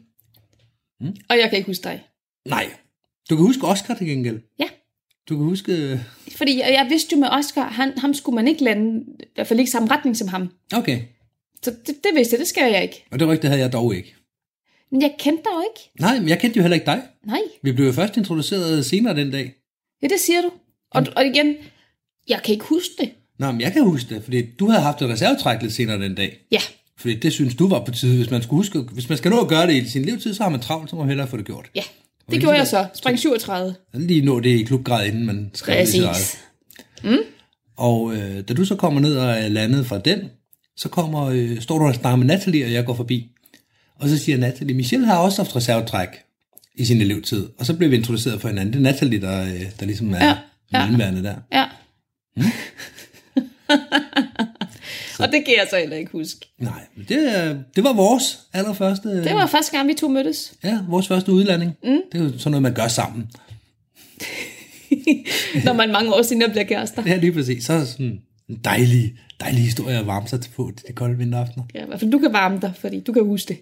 Mm. 1.00 1.16
Og 1.28 1.38
jeg 1.38 1.48
kan 1.50 1.56
ikke 1.56 1.66
huske 1.66 1.84
dig. 1.84 2.02
Nej. 2.48 2.66
Du 3.30 3.36
kan 3.36 3.46
huske 3.46 3.66
Oscar 3.66 3.94
til 3.94 4.06
gengæld. 4.06 4.40
Ja. 4.58 4.68
Du 5.28 5.36
kan 5.36 5.44
huske... 5.44 6.00
Fordi 6.36 6.58
jeg, 6.58 6.72
jeg 6.72 6.86
vidste 6.90 7.14
jo 7.14 7.20
med 7.20 7.28
Oscar, 7.28 7.68
han, 7.68 7.98
ham 7.98 8.14
skulle 8.14 8.36
man 8.36 8.48
ikke 8.48 8.64
lande, 8.64 9.04
i 9.20 9.24
hvert 9.34 9.46
fald 9.46 9.58
ikke 9.58 9.70
samme 9.70 9.90
retning 9.90 10.16
som 10.16 10.28
ham. 10.28 10.50
Okay. 10.74 11.00
Så 11.62 11.70
det, 11.86 11.94
det 12.04 12.10
vidste 12.14 12.34
jeg, 12.34 12.40
det 12.40 12.48
skal 12.48 12.72
jeg 12.72 12.82
ikke. 12.82 13.04
Og 13.10 13.18
det 13.18 13.28
rygte 13.28 13.48
havde 13.48 13.60
jeg 13.60 13.72
dog 13.72 13.96
ikke. 13.96 14.14
Men 14.90 15.02
jeg 15.02 15.14
kendte 15.18 15.42
dig 15.44 15.50
jo 15.54 15.62
ikke. 15.70 15.90
Nej, 16.00 16.18
men 16.18 16.28
jeg 16.28 16.38
kendte 16.38 16.56
jo 16.56 16.62
heller 16.62 16.74
ikke 16.74 16.86
dig. 16.86 17.02
Nej. 17.26 17.40
Vi 17.62 17.72
blev 17.72 17.86
jo 17.86 17.92
først 17.92 18.16
introduceret 18.16 18.86
senere 18.86 19.16
den 19.16 19.30
dag. 19.30 19.54
Ja, 20.02 20.08
det 20.08 20.20
siger 20.20 20.42
du. 20.42 20.50
Og, 20.90 21.06
og 21.16 21.26
igen, 21.26 21.54
jeg 22.28 22.40
kan 22.44 22.52
ikke 22.52 22.64
huske 22.64 22.94
det. 22.98 23.10
Nej, 23.38 23.52
men 23.52 23.60
jeg 23.60 23.72
kan 23.72 23.82
huske 23.82 24.14
det, 24.14 24.24
fordi 24.24 24.42
du 24.58 24.68
havde 24.68 24.82
haft 24.82 25.02
et 25.02 25.08
reservetræk 25.08 25.62
lidt 25.62 25.72
senere 25.72 26.02
den 26.02 26.14
dag. 26.14 26.38
Ja. 26.52 26.60
Fordi 26.96 27.14
det 27.14 27.32
synes 27.32 27.54
du 27.54 27.68
var 27.68 27.84
på 27.84 27.92
tide. 27.92 28.16
Hvis 28.16 28.30
man, 28.30 28.42
skulle 28.42 28.58
huske, 28.58 28.78
hvis 28.78 29.08
man 29.08 29.18
skal 29.18 29.30
nå 29.30 29.40
at 29.40 29.48
gøre 29.48 29.66
det 29.66 29.74
i 29.74 29.88
sin 29.88 30.04
levetid, 30.04 30.34
så 30.34 30.42
har 30.42 30.50
man 30.50 30.60
travlt, 30.60 30.90
så 30.90 30.96
må 30.96 31.02
man 31.02 31.08
hellere 31.08 31.28
få 31.28 31.36
det 31.36 31.46
gjort. 31.46 31.70
Ja, 31.74 31.82
det 32.30 32.40
gjorde 32.40 32.56
jeg 32.56 32.66
så. 32.66 32.86
Spring 32.94 33.18
37. 33.18 33.74
Lige 33.94 34.24
nå 34.24 34.40
det 34.40 34.50
i 34.50 34.62
klubgrad, 34.62 35.06
inden 35.06 35.26
man 35.26 35.50
skrev 35.54 35.86
det 35.86 35.94
i 35.94 36.02
Mm. 37.04 37.16
Og 37.76 38.14
øh, 38.14 38.40
da 38.48 38.54
du 38.54 38.64
så 38.64 38.76
kommer 38.76 39.00
ned 39.00 39.16
og 39.16 39.30
er 39.30 39.48
landet 39.48 39.86
fra 39.86 39.98
den, 39.98 40.18
så 40.76 40.88
kommer, 40.88 41.26
øh, 41.26 41.60
står 41.60 41.78
du 41.78 41.84
og 41.84 41.94
snakker 41.94 42.16
med 42.16 42.26
Natalie, 42.26 42.64
og 42.64 42.72
jeg 42.72 42.84
går 42.86 42.94
forbi. 42.94 43.30
Og 44.00 44.08
så 44.08 44.18
siger 44.18 44.38
Natalie, 44.38 44.76
Michelle 44.76 45.06
har 45.06 45.18
også 45.18 45.42
haft 45.42 45.56
reservetræk 45.56 46.08
i 46.74 46.84
sin 46.84 47.00
elevtid. 47.00 47.48
Og 47.58 47.66
så 47.66 47.76
blev 47.76 47.90
vi 47.90 47.96
introduceret 47.96 48.40
for 48.40 48.48
hinanden. 48.48 48.72
Det 48.72 48.78
er 48.78 48.82
Natalie, 48.82 49.20
der, 49.20 49.42
øh, 49.42 49.62
der 49.80 49.86
ligesom 49.86 50.14
er 50.14 50.24
Ja, 50.24 50.36
ja. 50.72 50.86
der. 51.22 51.34
Ja. 51.52 51.64
og 55.22 55.32
det 55.32 55.44
kan 55.44 55.54
jeg 55.58 55.66
så 55.70 55.76
heller 55.76 55.96
ikke 55.96 56.12
huske. 56.12 56.46
Nej, 56.58 56.80
men 56.96 57.06
det, 57.08 57.64
det 57.76 57.84
var 57.84 57.92
vores 57.92 58.38
allerførste... 58.52 59.24
Det 59.24 59.34
var 59.34 59.46
første 59.46 59.76
gang, 59.76 59.88
vi 59.88 59.94
to 59.94 60.08
mødtes. 60.08 60.54
Ja, 60.64 60.78
vores 60.88 61.08
første 61.08 61.32
udlanding. 61.32 61.72
Mm. 61.84 62.00
Det 62.12 62.20
er 62.20 62.24
jo 62.24 62.38
sådan 62.38 62.50
noget, 62.50 62.62
man 62.62 62.74
gør 62.74 62.88
sammen. 62.88 63.30
Når 65.64 65.72
man 65.72 65.92
mange 65.92 66.14
år 66.14 66.22
senere 66.22 66.50
bliver 66.50 66.64
kærester. 66.64 67.02
Ja, 67.06 67.16
lige 67.16 67.32
præcis. 67.32 67.64
Så 67.64 67.72
er 67.72 67.78
det 67.78 67.88
sådan 67.88 68.20
en 68.48 68.60
dejlig, 68.64 69.14
dejlig 69.40 69.62
historie 69.62 69.98
at 69.98 70.06
varme 70.06 70.28
sig 70.28 70.40
til 70.40 70.50
på 70.50 70.70
de 70.88 70.92
kolde 70.92 71.18
vinteraftener. 71.18 71.64
Ja, 71.74 71.82
i 71.82 71.86
hvert 71.86 72.00
fald 72.00 72.10
du 72.10 72.18
kan 72.18 72.32
varme 72.32 72.58
dig, 72.60 72.72
fordi 72.78 73.00
du 73.00 73.12
kan 73.12 73.24
huske 73.24 73.48
det. 73.48 73.58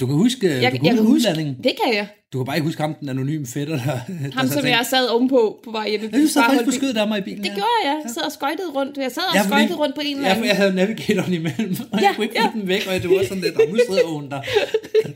Du 0.00 0.06
kan 0.06 0.16
huske, 0.16 0.46
jeg, 0.62 0.72
du 0.72 0.78
kan 0.78 0.96
huske 0.98 1.08
udlandingen. 1.08 1.54
Det 1.64 1.72
kan 1.84 1.94
jeg. 1.94 2.06
Du 2.32 2.38
kan 2.38 2.46
bare 2.46 2.56
ikke 2.56 2.66
huske 2.66 2.80
ham, 2.82 2.94
den 3.00 3.08
anonyme 3.08 3.46
fætter, 3.46 3.74
der... 3.84 3.98
Ham, 4.38 4.48
som 4.48 4.66
jeg 4.66 4.86
sad 4.90 5.06
ovenpå 5.06 5.60
på 5.64 5.70
vej 5.70 5.88
hjemme. 5.90 6.10
Ja, 6.12 6.18
du 6.22 6.26
sad 6.26 6.42
faktisk 6.42 6.64
på 6.64 6.70
skødet 6.70 6.96
af 6.96 7.08
mig 7.08 7.18
i 7.18 7.22
bilen. 7.22 7.44
Det 7.44 7.52
gjorde 7.54 7.80
jeg. 7.84 7.96
Jeg 8.04 8.10
sad 8.14 8.22
og 8.22 8.32
skøjtede 8.32 8.70
rundt. 8.74 8.96
Jeg 8.96 9.10
sad 9.12 9.22
og 9.28 9.34
Ja, 9.34 9.40
ja, 9.40 9.46
skøjtede 9.46 9.78
rundt 9.78 9.94
på 9.94 10.00
en 10.04 10.06
eller 10.16 10.22
Ja, 10.28 10.30
anden. 10.30 10.42
for 10.42 10.46
jeg 10.46 10.56
havde 10.56 10.74
navigatoren 10.74 11.32
imellem, 11.34 11.76
og 11.92 11.98
jeg 12.00 12.02
Ja, 12.02 12.14
kunne 12.14 12.24
ikke 12.24 12.40
ja. 12.42 12.50
den 12.54 12.68
væk, 12.68 12.82
og 12.88 13.02
det 13.02 13.10
var 13.10 13.22
sådan 13.28 13.42
lidt, 13.42 13.54
og 13.56 13.62
nu 13.70 13.76
sidder 13.88 14.02
åen 14.04 14.30
der. 14.30 14.40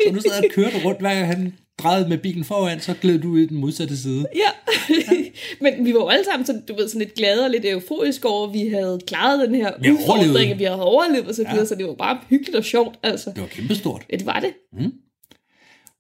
Så 0.07 0.13
nu 0.13 0.21
sad 0.21 0.31
jeg 0.35 0.45
og 0.45 0.51
kørte 0.55 0.77
rundt, 0.85 1.01
hver 1.01 1.15
gang 1.15 1.27
han 1.27 1.55
drejede 1.79 2.09
med 2.09 2.19
bilen 2.19 2.45
foran, 2.45 2.81
så 2.81 2.95
gled 3.01 3.19
du 3.19 3.37
i 3.37 3.47
den 3.47 3.57
modsatte 3.57 3.97
side. 4.03 4.27
Ja, 4.43 4.51
men 5.61 5.85
vi 5.85 5.95
var 5.95 6.01
jo 6.01 6.09
alle 6.09 6.25
sammen 6.25 6.47
sådan, 6.47 6.63
du 6.69 6.75
ved, 6.77 6.89
sådan 6.89 6.99
lidt 7.01 7.15
glade 7.15 7.45
og 7.45 7.51
lidt 7.51 7.65
euforiske 7.65 8.29
over, 8.29 8.47
at 8.49 8.53
vi 8.53 8.69
havde 8.69 9.01
klaret 9.07 9.49
den 9.49 9.55
her 9.55 9.73
Vi 9.81 9.89
overlevet. 9.89 10.01
udfordring, 10.29 10.53
at 10.53 10.59
vi 10.59 10.65
havde 10.65 10.83
overlevet 10.83 11.29
og 11.29 11.35
så 11.35 11.43
videre, 11.43 11.57
Ja. 11.59 11.65
så 11.65 11.75
det 11.75 11.87
var 11.87 11.95
bare 11.95 12.19
hyggeligt 12.31 12.57
og 12.57 12.65
sjovt, 12.65 12.99
altså. 13.03 13.31
Det 13.31 13.41
var 13.41 13.47
kæmpestort. 13.49 14.03
Ja, 14.13 14.17
det 14.17 14.27
var 14.27 14.41
det. 14.41 14.53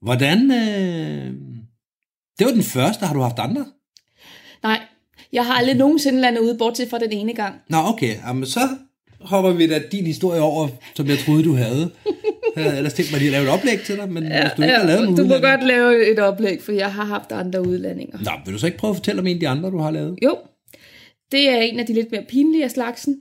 Hvordan... 0.03 0.51
Øh... 0.51 1.33
Det 2.39 2.47
var 2.47 2.53
den 2.53 2.63
første, 2.63 3.07
har 3.07 3.15
du 3.15 3.21
haft 3.21 3.39
andre? 3.39 3.67
Nej, 4.63 4.81
jeg 5.33 5.47
har 5.47 5.55
aldrig 5.55 5.75
nogensinde 5.77 6.21
landet 6.21 6.41
ude, 6.41 6.59
bortset 6.59 6.91
fra 6.91 6.99
den 6.99 7.13
ene 7.13 7.35
gang. 7.35 7.55
Nå, 7.69 7.77
okay. 7.87 8.17
Jamen, 8.27 8.47
så 8.47 8.61
hopper 9.21 9.51
vi 9.53 9.67
da 9.67 9.83
din 9.93 10.07
historie 10.07 10.41
over, 10.41 10.69
som 10.97 11.07
jeg 11.09 11.19
troede, 11.19 11.45
du 11.45 11.55
havde. 11.55 11.91
Jeg 12.57 12.65
havde 12.65 12.77
ellers 12.77 12.95
tænkt 12.95 13.11
mig 13.13 13.21
lige 13.21 13.29
at 13.29 13.33
lave 13.33 13.45
et 13.45 13.51
oplæg 13.51 13.81
til 13.83 13.97
dig, 13.97 14.13
men 14.13 14.25
ja, 14.25 14.43
hvis 14.43 14.53
du 14.57 14.63
ikke 14.63 14.75
har 14.75 14.87
lavet 14.87 15.03
nogen 15.03 15.17
du 15.17 15.23
må 15.25 15.35
udlanding- 15.35 15.41
godt 15.51 15.67
lave 15.67 16.13
et 16.13 16.19
oplæg, 16.19 16.63
for 16.63 16.73
jeg 16.73 16.93
har 16.93 17.05
haft 17.05 17.33
andre 17.33 17.67
udlandinger. 17.69 18.19
Nå, 18.19 18.31
vil 18.45 18.55
du 18.55 18.59
så 18.59 18.67
ikke 18.67 18.79
prøve 18.79 18.91
at 18.91 18.97
fortælle 18.97 19.21
om 19.21 19.27
en 19.27 19.37
af 19.37 19.41
de 19.41 19.49
andre, 19.49 19.71
du 19.71 19.79
har 19.79 19.91
lavet? 19.91 20.19
Jo, 20.23 20.37
det 21.33 21.49
er 21.49 21.57
en 21.61 21.79
af 21.81 21.87
de 21.87 21.93
lidt 21.95 22.11
mere 22.13 22.25
pinlige 22.29 22.65
af 22.65 22.71
slagsen. 22.71 23.21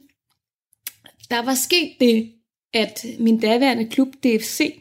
Der 1.29 1.41
var 1.45 1.53
sket 1.55 1.91
det, 1.99 2.31
at 2.73 3.05
min 3.19 3.39
daværende 3.39 3.85
klub 3.89 4.07
DFC 4.23 4.79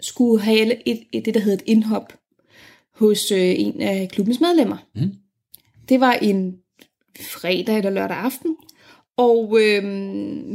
skulle 0.00 0.42
have 0.42 0.86
et, 0.88 1.02
et, 1.12 1.24
det, 1.24 1.34
der 1.34 1.40
hedder 1.40 1.58
et 1.58 1.62
indhop 1.66 2.12
hos 2.94 3.32
øh, 3.32 3.38
en 3.60 3.80
af 3.80 4.08
klubbens 4.12 4.40
medlemmer. 4.40 4.76
Mm. 4.94 5.12
Det 5.88 6.00
var 6.00 6.12
en 6.12 6.54
fredag 7.20 7.76
eller 7.78 7.90
lørdag 7.90 8.16
aften, 8.16 8.56
og 9.22 9.58
øh, 9.60 9.82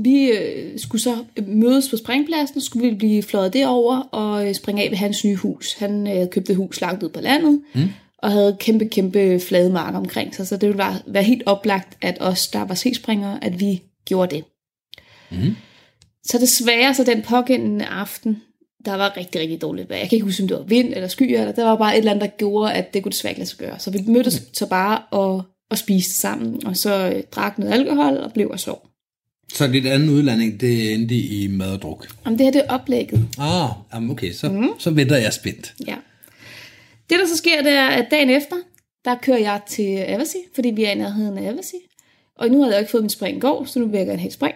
vi 0.04 0.30
øh, 0.32 0.80
skulle 0.80 1.02
så 1.02 1.16
mødes 1.48 1.90
på 1.90 1.98
springpladsen, 1.98 2.62
skulle 2.62 2.90
vi 2.90 2.96
blive 2.96 3.24
fløjet 3.24 3.54
derover 3.54 3.98
og 4.00 4.48
øh, 4.48 4.54
springe 4.56 4.84
af 4.84 4.90
ved 4.92 4.98
hans 4.98 5.26
nye 5.26 5.36
hus. 5.36 5.74
Han 5.74 6.08
øh, 6.08 6.14
havde 6.14 6.28
købt 6.28 6.50
et 6.50 6.56
hus 6.56 6.82
langt 6.82 7.04
ud 7.04 7.10
på 7.10 7.22
landet, 7.22 7.62
Mm. 7.76 7.82
og 8.18 8.32
havde 8.32 8.58
kæmpe, 8.60 8.86
kæmpe 8.88 9.40
flade 9.40 9.70
marker 9.70 10.00
omkring 10.00 10.36
sig, 10.36 10.48
så 10.48 10.58
det 10.58 10.70
ville 10.70 10.78
være, 10.78 10.96
være 11.08 11.24
helt 11.24 11.44
oplagt, 11.46 11.98
at 12.02 12.18
os, 12.20 12.48
der 12.48 12.66
var 12.66 12.76
C-springere, 12.76 13.44
at 13.44 13.60
vi 13.60 13.82
gjorde 14.06 14.36
det. 14.36 14.44
Mm. 15.32 15.56
Så 16.26 16.38
desværre, 16.38 16.94
så 16.94 17.04
den 17.04 17.22
pågældende 17.22 17.86
aften, 17.86 18.42
der 18.86 18.96
var 18.96 19.18
rigtig, 19.18 19.42
rigtig 19.42 19.62
dårligt 19.62 19.90
vejr. 19.90 20.00
Jeg 20.00 20.10
kan 20.10 20.16
ikke 20.16 20.26
huske, 20.26 20.44
om 20.44 20.48
det 20.48 20.58
var 20.58 20.64
vind 20.64 20.94
eller 20.94 21.08
skyer, 21.08 21.40
eller 21.40 21.52
der 21.54 21.64
var 21.64 21.76
bare 21.76 21.94
et 21.94 21.98
eller 21.98 22.12
andet, 22.12 22.22
der 22.30 22.38
gjorde, 22.38 22.74
at 22.74 22.94
det 22.94 23.04
kunne 23.04 23.12
desværre 23.12 23.32
ikke 23.32 23.40
lade 23.40 23.50
sig 23.50 23.60
gøre. 23.60 23.80
Så 23.80 23.92
vi 23.92 24.00
mødtes 24.08 24.44
så 24.54 24.70
bare 24.70 25.02
og, 25.12 25.44
og 25.70 25.78
spiste 25.78 26.14
sammen, 26.14 26.66
og 26.66 26.78
så 26.78 27.12
øh, 27.16 27.24
drak 27.32 27.60
noget 27.60 27.74
alkohol 27.74 28.18
og 28.18 28.34
blev 28.34 28.50
og 28.50 28.60
sov. 28.60 28.88
Så 29.54 29.68
dit 29.68 29.86
anden 29.86 30.10
udlanding, 30.10 30.62
det 30.62 30.94
endte 30.94 31.16
i 31.16 31.48
mad 31.48 31.74
og 31.74 31.82
druk. 31.82 32.08
Om 32.26 32.38
det 32.38 32.46
her, 32.46 32.52
det 32.52 32.62
er 32.66 32.74
oplægget. 32.74 33.28
Ah, 33.40 33.70
jamen 33.94 34.12
okay, 34.12 34.32
så, 34.32 34.50
mm. 34.50 34.70
så 34.80 34.92
venter 34.92 35.18
jeg 35.18 35.34
spændt. 35.34 35.74
Ja. 35.88 35.96
Det, 37.10 37.20
der 37.20 37.28
så 37.28 37.38
sker, 37.38 37.62
det 37.62 37.72
er, 37.72 37.88
at 37.88 38.08
dagen 38.12 38.30
efter, 38.30 38.56
der 39.06 39.16
kører 39.16 39.38
jeg 39.38 39.62
til 39.68 39.98
Avasi, 39.98 40.38
fordi 40.56 40.70
vi 40.70 40.84
er 40.84 40.92
i 40.92 40.96
nærheden 40.96 41.38
af 41.38 41.50
Avasi. 41.52 41.76
Og 42.38 42.50
nu 42.50 42.64
har 42.64 42.70
jeg 42.70 42.80
ikke 42.80 42.92
fået 42.92 43.04
min 43.04 43.10
spring 43.10 43.38
i 43.38 43.40
går, 43.40 43.66
så 43.66 43.80
nu 43.80 43.88
vil 43.88 43.98
jeg 43.98 44.08
gerne 44.08 44.20
have 44.20 44.28
et 44.28 44.34
spring. 44.34 44.56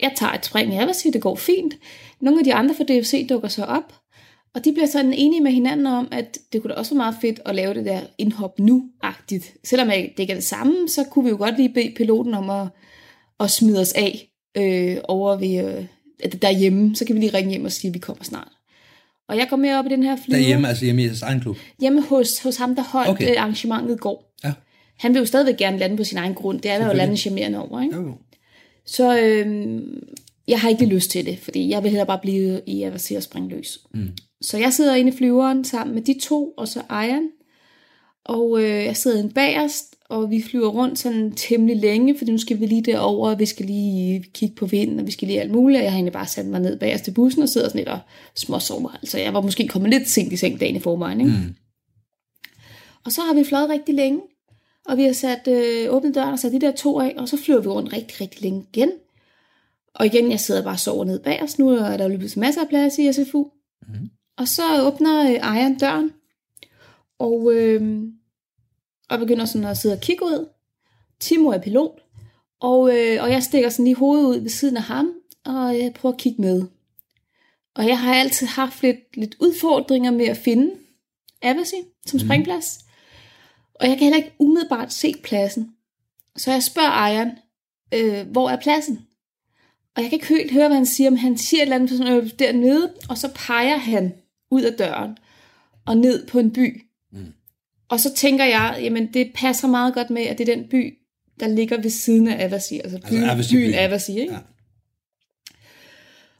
Jeg 0.00 0.12
tager 0.16 0.32
et 0.32 0.46
spring 0.46 0.74
i 0.74 0.76
Avasi, 0.76 1.10
det 1.10 1.22
går 1.22 1.36
fint. 1.36 1.74
Nogle 2.20 2.38
af 2.38 2.44
de 2.44 2.54
andre 2.54 2.74
fra 2.74 2.84
DFC 2.84 3.26
dukker 3.28 3.48
så 3.48 3.64
op, 3.64 3.94
og 4.56 4.64
de 4.64 4.72
bliver 4.72 4.86
sådan 4.86 5.12
enige 5.12 5.40
med 5.40 5.52
hinanden 5.52 5.86
om, 5.86 6.08
at 6.12 6.38
det 6.52 6.62
kunne 6.62 6.74
da 6.74 6.78
også 6.78 6.94
være 6.94 6.96
meget 6.96 7.14
fedt 7.20 7.40
at 7.46 7.54
lave 7.54 7.74
det 7.74 7.84
der 7.84 8.00
indhop 8.18 8.58
nu-agtigt. 8.58 9.54
Selvom 9.64 9.88
det 9.88 10.18
ikke 10.18 10.30
er 10.30 10.36
det 10.36 10.44
samme, 10.44 10.88
så 10.88 11.04
kunne 11.04 11.24
vi 11.24 11.30
jo 11.30 11.36
godt 11.36 11.56
lige 11.56 11.68
bede 11.74 11.92
piloten 11.96 12.34
om 12.34 12.50
at, 12.50 12.68
at 13.40 13.50
smide 13.50 13.80
os 13.80 13.92
af 13.92 14.28
øh, 14.56 14.96
over 15.04 15.36
ved, 15.36 15.78
øh, 15.78 15.84
at 16.22 16.42
derhjemme. 16.42 16.96
Så 16.96 17.04
kan 17.04 17.14
vi 17.14 17.20
lige 17.20 17.34
ringe 17.34 17.50
hjem 17.50 17.64
og 17.64 17.72
sige, 17.72 17.88
at 17.88 17.94
vi 17.94 17.98
kommer 17.98 18.24
snart. 18.24 18.48
Og 19.28 19.36
jeg 19.36 19.46
går 19.50 19.56
med 19.56 19.74
op 19.74 19.86
i 19.86 19.88
den 19.88 20.02
her 20.02 20.16
flyver. 20.24 20.38
Derhjemme, 20.38 20.68
altså 20.68 20.84
hjemme 20.84 21.02
i 21.02 21.04
jeres 21.04 21.22
egen 21.22 21.40
klub. 21.40 21.56
Hjemme 21.80 22.02
hos, 22.02 22.42
hos 22.42 22.56
ham, 22.56 22.74
der 22.74 22.82
holdt 22.82 23.08
Okay. 23.08 23.24
okay. 23.24 23.36
arrangementet 23.36 23.94
i 23.94 23.98
går. 23.98 24.34
Ja. 24.44 24.52
Han 24.98 25.14
vil 25.14 25.18
jo 25.18 25.26
stadigvæk 25.26 25.56
gerne 25.56 25.78
lande 25.78 25.96
på 25.96 26.04
sin 26.04 26.18
egen 26.18 26.34
grund. 26.34 26.60
Det 26.60 26.70
er 26.70 26.78
der 26.78 26.86
jo 26.86 26.92
landet 26.92 27.18
charmerende 27.18 27.58
over, 27.58 27.82
ikke? 27.82 27.96
Jo. 27.96 28.14
Så 28.86 29.20
øhm, 29.20 30.02
jeg 30.48 30.60
har 30.60 30.68
ikke 30.68 30.86
lyst 30.86 31.10
til 31.10 31.26
det, 31.26 31.38
fordi 31.38 31.68
jeg 31.68 31.82
vil 31.82 31.90
hellere 31.90 32.06
bare 32.06 32.18
blive 32.22 32.60
i 32.66 32.82
Avasi 32.82 33.14
og 33.14 33.22
springe 33.22 33.48
løs. 33.48 33.78
Mm. 33.94 34.08
Så 34.40 34.58
jeg 34.58 34.72
sidder 34.72 34.94
inde 34.94 35.12
i 35.12 35.16
flyveren 35.16 35.64
sammen 35.64 35.94
med 35.94 36.02
de 36.02 36.20
to, 36.20 36.50
og 36.56 36.68
så 36.68 36.82
Ejern. 36.90 37.28
Og 38.24 38.62
øh, 38.62 38.84
jeg 38.84 38.96
sidder 38.96 39.18
inde 39.18 39.34
bagerst, 39.34 39.96
og 40.08 40.30
vi 40.30 40.42
flyver 40.42 40.68
rundt 40.68 40.98
sådan 40.98 41.32
temmelig 41.32 41.76
længe, 41.76 42.18
fordi 42.18 42.30
nu 42.30 42.38
skal 42.38 42.60
vi 42.60 42.66
lige 42.66 42.82
derover, 42.82 43.30
og 43.30 43.38
vi 43.38 43.46
skal 43.46 43.66
lige 43.66 44.24
kigge 44.34 44.54
på 44.54 44.66
vinden, 44.66 45.00
og 45.00 45.06
vi 45.06 45.10
skal 45.10 45.28
lige 45.28 45.40
alt 45.40 45.50
muligt. 45.50 45.78
Og 45.78 45.84
jeg 45.84 45.92
har 45.92 45.96
egentlig 45.96 46.12
bare 46.12 46.26
sat 46.26 46.46
mig 46.46 46.60
ned 46.60 46.78
bagerst 46.78 47.04
til 47.04 47.10
bussen 47.10 47.42
og 47.42 47.48
sidder 47.48 47.68
sådan 47.68 47.78
lidt 47.78 47.88
og 47.88 47.98
småsover. 48.36 48.90
Altså 48.94 49.18
jeg 49.18 49.34
var 49.34 49.40
måske 49.40 49.68
kommet 49.68 49.90
lidt 49.90 50.08
sent 50.08 50.32
i 50.32 50.36
seng 50.36 50.60
dagen 50.60 50.76
i 50.76 50.80
forvejen, 50.80 51.20
ikke? 51.20 51.32
Mm. 51.32 51.54
Og 53.04 53.12
så 53.12 53.20
har 53.20 53.34
vi 53.34 53.44
fløjet 53.44 53.70
rigtig 53.70 53.94
længe, 53.94 54.20
og 54.86 54.96
vi 54.96 55.02
har 55.02 55.12
sat 55.12 55.48
øh, 55.48 55.94
åbnet 55.94 56.14
døren 56.14 56.32
og 56.32 56.38
sat 56.38 56.52
de 56.52 56.60
der 56.60 56.72
to 56.72 57.00
af, 57.00 57.14
og 57.16 57.28
så 57.28 57.36
flyver 57.36 57.60
vi 57.60 57.68
rundt 57.68 57.92
rigtig, 57.92 58.20
rigtig 58.20 58.42
længe 58.42 58.66
igen. 58.72 58.90
Og 59.94 60.06
igen, 60.06 60.30
jeg 60.30 60.40
sidder 60.40 60.62
bare 60.62 60.74
og 60.74 60.80
sover 60.80 61.04
ned 61.04 61.20
bag 61.20 61.42
os. 61.42 61.58
Nu 61.58 61.68
er 61.68 61.96
der 61.96 62.04
jo 62.04 62.10
løbet 62.10 62.36
masser 62.36 62.60
af 62.60 62.68
plads 62.68 62.98
i 62.98 63.12
SFU. 63.12 63.46
Mhm. 63.88 64.10
Og 64.36 64.48
så 64.48 64.82
åbner 64.82 65.22
øh, 65.22 65.34
ejeren 65.34 65.78
døren, 65.78 66.12
og, 67.18 67.52
øh, 67.54 68.02
og 69.10 69.18
begynder 69.18 69.44
sådan 69.44 69.66
at 69.66 69.76
sidde 69.76 69.94
og 69.94 70.00
kigge 70.00 70.24
ud. 70.24 70.48
Timo 71.20 71.48
er 71.48 71.58
pilot, 71.58 72.00
og, 72.60 72.96
øh, 72.96 73.22
og 73.22 73.30
jeg 73.30 73.42
stikker 73.42 73.68
sådan 73.68 73.84
lige 73.84 73.96
hovedet 73.96 74.26
ud 74.26 74.38
ved 74.38 74.50
siden 74.50 74.76
af 74.76 74.82
ham, 74.82 75.12
og 75.44 75.78
jeg 75.78 75.92
prøver 75.94 76.12
at 76.12 76.20
kigge 76.20 76.42
med. 76.42 76.64
Og 77.74 77.86
jeg 77.86 78.00
har 78.00 78.14
altid 78.14 78.46
haft 78.46 78.82
lidt, 78.82 79.16
lidt 79.16 79.36
udfordringer 79.40 80.10
med 80.10 80.26
at 80.26 80.36
finde 80.36 80.70
Avasi 81.42 81.76
som 82.06 82.18
springplads. 82.18 82.78
Og 83.74 83.88
jeg 83.88 83.98
kan 83.98 84.04
heller 84.04 84.16
ikke 84.16 84.34
umiddelbart 84.38 84.92
se 84.92 85.14
pladsen. 85.22 85.72
Så 86.36 86.52
jeg 86.52 86.62
spørger 86.62 86.90
ejeren, 86.90 87.30
øh, 87.94 88.26
hvor 88.30 88.50
er 88.50 88.60
pladsen? 88.60 89.06
Og 89.96 90.02
jeg 90.02 90.10
kan 90.10 90.16
ikke 90.16 90.28
helt 90.28 90.52
høre, 90.52 90.68
hvad 90.68 90.76
han 90.76 90.86
siger, 90.86 91.10
men 91.10 91.18
han 91.18 91.38
siger 91.38 91.60
et 91.60 91.62
eller 91.62 91.76
andet 91.76 91.90
sådan, 91.90 92.12
øh, 92.12 92.30
dernede, 92.38 92.94
og 93.08 93.18
så 93.18 93.32
peger 93.34 93.76
han 93.76 94.14
ud 94.50 94.62
af 94.62 94.72
døren 94.72 95.16
og 95.86 95.96
ned 95.96 96.26
på 96.26 96.38
en 96.38 96.52
by. 96.52 96.82
Mm. 97.12 97.32
Og 97.88 98.00
så 98.00 98.14
tænker 98.14 98.44
jeg, 98.44 98.78
jamen 98.82 99.12
det 99.14 99.32
passer 99.34 99.68
meget 99.68 99.94
godt 99.94 100.10
med, 100.10 100.22
at 100.22 100.38
det 100.38 100.48
er 100.48 100.54
den 100.54 100.68
by, 100.68 100.98
der 101.40 101.48
ligger 101.48 101.80
ved 101.80 101.90
siden 101.90 102.28
af 102.28 102.44
Avasi, 102.44 102.80
altså, 102.84 102.98
byen, 103.08 103.22
Altså 103.22 103.32
Avasi 103.32 103.54
byen 103.54 103.70
byen. 103.70 103.74
Avasi, 103.78 104.20
ikke? 104.20 104.32
Ja. 104.32 104.38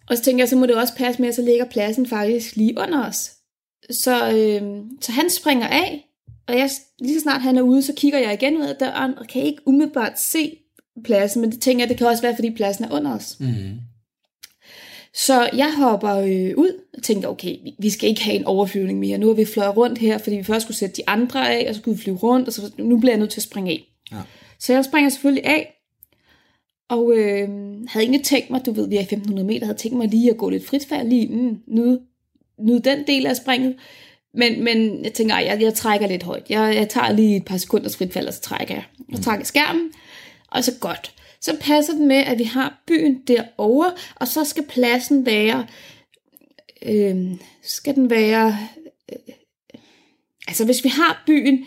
Og 0.08 0.16
så 0.16 0.22
tænker 0.22 0.42
jeg, 0.42 0.48
så 0.48 0.56
må 0.56 0.66
det 0.66 0.76
også 0.76 0.94
passe 0.96 1.22
med, 1.22 1.28
at 1.28 1.34
så 1.34 1.42
ligger 1.42 1.64
pladsen 1.64 2.06
faktisk 2.06 2.56
lige 2.56 2.78
under 2.78 3.06
os. 3.06 3.32
Så, 3.90 4.30
øh, 4.30 4.84
så 5.00 5.12
han 5.12 5.30
springer 5.30 5.66
af, 5.66 6.06
og 6.48 6.56
jeg, 6.56 6.70
lige 6.98 7.14
så 7.14 7.22
snart 7.22 7.42
han 7.42 7.56
er 7.56 7.62
ude, 7.62 7.82
så 7.82 7.92
kigger 7.96 8.18
jeg 8.18 8.32
igen 8.32 8.56
ud 8.56 8.66
af 8.66 8.76
døren, 8.76 9.18
og 9.18 9.26
kan 9.26 9.42
ikke 9.42 9.68
umiddelbart 9.68 10.20
se 10.20 10.56
pladsen, 11.04 11.40
men 11.40 11.52
det 11.52 11.60
tænker 11.60 11.82
jeg, 11.82 11.88
det 11.88 11.98
kan 11.98 12.06
også 12.06 12.22
være, 12.22 12.34
fordi 12.34 12.50
pladsen 12.50 12.84
er 12.84 12.90
under 12.90 13.14
os. 13.14 13.40
Mm. 13.40 13.78
Så 15.16 15.50
jeg 15.52 15.74
hopper 15.76 16.16
øh, 16.16 16.52
ud 16.56 16.80
og 16.96 17.02
tænker, 17.02 17.28
okay, 17.28 17.56
vi, 17.78 17.90
skal 17.90 18.08
ikke 18.08 18.24
have 18.24 18.36
en 18.36 18.44
overflyvning 18.44 18.98
mere. 18.98 19.18
Nu 19.18 19.26
har 19.26 19.34
vi 19.34 19.44
fløjet 19.44 19.76
rundt 19.76 19.98
her, 19.98 20.18
fordi 20.18 20.36
vi 20.36 20.42
først 20.42 20.62
skulle 20.62 20.76
sætte 20.76 20.96
de 20.96 21.02
andre 21.06 21.54
af, 21.54 21.68
og 21.68 21.74
så 21.74 21.80
skulle 21.80 21.96
vi 21.96 22.02
flyve 22.02 22.16
rundt, 22.16 22.48
og 22.48 22.52
så 22.52 22.72
nu 22.78 22.98
bliver 22.98 23.12
jeg 23.12 23.18
nødt 23.18 23.30
til 23.30 23.38
at 23.40 23.44
springe 23.44 23.70
af. 23.70 23.84
Ja. 24.12 24.16
Så 24.58 24.72
jeg 24.72 24.84
springer 24.84 25.10
selvfølgelig 25.10 25.44
af, 25.46 25.72
og 26.88 27.12
øh, 27.16 27.48
havde 27.88 28.04
egentlig 28.04 28.24
tænkt 28.24 28.50
mig, 28.50 28.66
du 28.66 28.72
ved, 28.72 28.88
vi 28.88 28.96
er 28.96 29.00
i 29.00 29.02
1500 29.02 29.46
meter, 29.46 29.66
havde 29.66 29.78
tænkt 29.78 29.96
mig 29.96 30.08
lige 30.08 30.30
at 30.30 30.36
gå 30.36 30.50
lidt 30.50 30.66
fritfærd, 30.66 31.06
lige 31.06 31.28
mm, 31.28 31.58
nyde, 31.66 32.00
nyde 32.58 32.80
den 32.80 33.06
del 33.06 33.26
af 33.26 33.36
springet. 33.36 33.76
Men, 34.34 34.64
men 34.64 35.04
jeg 35.04 35.12
tænker, 35.12 35.34
ej, 35.34 35.44
jeg, 35.46 35.62
jeg 35.62 35.74
trækker 35.74 36.06
lidt 36.06 36.22
højt. 36.22 36.50
Jeg, 36.50 36.74
jeg 36.76 36.88
tager 36.88 37.12
lige 37.12 37.36
et 37.36 37.44
par 37.44 37.56
sekunders 37.56 37.96
fritfald, 37.96 38.26
og 38.28 38.34
så 38.34 38.40
trækker 38.40 38.74
jeg. 38.74 38.84
Og 39.12 39.22
trækker 39.22 39.44
skærmen, 39.44 39.92
og 40.50 40.64
så 40.64 40.72
godt. 40.80 41.12
Så 41.46 41.56
passer 41.60 41.92
det 41.92 42.02
med, 42.02 42.16
at 42.16 42.38
vi 42.38 42.44
har 42.44 42.82
byen 42.86 43.22
derovre, 43.26 43.92
og 44.14 44.28
så 44.28 44.44
skal 44.44 44.64
pladsen 44.68 45.26
være, 45.26 45.66
øh, 46.82 47.16
skal 47.62 47.94
den 47.94 48.10
være, 48.10 48.58
øh, 49.12 49.34
altså 50.48 50.64
hvis 50.64 50.84
vi 50.84 50.88
har 50.88 51.22
byen, 51.26 51.64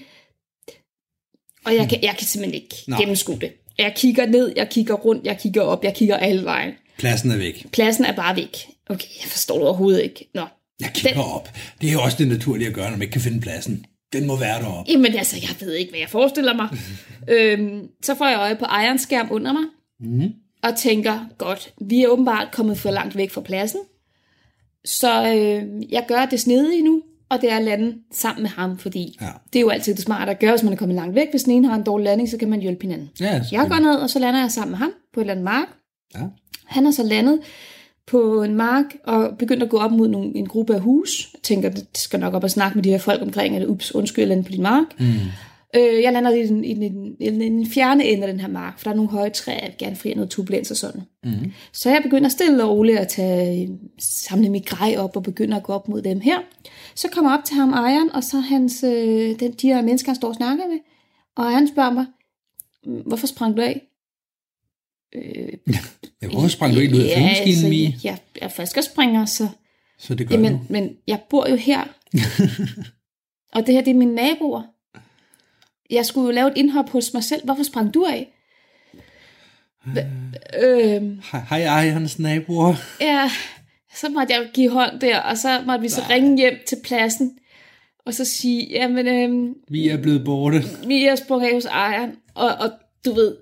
og 1.66 1.76
jeg 1.76 1.90
kan, 1.90 2.04
jeg 2.04 2.16
kan 2.18 2.28
simpelthen 2.28 2.62
ikke 2.64 2.76
Nå. 2.88 2.98
gennemskue 2.98 3.40
det. 3.42 3.52
Jeg 3.78 3.94
kigger 3.96 4.26
ned, 4.26 4.54
jeg 4.56 4.70
kigger 4.70 4.94
rundt, 4.94 5.26
jeg 5.26 5.40
kigger 5.40 5.62
op, 5.62 5.84
jeg 5.84 5.96
kigger 5.96 6.18
alle 6.18 6.44
vejen. 6.44 6.74
Pladsen 6.98 7.32
er 7.32 7.38
væk. 7.38 7.72
Pladsen 7.72 8.06
er 8.06 8.16
bare 8.16 8.36
væk. 8.36 8.58
Okay, 8.90 9.08
jeg 9.22 9.28
forstår 9.28 9.56
det 9.58 9.68
overhovedet 9.68 10.04
ikke. 10.04 10.30
Nå, 10.34 10.46
Jeg 10.80 10.92
kigger 10.94 11.24
op. 11.24 11.50
Det 11.82 11.90
er 11.90 11.94
jo 11.94 12.02
også 12.02 12.18
det 12.18 12.28
naturlige 12.28 12.68
at 12.68 12.74
gøre, 12.74 12.86
når 12.86 12.98
man 12.98 13.02
ikke 13.02 13.12
kan 13.12 13.22
finde 13.22 13.42
pladsen. 13.42 13.86
Den 14.14 14.28
må 14.28 14.36
være 14.38 14.62
deroppe. 14.62 14.92
Jamen 14.92 15.16
altså, 15.16 15.38
jeg 15.42 15.68
ved 15.68 15.74
ikke, 15.74 15.92
hvad 15.92 16.00
jeg 16.00 16.10
forestiller 16.10 16.54
mig. 16.54 16.70
øhm, 17.36 17.88
så 18.04 18.16
får 18.16 18.28
jeg 18.28 18.40
øje 18.40 18.56
på 18.56 18.66
skærm 18.98 19.28
under 19.32 19.54
mig, 19.54 19.64
Mm. 20.02 20.30
og 20.64 20.76
tænker, 20.78 21.20
godt, 21.38 21.74
vi 21.82 22.04
er 22.04 22.08
åbenbart 22.08 22.48
kommet 22.52 22.78
for 22.78 22.92
langt 22.92 23.16
væk 23.16 23.32
fra 23.32 23.42
pladsen. 23.42 23.80
Så 24.86 25.34
øh, 25.36 25.92
jeg 25.94 26.06
gør 26.08 26.26
det 26.26 26.40
snedige 26.40 26.82
nu, 26.84 27.02
og 27.30 27.42
det 27.42 27.52
er 27.52 27.58
at 27.58 27.64
lande 27.64 27.96
sammen 28.12 28.42
med 28.42 28.50
ham, 28.50 28.78
fordi 28.78 29.18
Ja. 29.22 29.28
det 29.54 29.60
er 29.60 29.62
jo 29.62 29.70
altid 29.70 29.96
det 29.96 30.04
smarte 30.04 30.32
at 30.32 30.40
gøre, 30.40 30.52
hvis 30.52 30.64
man 30.64 30.74
er 30.74 30.78
kommet 30.78 30.96
langt 30.96 31.16
væk. 31.16 31.28
Hvis 31.32 31.44
den 31.44 31.54
ene 31.54 31.68
har 31.68 31.76
en 31.76 31.84
dårlig 31.84 32.04
landing, 32.06 32.30
så 32.30 32.38
kan 32.38 32.50
man 32.50 32.62
hjælpe 32.62 32.82
hinanden. 32.82 33.10
Ja, 33.20 33.42
Jeg 33.52 33.66
går 33.70 33.80
ned, 33.80 33.96
og 33.96 34.10
så 34.10 34.20
lander 34.20 34.40
jeg 34.40 34.52
sammen 34.52 34.72
med 34.72 34.78
ham 34.78 34.92
på 35.14 35.20
et 35.20 35.24
eller 35.24 35.34
andet 35.34 35.44
mark. 35.44 35.68
Ja. 36.16 36.24
Han 36.66 36.86
er 36.86 36.92
så 36.92 37.04
landet 37.04 37.40
på 38.10 38.44
en 38.44 38.56
mark 38.56 38.86
og 39.04 39.38
begyndt 39.38 39.64
at 39.64 39.70
gå 39.70 39.78
op 39.78 39.92
mod 39.92 40.08
nogle, 40.08 40.36
en 40.36 40.48
gruppe 40.48 40.76
af 40.76 40.82
hus. 40.82 41.30
Jeg 41.34 41.42
tænker, 41.44 41.70
det 41.70 41.88
skal 41.96 42.20
nok 42.20 42.34
op 42.34 42.44
og 42.44 42.52
snakke 42.52 42.78
med 42.78 42.84
de 42.84 42.90
her 42.90 42.98
folk 42.98 43.22
omkring, 43.22 43.56
at 43.56 43.68
ups, 43.68 43.96
undskyld, 43.96 44.32
jeg 44.32 44.44
på 44.46 44.52
din 44.52 44.62
mark. 44.62 44.86
Mm. 45.00 45.06
Øh, 45.76 46.04
jeg 46.04 46.14
lander 46.14 46.32
i 46.32 46.48
den, 46.48 46.64
i, 46.64 46.74
den, 46.74 47.16
i 47.20 47.26
den, 47.30 47.68
fjerne 47.68 48.06
ende 48.06 48.24
af 48.24 48.34
den 48.34 48.40
her 48.40 48.48
mark, 48.48 48.80
for 48.80 48.84
der 48.84 48.92
er 48.92 48.96
nogle 48.96 49.12
høje 49.12 49.30
træer, 49.30 49.56
jeg 49.56 49.68
vil 49.68 49.78
gerne 49.78 49.96
fri 49.96 50.14
noget 50.14 50.30
turbulens 50.30 50.72
og 50.72 50.78
sådan. 50.78 51.02
Mm. 51.24 51.52
Så 51.74 51.90
jeg 51.90 52.00
begynder 52.04 52.30
stille 52.30 52.64
og 52.64 52.70
roligt 52.70 53.00
at 53.00 53.08
tage, 53.08 53.80
samle 54.00 54.50
mit 54.50 54.66
grej 54.66 54.96
op 54.98 55.16
og 55.16 55.24
begynder 55.24 55.58
at 55.58 55.64
gå 55.64 55.74
op 55.74 55.88
mod 55.88 56.02
dem 56.02 56.20
her. 56.20 56.40
Så 56.96 57.08
kommer 57.12 57.32
jeg 57.32 57.40
op 57.40 57.46
til 57.46 57.56
ham, 57.56 57.70
ejeren, 57.70 58.12
og 58.12 58.24
så 58.24 58.40
hans, 58.40 58.84
øh, 58.84 59.40
den, 59.40 59.52
de 59.52 59.68
her 59.68 59.82
mennesker, 59.82 60.10
han 60.10 60.16
står 60.16 60.28
og 60.28 60.36
snakker 60.36 60.68
med. 60.68 60.80
Og 61.36 61.46
ejeren 61.46 61.68
spørger 61.68 61.92
mig, 61.92 62.06
"Mm, 62.86 63.02
hvorfor 63.06 63.28
sprang 63.28 63.58
du 63.58 63.62
af? 63.62 63.82
Øh, 65.16 65.54
Ja, 66.22 66.28
hvorfor 66.28 66.48
sprang 66.48 66.76
du 66.76 66.80
ikke 66.80 66.96
ud 66.96 67.02
af 67.02 67.14
flyvemaskinen, 67.16 67.50
altså, 67.50 67.68
Mie? 67.70 67.86
jeg, 68.04 68.18
jeg 68.36 68.46
er 68.46 68.48
falskerspringer, 68.48 69.26
så... 69.26 69.48
Så 69.98 70.16
det 70.16 70.28
gør 70.28 70.36
Jamen, 70.36 70.54
du. 70.54 70.60
men 70.70 70.90
jeg 71.08 71.20
bor 71.30 71.50
jo 71.50 71.56
her. 71.56 71.84
og 73.56 73.66
det 73.68 73.74
her, 73.76 73.82
det 73.82 73.92
er 73.92 73.96
mine 73.96 74.16
naboer. 74.16 74.62
Jeg 75.90 76.06
skulle 76.06 76.26
jo 76.26 76.32
lave 76.32 76.48
et 76.52 76.58
indhop 76.58 76.90
hos 76.90 77.14
mig 77.14 77.24
selv. 77.24 77.46
Hvorfor 77.46 77.64
sprang 77.64 77.94
du 77.94 78.04
af? 78.06 78.28
Hva- 79.86 80.06
Øh, 80.64 81.02
Hej, 81.32 81.42
hej, 81.50 81.62
ej, 81.64 81.90
hans 81.90 82.20
naboer. 82.20 82.76
ja, 83.02 83.32
så 83.96 84.10
måtte 84.10 84.34
jeg 84.34 84.50
give 84.54 84.70
hånd 84.72 85.00
der, 85.00 85.20
og 85.20 85.38
så 85.38 85.62
måtte 85.66 85.82
vi 85.82 85.90
så 85.90 86.02
ringe 86.10 86.38
hjem 86.38 86.54
til 86.68 86.78
pladsen, 86.84 87.38
og 88.06 88.14
så 88.14 88.26
sige, 88.26 88.68
jamen, 88.70 89.08
øh, 89.08 89.56
Vi 89.68 89.88
er 89.90 89.98
blevet 90.02 90.26
borte. 90.26 90.62
vi 90.88 91.06
er 91.06 91.16
sprunget 91.16 91.48
af 91.48 91.54
hos 91.54 91.66
ejeren, 91.66 92.12
og, 92.36 92.48
og 92.48 92.72
du 93.06 93.14
ved, 93.14 93.36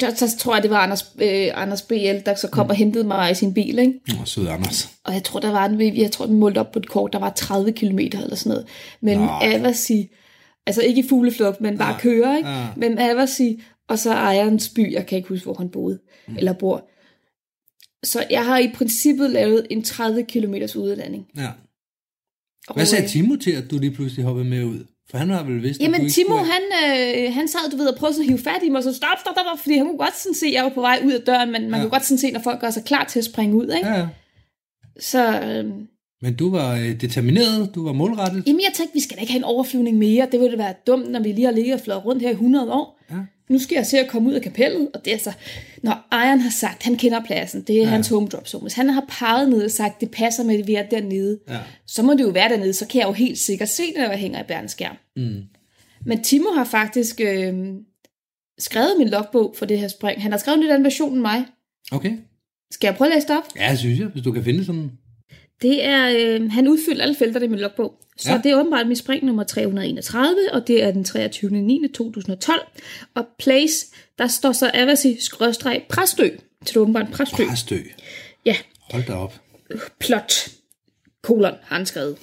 så, 0.00 0.36
tror 0.38 0.54
jeg, 0.54 0.62
det 0.62 0.70
var 0.70 0.76
Anders, 0.78 1.14
øh, 1.22 1.48
Anders 1.54 1.82
BL, 1.82 2.16
der 2.26 2.34
så 2.34 2.48
kom 2.48 2.68
og 2.68 2.74
hentede 2.74 3.04
mig 3.04 3.30
i 3.30 3.34
sin 3.34 3.54
bil, 3.54 3.78
ikke? 3.78 4.00
Åh, 4.20 4.26
sød 4.26 4.46
Anders. 4.48 4.90
Og 5.04 5.14
jeg 5.14 5.24
tror, 5.24 5.40
der 5.40 5.50
var 5.50 5.66
en, 5.66 5.96
jeg 5.96 6.10
tror, 6.10 6.26
den 6.26 6.36
målte 6.36 6.58
op 6.58 6.72
på 6.72 6.78
et 6.78 6.88
kort, 6.88 7.12
der 7.12 7.18
var 7.18 7.30
30 7.30 7.72
km 7.72 7.98
eller 7.98 8.34
sådan 8.34 8.50
noget. 8.50 8.66
Men. 9.00 9.28
Avasi, 9.42 10.08
altså 10.66 10.82
ikke 10.82 11.00
i 11.00 11.08
fugleflugt, 11.08 11.60
men 11.60 11.78
bare 11.78 11.92
Ja. 11.92 11.98
køre, 12.00 12.36
ikke? 12.36 12.50
Ja. 12.50 12.66
Men 12.76 12.98
Avasi, 12.98 13.62
og 13.88 13.98
så 13.98 14.12
ejerens 14.12 14.68
by, 14.68 14.92
jeg 14.92 15.06
kan 15.06 15.16
ikke 15.16 15.28
huske, 15.28 15.44
hvor 15.44 15.54
han 15.54 15.68
boede, 15.68 15.98
mm. 16.28 16.36
eller 16.36 16.52
bor. 16.52 16.88
Så 18.06 18.26
jeg 18.30 18.44
har 18.44 18.58
i 18.58 18.68
princippet 18.74 19.30
lavet 19.30 19.66
en 19.70 19.82
30 19.82 20.24
km 20.24 20.54
udlanding. 20.54 21.26
Ja. 21.36 21.48
Hvad 22.74 22.86
sagde 22.86 23.08
Timo 23.08 23.36
til, 23.36 23.50
at 23.50 23.70
du 23.70 23.78
lige 23.78 23.90
pludselig 23.90 24.24
hoppede 24.24 24.44
med 24.44 24.64
ud? 24.64 24.84
For 25.10 25.18
han 25.18 25.30
har 25.30 25.42
vel 25.42 25.62
vidst, 25.62 25.80
at 25.80 25.84
Jamen 25.84 26.00
ikke 26.00 26.12
Timo, 26.12 26.28
skulle... 26.36 26.52
han, 26.52 26.62
øh, 27.26 27.34
han 27.34 27.48
sad, 27.48 27.70
du 27.70 27.76
ved, 27.76 27.86
og 27.86 27.96
prøvede 27.98 28.20
at 28.20 28.26
hive 28.26 28.38
fat 28.38 28.62
i 28.64 28.68
mig, 28.68 28.82
så 28.82 28.94
stop, 28.94 29.18
stop, 29.20 29.34
stop, 29.34 29.58
fordi 29.58 29.76
han 29.76 29.86
kunne 29.86 29.98
godt 29.98 30.16
sådan 30.18 30.34
se, 30.34 30.46
at 30.46 30.52
jeg 30.52 30.64
var 30.64 30.70
på 30.70 30.80
vej 30.80 31.00
ud 31.04 31.12
af 31.12 31.20
døren, 31.20 31.52
men 31.52 31.62
man 31.62 31.74
Ja. 31.74 31.84
kunne 31.84 31.90
godt 31.90 32.04
sådan 32.04 32.18
se, 32.18 32.30
når 32.30 32.40
folk 32.40 32.60
gør 32.60 32.70
sig 32.70 32.84
klar 32.84 33.04
til 33.04 33.18
at 33.18 33.24
springe 33.24 33.54
ud, 33.56 33.68
ikke? 33.76 33.88
Ja. 33.88 34.06
Så, 35.00 35.40
øh, 35.40 35.64
Men 36.22 36.34
du 36.36 36.50
var 36.50 36.74
øh, 36.76 37.00
determineret, 37.00 37.74
du 37.74 37.84
var 37.84 37.92
målrettet. 37.92 38.42
Jamen, 38.46 38.60
jeg 38.60 38.70
tænkte, 38.74 38.94
vi 38.94 39.00
skal 39.00 39.16
da 39.16 39.20
ikke 39.20 39.32
have 39.32 39.38
en 39.38 39.44
overflyvning 39.44 39.96
mere. 39.98 40.28
Det 40.32 40.40
ville 40.40 40.58
være 40.58 40.74
dumt, 40.86 41.10
når 41.10 41.20
vi 41.20 41.32
lige 41.32 41.44
har 41.44 41.52
ligget 41.52 41.74
og 41.74 41.80
flået 41.80 42.04
rundt 42.04 42.22
her 42.22 42.28
i 42.28 42.32
100 42.32 42.72
år. 42.72 43.00
Ja. 43.10 43.16
Nu 43.48 43.58
skal 43.58 43.74
jeg 43.76 43.86
se 43.86 43.98
at 43.98 44.08
komme 44.08 44.28
ud 44.28 44.34
af 44.34 44.42
kapellet, 44.42 44.88
og 44.94 45.04
det 45.04 45.12
er 45.14 45.18
så, 45.18 45.32
når 45.82 46.08
ejeren 46.12 46.40
har 46.40 46.50
sagt, 46.50 46.82
han 46.82 46.96
kender 46.96 47.24
pladsen, 47.24 47.62
det 47.62 47.76
er 47.76 47.80
ja. 47.82 47.88
Hans 47.88 48.08
home 48.08 48.26
drop 48.28 48.48
zone. 48.48 48.62
Hvis 48.62 48.74
han 48.74 48.88
har 48.90 49.04
peget 49.08 49.48
ned 49.48 49.64
og 49.64 49.70
sagt, 49.70 50.00
det 50.00 50.10
passer 50.10 50.44
med, 50.44 50.58
at 50.58 50.66
vi 50.66 50.74
er 50.74 50.82
dernede, 50.88 51.38
Ja. 51.48 51.58
så 51.86 52.02
må 52.02 52.12
det 52.14 52.20
jo 52.24 52.28
være 52.28 52.48
dernede, 52.48 52.72
så 52.72 52.86
kan 52.86 53.00
jeg 53.00 53.06
jo 53.08 53.12
helt 53.12 53.38
sikkert 53.38 53.68
se 53.68 53.82
det, 53.86 53.96
når 53.96 54.08
jeg 54.10 54.18
hænger 54.18 54.40
i 54.40 54.46
bærens 54.48 54.76
Mm. 55.16 55.42
Men 56.06 56.22
Timo 56.22 56.50
har 56.54 56.64
faktisk 56.64 57.20
øh, 57.20 57.54
skrevet 58.58 58.94
min 58.98 59.08
logbog 59.08 59.54
for 59.58 59.66
det 59.66 59.78
her 59.78 59.88
spring. 59.88 60.22
Han 60.22 60.30
har 60.32 60.38
skrevet 60.38 60.56
en 60.56 60.62
lidt 60.62 60.72
anden 60.72 60.84
version 60.84 61.12
end 61.12 61.20
mig. 61.20 61.44
Okay. 61.92 62.12
Skal 62.70 62.88
jeg 62.88 62.96
prøve 62.96 63.10
at 63.10 63.14
læse 63.16 63.28
det 63.28 63.36
op? 63.36 63.44
Ja, 63.56 63.76
synes 63.76 63.98
jeg, 63.98 64.06
hvis 64.06 64.22
du 64.22 64.32
kan 64.32 64.44
finde 64.44 64.64
sådan... 64.64 64.90
Det 65.62 65.84
er, 65.84 66.08
øh, 66.18 66.50
han 66.50 66.68
udfyldte 66.68 67.02
alle 67.02 67.14
felterne 67.14 67.44
i 67.44 67.48
min 67.48 67.58
logbog. 67.58 67.94
Så 68.16 68.30
Ja. 68.32 68.40
det 68.44 68.50
er 68.52 68.60
åbenbart 68.60 68.86
mit 68.88 68.98
spring 68.98 69.24
nummer 69.24 69.44
331, 69.44 70.52
og 70.52 70.66
det 70.66 70.82
er 70.82 70.90
den 70.90 71.04
23. 71.04 71.50
9. 71.50 71.80
2012. 71.94 72.60
Og 73.14 73.26
place, 73.38 73.86
der 74.18 74.26
står 74.28 74.52
så 74.52 74.70
Avasi 74.74 75.16
skråstreg 75.20 75.82
Præstø. 75.88 76.28
Så 76.64 76.70
det 76.70 76.76
er 76.76 76.80
åbenbart 76.80 77.06
Præstø. 77.12 77.44
Præstø. 77.48 77.76
Ja, 78.44 78.56
Hold 78.90 79.06
da 79.06 79.12
op. 79.12 79.34
plot. 80.00 80.48
Kolon 81.22 81.54
har 81.62 81.76
han 81.76 81.86
skrevet. 81.86 82.18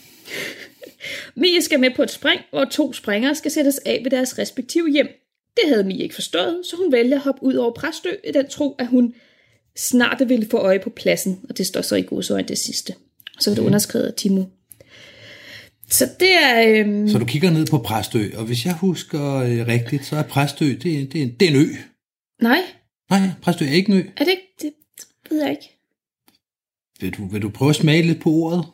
Mie 1.35 1.61
skal 1.61 1.79
med 1.79 1.89
på 1.95 2.03
et 2.03 2.11
spring, 2.11 2.41
hvor 2.49 2.65
to 2.65 2.93
springere 2.93 3.35
skal 3.35 3.51
sættes 3.51 3.77
af 3.85 3.99
ved 4.03 4.11
deres 4.11 4.37
respektive 4.37 4.91
hjem. 4.91 5.07
Det 5.55 5.63
havde 5.69 5.83
Mie 5.83 6.03
ikke 6.03 6.15
forstået, 6.15 6.61
så 6.69 6.75
hun 6.77 6.91
vælger 6.91 7.15
at 7.15 7.21
hoppe 7.21 7.43
ud 7.43 7.53
over 7.53 7.71
Præstø 7.73 8.09
i 8.27 8.31
den 8.31 8.47
tro, 8.47 8.75
at 8.79 8.87
hun 8.87 9.13
snart 9.77 10.29
ville 10.29 10.47
få 10.51 10.57
øje 10.57 10.79
på 10.79 10.89
pladsen, 10.89 11.39
og 11.49 11.57
det 11.57 11.67
står 11.67 11.81
så 11.81 11.95
i 11.95 12.01
godsøjne 12.01 12.47
det 12.47 12.57
sidste. 12.57 12.93
Så 13.39 13.51
er 13.51 13.55
det 13.55 13.61
underskrevet 13.61 14.05
af 14.05 14.13
Timo. 14.13 14.43
Så 15.89 16.09
det 16.19 16.33
er... 16.43 16.79
Øhm, 16.79 17.07
Så 17.09 17.17
du 17.17 17.25
kigger 17.25 17.51
ned 17.51 17.65
på 17.67 17.77
Præstø, 17.77 18.29
og 18.37 18.45
hvis 18.45 18.65
jeg 18.65 18.73
husker 18.77 19.35
øh, 19.35 19.67
rigtigt, 19.67 20.05
så 20.05 20.15
er 20.15 20.23
Præstø, 20.23 20.65
det, 20.65 21.01
er- 21.01 21.05
det, 21.07 21.21
er, 21.23 21.27
det 21.39 21.41
er 21.47 21.49
en 21.49 21.55
ø. 21.55 21.65
nej, 22.41 22.61
Nej, 23.09 23.19
Præstø 23.41 23.65
er 23.65 23.69
ikke 23.71 23.91
en 23.91 23.97
ø. 23.97 24.03
er 24.17 24.23
det 24.23 24.31
ikke? 24.31 24.47
Det 24.61 24.73
ved 25.29 25.41
jeg 25.41 25.51
ikke. 25.51 25.71
Vil 26.99 27.11
du, 27.17 27.27
vil 27.27 27.41
du 27.41 27.49
prøve 27.49 27.69
at 27.69 27.75
smage 27.75 28.01
lidt 28.03 28.21
på 28.21 28.29
ordet? 28.31 28.65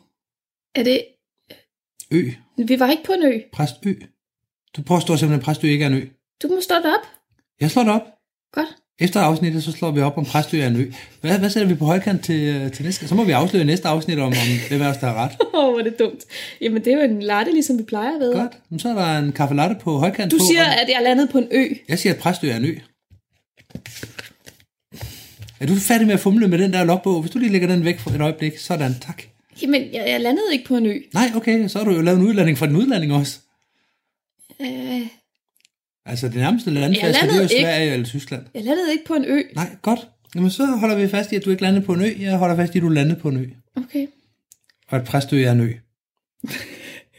Er 0.74 0.82
det... 0.82 1.04
Ø. 2.10 2.30
Vi 2.66 2.78
var 2.80 2.90
ikke 2.90 3.04
på 3.04 3.12
en 3.12 3.22
ø. 3.22 3.40
Præstø. 3.52 3.92
Du 4.76 4.82
påstår 4.82 5.16
simpelthen, 5.16 5.40
at 5.40 5.44
Præstø 5.44 5.66
ikke 5.68 5.84
er 5.84 5.88
en 5.88 5.94
ø. 5.94 6.06
Du 6.42 6.48
må 6.48 6.60
stå 6.60 6.74
det 6.74 6.86
op. 6.86 7.06
Jeg 7.60 7.70
slår 7.70 7.82
det 7.82 7.92
op. 7.92 8.06
Godt. 8.52 8.76
Efter 9.00 9.20
afsnittet, 9.20 9.64
så 9.64 9.72
slår 9.72 9.90
vi 9.90 10.00
op 10.00 10.18
om 10.18 10.24
Præstø 10.24 10.60
er 10.60 10.66
en 10.66 10.76
ø. 10.76 10.90
Hvad, 11.20 11.38
hvad 11.38 11.50
sætter 11.50 11.68
vi 11.68 11.74
på 11.74 11.84
højkant 11.84 12.24
til, 12.24 12.40
øh, 12.40 12.72
til 12.72 12.84
næste? 12.84 13.08
Så 13.08 13.14
må 13.14 13.24
vi 13.24 13.32
afsløre 13.32 13.64
næste 13.64 13.88
afsnit 13.88 14.18
om, 14.18 14.26
om 14.26 14.32
hvem 14.68 14.82
af 14.82 14.86
os, 14.88 14.96
der 14.96 15.06
har 15.06 15.14
ret. 15.24 15.30
Åh, 15.54 15.64
oh, 15.64 15.70
hvor 15.72 15.80
er 15.80 15.84
det 15.84 15.98
dumt. 15.98 16.20
Jamen, 16.60 16.84
det 16.84 16.92
er 16.92 16.96
jo 16.96 17.02
en 17.02 17.22
latte, 17.22 17.52
ligesom 17.52 17.78
vi 17.78 17.82
plejer 17.82 18.14
at 18.14 18.20
være. 18.20 18.40
Godt. 18.40 18.52
Men 18.70 18.78
så 18.78 18.88
er 18.88 18.94
der 18.94 19.18
en 19.18 19.32
kaffe 19.32 19.54
latte 19.54 19.76
på 19.80 19.98
højkant 19.98 20.30
Du 20.32 20.38
på. 20.38 20.44
siger, 20.50 20.64
og- 20.64 20.80
at 20.80 20.88
jeg 20.88 20.96
er 20.96 21.02
landet 21.02 21.28
på 21.30 21.38
en 21.38 21.48
ø. 21.50 21.64
Jeg 21.88 21.98
siger, 21.98 22.12
at 22.14 22.18
Præstø 22.20 22.48
er 22.50 22.56
en 22.56 22.64
ø. 22.64 22.74
Er 25.60 25.66
du 25.66 25.74
færdig 25.74 26.06
med 26.06 26.14
at 26.14 26.20
fumle 26.20 26.48
med 26.48 26.58
den 26.58 26.72
der 26.72 26.84
logbog? 26.84 27.20
Hvis 27.20 27.30
du 27.32 27.38
lige 27.38 27.52
lægger 27.52 27.68
den 27.68 27.84
væk 27.84 27.98
for 27.98 28.10
et 28.10 28.20
øjeblik, 28.20 28.58
sådan, 28.58 28.94
tak. 29.00 29.22
Jamen, 29.62 29.82
jeg, 29.92 30.04
jeg 30.08 30.20
landede 30.20 30.46
ikke 30.52 30.64
på 30.64 30.76
en 30.76 30.86
ø. 30.86 30.98
Nej, 31.14 31.30
okay, 31.36 31.68
så 31.68 31.78
har 31.78 31.84
du 31.84 31.90
jo 31.92 32.00
lavet 32.02 32.18
en 32.18 32.24
udlanding 32.26 32.58
fra 32.58 32.66
den 32.66 32.76
udlanding 32.76 33.12
også. 33.12 33.38
Øh, 34.60 35.00
Altså 36.06 36.28
det 36.28 36.36
nærmeste 36.36 36.70
landfast, 36.70 37.02
det 37.02 37.22
er 37.22 37.24
jo 37.26 37.30
landede 37.32 37.42
ikke. 37.54 37.62
Sverige 37.64 37.92
eller 37.92 38.06
Tyskland. 38.06 38.42
jeg 38.54 38.62
landede 38.64 38.92
ikke 38.92 39.04
på 39.04 39.14
en 39.14 39.24
ø. 39.24 39.42
Nej, 39.54 39.70
godt. 39.82 40.00
Jamen 40.34 40.50
så 40.50 40.66
holder 40.66 40.96
vi 40.96 41.08
fast 41.08 41.32
i, 41.32 41.36
at 41.36 41.44
du 41.44 41.50
ikke 41.50 41.62
landede 41.62 41.84
på 41.84 41.92
en 41.92 42.00
ø. 42.02 42.08
Jeg 42.20 42.36
holder 42.36 42.56
fast 42.56 42.74
i, 42.74 42.78
at 42.78 42.82
du 42.82 42.88
landede 42.88 43.20
på 43.20 43.28
en 43.28 43.36
ø. 43.36 43.46
Okay. 43.76 44.06
Og 44.88 44.98
at 44.98 45.04
Præstø 45.04 45.42
er 45.44 45.52
en 45.52 45.60
ø. 45.60 45.72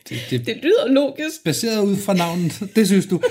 Det, 0.10 0.18
det, 0.30 0.46
Det 0.46 0.58
lyder 0.64 0.88
logisk. 0.88 1.44
baseret 1.46 1.84
ud 1.86 1.96
fra 1.98 2.14
navnet, 2.14 2.70
det 2.76 2.88
synes 2.88 3.06
du. 3.06 3.22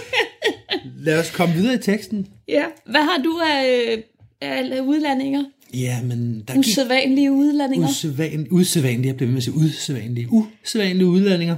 Lad 1.06 1.18
os 1.18 1.30
komme 1.30 1.54
videre 1.54 1.74
i 1.74 1.78
teksten. 1.78 2.26
Ja. 2.48 2.64
Hvad 2.86 3.00
har 3.00 3.22
du 3.24 3.40
af, 3.50 4.02
af 4.40 4.80
udlandinger? 4.80 5.44
Ja, 5.74 6.02
men 6.02 6.44
der 6.48 6.54
gik 6.54 6.58
Usædvanlige 6.60 7.32
udlandinger? 7.32 7.88
usædvan, 7.88 8.46
usædvanlige, 8.50 9.06
jeg 9.06 9.16
bliver 9.16 9.26
ved 9.26 9.32
med 9.32 9.38
at 9.38 9.44
sige 9.44 9.54
usædvanlige, 9.54 10.28
usædvanlige 10.30 11.06
udlandinger. 11.06 11.56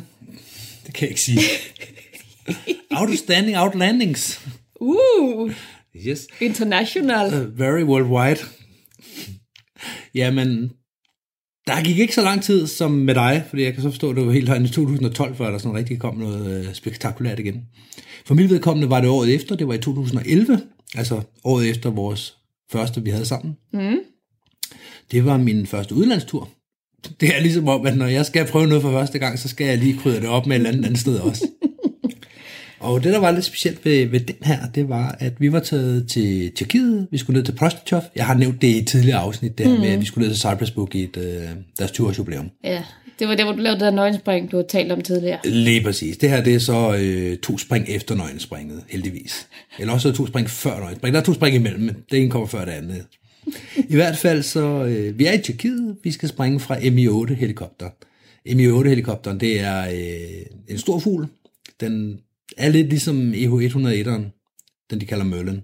Det 0.86 0.94
kan 0.94 1.02
jeg 1.02 1.10
ikke 1.10 1.20
sige. 1.22 1.38
Outstanding 3.00 3.56
outlandings. 3.56 4.40
Uh, 4.80 5.52
Yes. 6.06 6.26
international. 6.40 7.26
Uh, 7.46 7.58
very 7.58 7.82
worldwide. 7.82 8.40
Jamen, 10.14 10.70
der 11.66 11.84
gik 11.84 11.98
ikke 11.98 12.14
så 12.14 12.22
lang 12.22 12.42
tid 12.42 12.66
som 12.66 12.90
med 12.90 13.14
dig, 13.14 13.44
fordi 13.48 13.62
jeg 13.62 13.72
kan 13.74 13.82
så 13.82 13.90
forstå, 13.90 14.10
at 14.10 14.16
det 14.16 14.26
var 14.26 14.32
helt 14.32 14.48
herinde 14.48 14.66
i 14.66 14.72
2012, 14.72 15.36
før 15.36 15.50
der 15.50 15.58
sådan 15.58 15.76
rigtig 15.76 15.98
kom 15.98 16.16
noget 16.16 16.66
øh, 16.68 16.74
spektakulært 16.74 17.38
igen. 17.38 17.62
For 18.26 18.34
mit 18.34 18.50
vedkommende 18.50 18.90
var 18.90 19.00
det 19.00 19.10
året 19.10 19.34
efter, 19.34 19.56
det 19.56 19.68
var 19.68 19.74
i 19.74 19.78
2011, 19.78 20.60
altså 20.94 21.20
året 21.44 21.70
efter 21.70 21.90
vores 21.90 22.36
første, 22.72 23.02
vi 23.04 23.10
havde 23.10 23.26
sammen. 23.26 23.56
Mm. 23.72 23.96
Det 25.10 25.24
var 25.24 25.36
min 25.36 25.66
første 25.66 25.94
udlandstur. 25.94 26.48
Det 27.20 27.36
er 27.36 27.40
ligesom 27.40 27.68
om, 27.68 27.86
at 27.86 27.96
når 27.96 28.06
jeg 28.06 28.26
skal 28.26 28.46
prøve 28.46 28.66
noget 28.66 28.82
for 28.82 28.90
første 28.90 29.18
gang, 29.18 29.38
så 29.38 29.48
skal 29.48 29.66
jeg 29.66 29.78
lige 29.78 29.98
krydre 29.98 30.20
det 30.20 30.28
op 30.28 30.46
med 30.46 30.56
et 30.56 30.60
eller 30.60 30.70
andet 30.70 30.84
andet 30.84 31.00
sted 31.00 31.18
også. 31.18 31.48
Og 32.84 33.04
det, 33.04 33.12
der 33.12 33.18
var 33.18 33.30
lidt 33.30 33.44
specielt 33.44 33.84
ved, 33.84 34.06
ved 34.06 34.20
den 34.20 34.36
her, 34.42 34.58
det 34.74 34.88
var, 34.88 35.16
at 35.20 35.32
vi 35.40 35.52
var 35.52 35.60
taget 35.60 36.08
til 36.08 36.52
Tjekkiet. 36.54 37.08
Vi 37.10 37.18
skulle 37.18 37.36
ned 37.36 37.44
til 37.44 37.52
Prostachov. 37.52 38.02
Jeg 38.16 38.26
har 38.26 38.34
nævnt 38.34 38.62
det 38.62 38.68
i 38.68 38.78
et 38.78 38.86
tidligere 38.86 39.18
afsnit, 39.18 39.58
der 39.58 39.68
mm. 39.68 39.80
med, 39.80 39.88
at 39.88 40.00
vi 40.00 40.04
skulle 40.04 40.28
ned 40.28 40.34
til 40.34 40.40
Cyprus 40.40 40.70
Book 40.70 40.94
i 40.94 41.02
et, 41.02 41.16
øh, 41.16 41.48
deres 41.78 41.90
20-års 41.90 42.18
jubilæum. 42.18 42.50
Ja, 42.64 42.82
Det 43.18 43.28
var 43.28 43.34
der, 43.34 43.44
hvor 43.44 43.52
du 43.52 43.58
lavede 43.58 43.80
det 43.80 43.84
der 43.84 43.90
nøgenspring, 43.90 44.52
du 44.52 44.56
har 44.56 44.64
talt 44.68 44.92
om 44.92 45.00
tidligere. 45.00 45.38
Lige 45.44 45.82
præcis. 45.82 46.16
Det 46.16 46.30
her 46.30 46.44
det 46.44 46.54
er 46.54 46.58
så 46.58 46.96
øh, 47.00 47.36
to 47.38 47.58
spring 47.58 47.86
efter 47.88 48.14
nøgenspringet, 48.14 48.82
heldigvis. 48.88 49.46
Eller 49.78 49.92
også 49.92 50.12
to 50.12 50.26
spring 50.26 50.50
før 50.50 50.78
nøgenspringet. 50.80 51.14
Der 51.14 51.20
er 51.20 51.24
to 51.24 51.34
spring 51.34 51.56
imellem, 51.56 51.82
men 51.82 51.96
det 52.10 52.20
ene 52.20 52.30
kommer 52.30 52.48
før 52.48 52.64
det 52.64 52.72
andet. 52.72 53.04
I 53.88 53.94
hvert 53.94 54.16
fald 54.16 54.42
så, 54.42 54.84
øh, 54.84 55.18
vi 55.18 55.26
er 55.26 55.32
i 55.32 55.38
Tjekkiet, 55.38 55.96
vi 56.04 56.10
skal 56.10 56.28
springe 56.28 56.60
fra 56.60 56.76
Mi-8 56.76 57.34
helikopter. 57.34 57.90
Mi-8 58.48 58.88
helikopteren, 58.88 59.40
det 59.40 59.60
er 59.60 59.80
øh, 59.80 60.46
en 60.68 60.78
stor 60.78 60.98
fugl. 60.98 61.26
Den 61.80 62.18
er 62.56 62.68
lidt 62.68 62.88
ligesom 62.88 63.32
EH101'eren, 63.32 64.22
den 64.90 65.00
de 65.00 65.06
kalder 65.06 65.24
Merlin. 65.24 65.60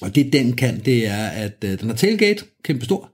Og 0.00 0.14
det 0.14 0.32
den 0.32 0.52
kan, 0.52 0.80
det 0.80 1.06
er, 1.06 1.26
at 1.26 1.64
øh, 1.64 1.80
den 1.80 1.88
har 1.88 1.96
tailgate, 1.96 2.44
kæmpe 2.64 2.84
stor, 2.84 3.12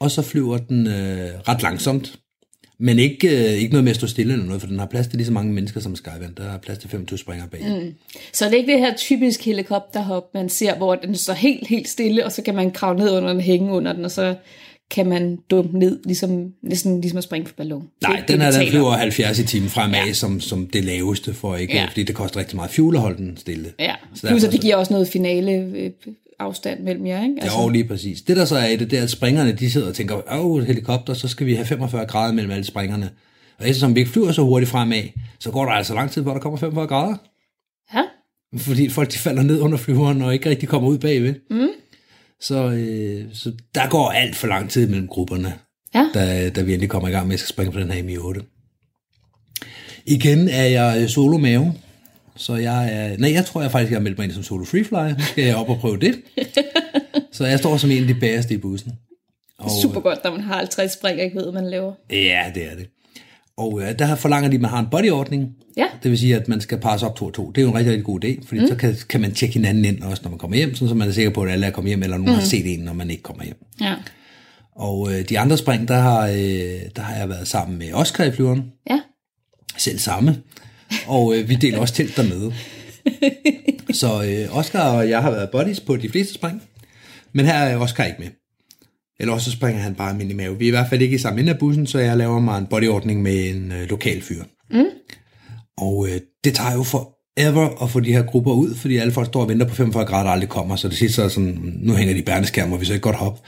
og 0.00 0.10
så 0.10 0.22
flyver 0.22 0.58
den 0.58 0.86
øh, 0.86 1.30
ret 1.48 1.62
langsomt. 1.62 2.18
Men 2.78 2.98
ikke, 2.98 3.28
øh, 3.28 3.52
ikke 3.52 3.72
noget 3.72 3.84
med 3.84 3.90
at 3.90 3.96
stå 3.96 4.06
stille 4.06 4.32
eller 4.32 4.46
noget, 4.46 4.60
for 4.60 4.68
den 4.68 4.78
har 4.78 4.86
plads 4.86 5.06
til 5.06 5.16
lige 5.16 5.26
så 5.26 5.32
mange 5.32 5.52
mennesker 5.52 5.80
som 5.80 5.96
Skyvand. 5.96 6.34
Der 6.36 6.44
er 6.44 6.58
plads 6.58 6.78
til 6.78 6.90
25 6.90 7.18
springere 7.18 7.48
bag. 7.48 7.60
Mm. 7.60 7.94
Så 8.32 8.44
det 8.44 8.54
er 8.54 8.58
ikke 8.58 8.72
det 8.72 8.80
her 8.80 8.96
typisk 8.96 9.44
helikopterhop, 9.44 10.34
man 10.34 10.48
ser, 10.48 10.76
hvor 10.76 10.94
den 10.94 11.16
står 11.16 11.34
helt, 11.34 11.68
helt 11.68 11.88
stille, 11.88 12.24
og 12.24 12.32
så 12.32 12.42
kan 12.42 12.54
man 12.54 12.70
kravle 12.70 12.98
ned 12.98 13.10
under 13.10 13.32
den, 13.32 13.40
hænge 13.40 13.72
under 13.72 13.92
den, 13.92 14.04
og 14.04 14.10
så 14.10 14.36
kan 14.90 15.06
man 15.08 15.38
dumpe 15.50 15.78
ned, 15.78 16.00
ligesom, 16.04 16.52
ligesom, 16.62 17.00
ligesom 17.00 17.18
at 17.18 17.24
springe 17.24 17.46
på 17.46 17.54
ballon. 17.56 17.88
Nej, 18.02 18.16
det, 18.16 18.28
den 18.28 18.40
her, 18.40 18.58
vi 18.58 18.64
den 18.64 18.70
flyver 18.70 18.86
om. 18.92 18.98
70 18.98 19.38
i 19.38 19.44
timen 19.46 19.68
fremad, 19.68 19.98
Ja. 20.06 20.12
som, 20.12 20.40
som 20.40 20.66
det 20.66 20.84
laveste, 20.84 21.34
for 21.34 21.56
ikke, 21.56 21.74
Ja. 21.74 21.86
fordi 21.88 22.02
det 22.02 22.14
koster 22.14 22.40
rigtig 22.40 22.56
meget 22.56 22.70
fuel 22.70 22.96
at 22.96 23.02
holde 23.02 23.16
den 23.18 23.36
stille. 23.36 23.72
Ja, 23.78 23.94
Så 24.14 24.26
plus 24.26 24.44
at 24.44 24.52
det 24.52 24.60
giver 24.60 24.76
også 24.76 24.92
noget 24.92 25.08
finale 25.08 25.52
øh, 25.52 25.90
afstand 26.38 26.80
mellem 26.80 27.06
jer, 27.06 27.22
ikke? 27.22 27.34
Altså. 27.42 27.58
Jo, 27.62 27.68
lige 27.68 27.84
præcis. 27.84 28.22
Det 28.22 28.36
der 28.36 28.44
så 28.44 28.56
er 28.56 28.66
i 28.66 28.76
det, 28.76 28.90
det 28.90 28.98
er, 28.98 29.02
at 29.02 29.10
springerne 29.10 29.52
de 29.52 29.70
sidder 29.70 29.88
og 29.88 29.94
tænker, 29.94 30.34
åh, 30.44 30.62
helikopter, 30.62 31.14
så 31.14 31.28
skal 31.28 31.46
vi 31.46 31.54
have 31.54 31.66
45 31.66 32.06
grader 32.06 32.32
mellem 32.32 32.52
alle 32.52 32.64
springerne. 32.64 33.10
Og 33.58 33.68
eftersom 33.68 33.94
vi 33.94 34.00
ikke 34.00 34.12
flyver 34.12 34.32
så 34.32 34.42
hurtigt 34.42 34.70
fremad, 34.70 35.02
så 35.40 35.50
går 35.50 35.64
der 35.64 35.72
altså 35.72 35.94
lang 35.94 36.10
tid, 36.10 36.22
hvor 36.22 36.32
der 36.32 36.40
kommer 36.40 36.58
45 36.58 36.86
grader. 36.86 37.16
Ja, 37.94 38.02
Fordi 38.58 38.88
folk 38.88 39.12
de 39.12 39.18
falder 39.18 39.42
ned 39.42 39.60
under 39.60 39.78
flyveren 39.78 40.22
og 40.22 40.34
ikke 40.34 40.50
rigtig 40.50 40.68
kommer 40.68 40.88
ud 40.88 40.98
bagved. 40.98 41.34
Mm. 41.50 41.68
Så, 42.44 42.70
øh, 42.70 43.24
så 43.32 43.52
der 43.74 43.88
går 43.88 44.10
alt 44.10 44.36
for 44.36 44.46
lang 44.46 44.70
tid 44.70 44.86
mellem 44.88 45.08
grupperne, 45.08 45.54
Ja. 45.94 46.08
da, 46.14 46.50
da 46.50 46.62
vi 46.62 46.72
endelig 46.72 46.90
kommer 46.90 47.08
i 47.08 47.12
gang 47.12 47.26
med 47.26 47.34
at 47.34 47.40
skal 47.40 47.48
springe 47.48 47.72
på 47.72 47.80
den 47.80 47.90
her 47.90 48.02
Mi-8. 48.02 48.40
Igen 50.06 50.48
er 50.48 50.64
jeg 50.64 51.02
øh, 51.02 51.08
solo 51.08 51.38
mave, 51.38 51.74
så 52.36 52.54
jeg 52.56 52.92
er, 52.92 53.16
nej, 53.16 53.32
jeg 53.32 53.44
tror 53.44 53.62
jeg 53.62 53.70
faktisk, 53.70 53.90
jeg 53.90 53.96
har 53.98 54.02
meldt 54.02 54.18
mig 54.18 54.24
ind 54.24 54.32
som 54.32 54.42
solo 54.42 54.64
freefly. 54.64 55.12
Nu 55.18 55.24
skal 55.24 55.44
jeg 55.44 55.56
op 55.56 55.68
og 55.68 55.78
prøve 55.78 55.98
det. 56.00 56.14
så 57.32 57.46
jeg 57.46 57.58
står 57.58 57.76
som 57.76 57.90
en 57.90 58.02
af 58.02 58.08
de 58.08 58.20
bagerste 58.20 58.54
i 58.54 58.56
bussen. 58.56 58.92
Og, 59.58 59.70
super 59.82 60.00
godt, 60.00 60.18
når 60.24 60.30
man 60.30 60.40
har 60.40 60.56
50 60.56 60.92
spring 60.92 61.18
og 61.18 61.24
ikke 61.24 61.36
ved, 61.36 61.44
hvad 61.44 61.62
man 61.62 61.70
laver. 61.70 61.92
Ja, 62.10 62.52
det 62.54 62.64
er 62.72 62.76
det. 62.76 62.86
Og 63.56 63.82
øh, 63.82 63.98
der 63.98 64.14
forlanger 64.14 64.50
de, 64.50 64.54
at 64.54 64.60
man 64.60 64.70
har 64.70 64.80
en 64.80 64.86
bodyordning. 64.90 65.48
Ja. 65.76 65.86
Det 66.02 66.10
vil 66.10 66.18
sige, 66.18 66.36
at 66.36 66.48
man 66.48 66.60
skal 66.60 66.78
passe 66.78 67.06
op 67.06 67.16
to 67.16 67.26
og 67.26 67.34
to. 67.34 67.50
Det 67.50 67.58
er 67.58 67.62
jo 67.62 67.68
en 67.70 67.74
rigtig, 67.76 67.90
rigtig 67.90 68.04
god 68.04 68.24
idé, 68.24 68.46
fordi 68.46 68.60
mm. 68.60 68.66
så 68.66 68.76
kan, 68.76 68.96
kan 69.08 69.20
man 69.20 69.34
tjekke 69.34 69.52
hinanden 69.52 69.84
ind 69.84 70.02
også, 70.02 70.22
når 70.22 70.30
man 70.30 70.38
kommer 70.38 70.56
hjem, 70.56 70.74
sådan 70.74 70.88
så 70.88 70.94
man 70.94 71.08
er 71.08 71.12
sikker 71.12 71.30
på, 71.30 71.42
at 71.42 71.52
alle 71.52 71.66
er 71.66 71.70
kommet 71.70 71.90
hjem, 71.90 72.02
eller 72.02 72.16
nogen 72.16 72.32
mm. 72.32 72.38
har 72.38 72.46
set 72.46 72.74
en, 72.74 72.80
når 72.80 72.92
man 72.92 73.10
ikke 73.10 73.22
kommer 73.22 73.44
hjem. 73.44 73.56
Ja. 73.80 73.94
Og 74.76 75.12
øh, 75.12 75.28
de 75.28 75.38
andre 75.38 75.56
spring, 75.58 75.88
der 75.88 75.96
har, 76.00 76.26
øh, 76.26 76.80
der 76.96 77.00
har 77.02 77.14
jeg 77.16 77.28
været 77.28 77.48
sammen 77.48 77.78
med 77.78 77.92
Oscar 77.92 78.24
i 78.24 78.32
flyveren, 78.32 78.64
Ja. 78.90 79.00
selv 79.76 79.98
samme, 79.98 80.36
og 81.06 81.36
øh, 81.36 81.48
vi 81.48 81.54
deler 81.54 81.78
også 81.78 81.94
telt 81.94 82.16
dernede. 82.16 82.54
Så 84.00 84.22
øh, 84.24 84.56
Oscar 84.58 84.96
og 84.96 85.08
jeg 85.08 85.22
har 85.22 85.30
været 85.30 85.50
buddies 85.50 85.80
på 85.80 85.96
de 85.96 86.08
fleste 86.08 86.34
spring, 86.34 86.62
men 87.32 87.46
her 87.46 87.54
er 87.54 87.76
Oscar 87.76 88.04
ikke 88.04 88.18
med. 88.18 88.28
Eller 89.20 89.32
også 89.34 89.50
så 89.50 89.56
springer 89.56 89.82
han 89.82 89.94
bare 89.94 90.14
min 90.14 90.30
i 90.30 90.34
mave. 90.34 90.58
Vi 90.58 90.64
er 90.64 90.68
i 90.68 90.70
hvert 90.70 90.88
fald 90.90 91.02
ikke 91.02 91.14
i 91.14 91.18
samme 91.18 91.40
ende 91.40 91.52
af 91.52 91.58
bussen, 91.58 91.86
så 91.86 91.98
jeg 91.98 92.16
laver 92.16 92.40
mig 92.40 92.58
en 92.58 92.66
bodyordning 92.66 93.22
med 93.22 93.50
en 93.50 93.72
øh, 93.72 93.88
lokal 93.90 94.22
fyr. 94.22 94.44
Mm. 94.70 94.84
Og 95.76 96.08
øh, 96.08 96.20
det 96.44 96.54
tager 96.54 96.72
jo 96.74 96.82
forever 96.82 97.82
at 97.82 97.90
få 97.90 98.00
de 98.00 98.12
her 98.12 98.22
grupper 98.22 98.52
ud, 98.52 98.74
fordi 98.74 98.96
alle 98.96 99.12
folk 99.12 99.26
står 99.26 99.40
og 99.42 99.48
venter 99.48 99.66
på 99.68 99.74
45 99.74 100.04
grader, 100.04 100.26
og 100.26 100.32
aldrig 100.32 100.48
kommer. 100.48 100.76
Så 100.76 100.88
det 100.88 100.96
sidste 100.96 101.14
så 101.14 101.22
er 101.22 101.28
sådan, 101.28 101.58
nu 101.82 101.94
hænger 101.94 102.14
de 102.14 102.22
bærneskærm, 102.22 102.72
og 102.72 102.80
vi 102.80 102.84
så 102.86 102.92
ikke 102.92 103.02
godt 103.02 103.16
hoppe. 103.16 103.40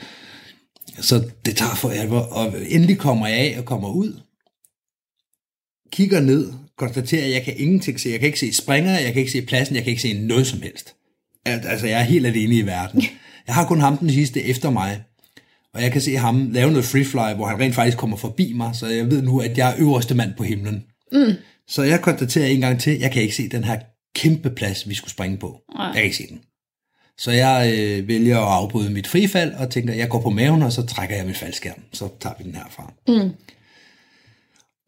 Så 1.01 1.23
det 1.45 1.55
tager 1.55 1.75
forever, 1.75 2.19
og 2.19 2.53
endelig 2.69 2.97
kommer 2.97 3.27
jeg 3.27 3.37
af 3.37 3.55
og 3.59 3.65
kommer 3.65 3.89
ud, 3.89 4.19
kigger 5.91 6.19
ned, 6.21 6.53
konstaterer, 6.77 7.25
at 7.25 7.31
jeg 7.31 7.43
kan 7.43 7.53
ingenting 7.57 7.99
se. 7.99 8.09
Jeg 8.09 8.19
kan 8.19 8.27
ikke 8.27 8.39
se 8.39 8.53
springer, 8.53 8.99
jeg 8.99 9.13
kan 9.13 9.19
ikke 9.19 9.31
se 9.31 9.41
pladsen, 9.41 9.75
jeg 9.75 9.83
kan 9.83 9.89
ikke 9.89 10.01
se 10.01 10.13
noget 10.13 10.47
som 10.47 10.61
helst. 10.61 10.95
Al- 11.45 11.67
Altså, 11.67 11.87
jeg 11.87 11.99
er 11.99 12.03
helt 12.03 12.25
alene 12.25 12.55
i 12.55 12.61
verden. 12.65 13.03
Jeg 13.47 13.55
har 13.55 13.67
kun 13.67 13.79
ham 13.79 13.97
den 13.97 14.09
sidste 14.11 14.43
efter 14.43 14.69
mig, 14.69 15.01
og 15.77 15.83
jeg 15.83 15.91
kan 15.91 16.01
se 16.01 16.15
ham 16.15 16.49
lave 16.51 16.69
noget 16.69 16.85
freefly, 16.85 17.35
hvor 17.35 17.45
han 17.45 17.59
rent 17.59 17.75
faktisk 17.75 17.97
kommer 17.97 18.17
forbi 18.17 18.53
mig, 18.53 18.75
så 18.75 18.87
jeg 18.87 19.11
ved 19.11 19.21
nu, 19.21 19.39
at 19.39 19.57
jeg 19.57 19.69
er 19.69 19.75
øverste 19.77 20.15
mand 20.15 20.33
på 20.37 20.43
himlen. 20.43 20.83
Mm. 21.11 21.33
Så 21.67 21.83
jeg 21.83 22.01
konstaterer 22.01 22.47
en 22.47 22.61
gang 22.61 22.79
til, 22.79 22.99
jeg 22.99 23.11
kan 23.11 23.21
ikke 23.21 23.35
se 23.35 23.49
den 23.49 23.63
her 23.63 23.79
kæmpe 24.15 24.49
plads, 24.49 24.89
vi 24.89 24.93
skulle 24.93 25.11
springe 25.11 25.37
på. 25.37 25.61
Nej. 25.75 25.85
Jeg 25.85 25.93
kan 25.93 26.03
ikke 26.03 26.17
se 26.17 26.27
den. 26.27 26.39
Så 27.17 27.31
jeg 27.31 27.73
øh, 27.77 28.07
vælger 28.07 28.37
at 28.37 28.53
afbryde 28.53 28.89
mit 28.89 29.07
frifald, 29.07 29.53
og 29.53 29.69
tænker, 29.69 29.93
jeg 29.93 30.09
går 30.09 30.21
på 30.21 30.29
maven, 30.29 30.63
og 30.63 30.71
så 30.71 30.85
trækker 30.85 31.15
jeg 31.15 31.25
mit 31.25 31.37
faldskærm. 31.37 31.83
Så 31.93 32.09
tager 32.19 32.35
vi 32.37 32.43
den 32.43 32.55
herfra. 32.55 32.93
Mm. 33.07 33.31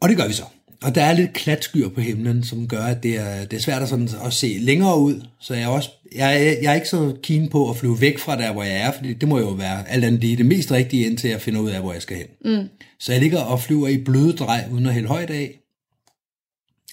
Og 0.02 0.10
det 0.10 0.18
gør 0.18 0.28
vi 0.28 0.34
så. 0.34 0.44
Og 0.84 0.96
der 0.96 1.04
er 1.04 1.14
lidt 1.14 1.34
klatskyer 1.34 1.90
på 1.90 2.02
himlen, 2.02 2.44
som 2.44 2.68
gør, 2.68 2.84
at 2.84 3.04
det 3.04 3.16
er, 3.16 3.46
det 3.46 3.58
er 3.58 3.62
svært 3.62 3.82
at, 3.82 3.90
sådan, 3.90 4.10
at 4.26 4.34
se 4.34 4.58
længere 4.60 5.00
ud. 5.00 5.22
Så 5.42 5.54
jeg 5.54 5.64
er, 5.64 5.68
også, 5.68 5.90
jeg, 6.16 6.36
er, 6.36 6.56
jeg 6.62 6.72
er 6.72 6.74
ikke 6.74 6.88
så 6.88 7.16
keen 7.24 7.50
på 7.50 7.70
at 7.70 7.78
flyve 7.78 8.02
væk 8.02 8.20
fra 8.20 8.38
der, 8.38 8.54
hvor 8.54 8.64
jeg 8.64 8.76
er, 8.76 8.92
fordi 8.92 9.14
det 9.14 9.30
må 9.30 9.40
jo 9.40 9.50
være 9.50 9.90
alt 9.90 10.06
andet 10.06 10.22
lige 10.22 10.38
det 10.38 10.46
mest 10.46 10.72
rigtige, 10.72 11.06
indtil 11.06 11.30
jeg 11.30 11.42
finder 11.42 11.62
ud 11.62 11.70
af, 11.70 11.80
hvor 11.80 11.94
jeg 11.94 12.02
skal 12.02 12.18
hen. 12.18 12.28
Mm. 12.46 12.70
Så 13.00 13.12
jeg 13.12 13.22
ligger 13.22 13.40
og 13.40 13.62
flyver 13.62 13.88
i 13.88 13.98
bløde 13.98 14.34
drej, 14.34 14.68
uden 14.72 14.86
at 14.86 14.94
hælde 14.94 15.08
højt 15.08 15.30
af, 15.30 15.60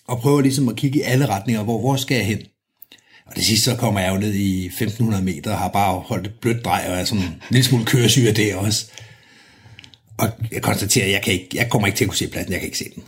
og 0.07 0.18
prøver 0.18 0.40
ligesom 0.40 0.68
at 0.68 0.77
kigge 0.77 0.99
i 0.99 1.03
alle 1.03 1.27
retninger, 1.27 1.62
hvor, 1.62 1.81
hvor 1.81 1.96
skal 1.96 2.16
jeg 2.16 2.27
hen? 2.27 2.38
Og 3.27 3.37
det 3.37 3.44
sidste, 3.44 3.70
så 3.70 3.77
kommer 3.77 4.01
jeg 4.01 4.14
jo 4.14 4.18
ned 4.18 4.35
i 4.35 4.66
1500 4.66 5.25
meter, 5.25 5.53
og 5.53 5.59
har 5.59 5.68
bare 5.68 5.99
holdt 5.99 6.27
et 6.27 6.35
blødt 6.40 6.64
drej, 6.64 6.87
og 6.88 6.94
er 6.96 7.05
sådan 7.05 7.25
en 7.25 7.42
lille 7.51 7.64
smule 7.64 7.85
køresyre 7.85 8.33
det 8.33 8.55
også. 8.55 8.90
Og 10.18 10.29
jeg 10.53 10.62
konstaterer, 10.62 11.05
at 11.07 11.12
jeg, 11.12 11.22
kan 11.22 11.33
ikke, 11.33 11.49
jeg 11.55 11.70
kommer 11.70 11.87
ikke 11.87 11.96
til 11.96 12.05
at 12.05 12.09
kunne 12.09 12.16
se 12.16 12.29
pladsen, 12.29 12.53
jeg 12.53 12.61
kan 12.61 12.66
ikke 12.66 12.79
se 12.79 12.90
den. 12.94 13.03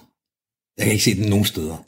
Jeg 0.79 0.85
kan 0.85 0.93
ikke 0.93 1.05
se 1.05 1.17
den 1.17 1.29
nogen 1.29 1.45
steder. 1.45 1.85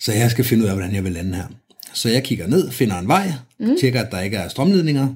Så 0.00 0.12
jeg 0.12 0.30
skal 0.30 0.44
finde 0.44 0.64
ud 0.64 0.68
af, 0.68 0.74
hvordan 0.74 0.94
jeg 0.94 1.04
vil 1.04 1.12
lande 1.12 1.34
her. 1.34 1.46
Så 1.92 2.08
jeg 2.08 2.24
kigger 2.24 2.46
ned, 2.46 2.70
finder 2.70 2.98
en 2.98 3.08
vej, 3.08 3.32
mm. 3.60 3.76
tjekker, 3.80 4.02
at 4.02 4.12
der 4.12 4.20
ikke 4.20 4.36
er 4.36 4.48
strømledninger, 4.48 5.14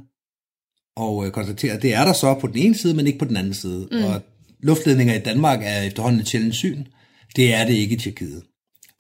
og 0.96 1.26
øh, 1.26 1.32
konstaterer, 1.32 1.74
at 1.74 1.82
det 1.82 1.94
er 1.94 2.04
der 2.04 2.12
så 2.12 2.35
på 2.35 2.46
den 2.46 2.56
ene 2.56 2.74
side, 2.74 2.94
men 2.94 3.06
ikke 3.06 3.18
på 3.18 3.24
den 3.24 3.37
anden 3.37 3.54
side. 3.54 3.88
Mm. 3.92 4.04
Og 4.04 4.22
luftledninger 4.61 5.14
i 5.14 5.18
Danmark 5.18 5.61
er 5.62 5.82
efterhånden 5.82 6.20
et 6.20 6.28
sjældent 6.28 6.54
syn. 6.54 6.85
Det 7.37 7.54
er 7.54 7.66
det 7.66 7.74
ikke 7.74 7.94
i 7.94 7.98
Tjekkiet. 7.98 8.42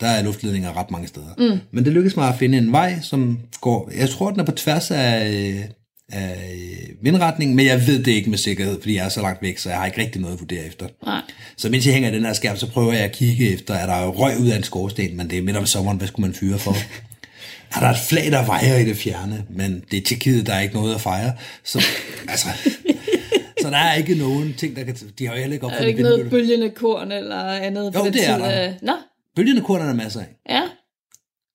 Der 0.00 0.06
er 0.06 0.22
luftledninger 0.22 0.76
ret 0.76 0.90
mange 0.90 1.08
steder. 1.08 1.34
Mm. 1.38 1.60
Men 1.70 1.84
det 1.84 1.92
lykkedes 1.92 2.16
mig 2.16 2.28
at 2.28 2.38
finde 2.38 2.58
en 2.58 2.72
vej, 2.72 3.00
som 3.00 3.38
går, 3.60 3.90
jeg 3.96 4.10
tror, 4.10 4.30
den 4.30 4.40
er 4.40 4.44
på 4.44 4.52
tværs 4.52 4.90
af, 4.90 5.68
øh, 6.14 6.20
af 6.22 6.54
øh, 6.54 7.04
vindretningen, 7.04 7.56
men 7.56 7.66
jeg 7.66 7.86
ved 7.86 7.98
det 8.04 8.12
ikke 8.12 8.30
med 8.30 8.38
sikkerhed, 8.38 8.80
fordi 8.80 8.94
jeg 8.96 9.04
er 9.04 9.08
så 9.08 9.20
langt 9.22 9.42
væk, 9.42 9.58
så 9.58 9.68
jeg 9.68 9.78
har 9.78 9.86
ikke 9.86 10.00
rigtig 10.00 10.20
noget 10.20 10.34
at 10.34 10.40
vurdere 10.40 10.64
efter. 10.66 10.88
Nej. 11.04 11.20
Så 11.56 11.68
mens 11.68 11.86
jeg 11.86 11.94
hænger 11.94 12.10
den 12.10 12.24
her 12.24 12.32
skærm, 12.32 12.56
så 12.56 12.70
prøver 12.70 12.92
jeg 12.92 13.02
at 13.04 13.12
kigge 13.12 13.48
efter, 13.52 13.74
er 13.74 13.86
der 13.86 14.06
røg 14.08 14.38
ud 14.40 14.48
af 14.48 14.56
en 14.56 14.62
skorsten, 14.62 15.16
men 15.16 15.30
det 15.30 15.38
er 15.38 15.42
midt 15.42 15.56
om 15.56 15.66
sommeren, 15.66 15.98
hvad 15.98 16.08
skulle 16.08 16.26
man 16.26 16.34
fyre 16.34 16.58
for? 16.58 16.76
er 17.76 17.80
der 17.80 17.88
et 17.88 17.96
flag, 18.08 18.30
der 18.32 18.46
vejer 18.46 18.76
i 18.76 18.84
det 18.84 18.96
fjerne, 18.96 19.44
men 19.50 19.84
det 19.90 19.96
er 19.96 20.02
Tjekkiet, 20.02 20.46
der 20.46 20.54
er 20.54 20.60
ikke 20.60 20.74
noget 20.74 20.94
at 20.94 21.00
fejre. 21.00 21.32
Så, 21.64 21.84
altså, 22.28 22.48
så 23.62 23.70
der 23.70 23.76
er 23.76 23.94
ikke 23.94 24.14
nogen 24.14 24.54
ting, 24.54 24.76
der 24.76 24.84
kan... 24.84 24.96
De 25.18 25.26
har 25.26 25.34
jo 25.34 25.40
heller 25.40 25.54
ikke 25.54 25.64
Er 25.66 25.68
der 25.68 25.74
opfundet 25.76 25.88
ikke 25.88 26.02
noget 26.02 26.30
bølgende 26.30 26.70
korn 26.70 27.12
eller 27.12 27.42
andet? 27.42 27.94
Jo, 27.94 28.04
det 28.04 28.08
er 28.08 28.12
tid 28.12 28.22
der. 28.44 28.44
af- 28.44 28.74
Nå, 28.82 28.92
Bølgende 29.36 29.62
korn 29.62 29.80
er 29.80 29.86
der 29.86 29.94
masser 29.94 30.20
af. 30.20 30.26
ja. 30.50 30.62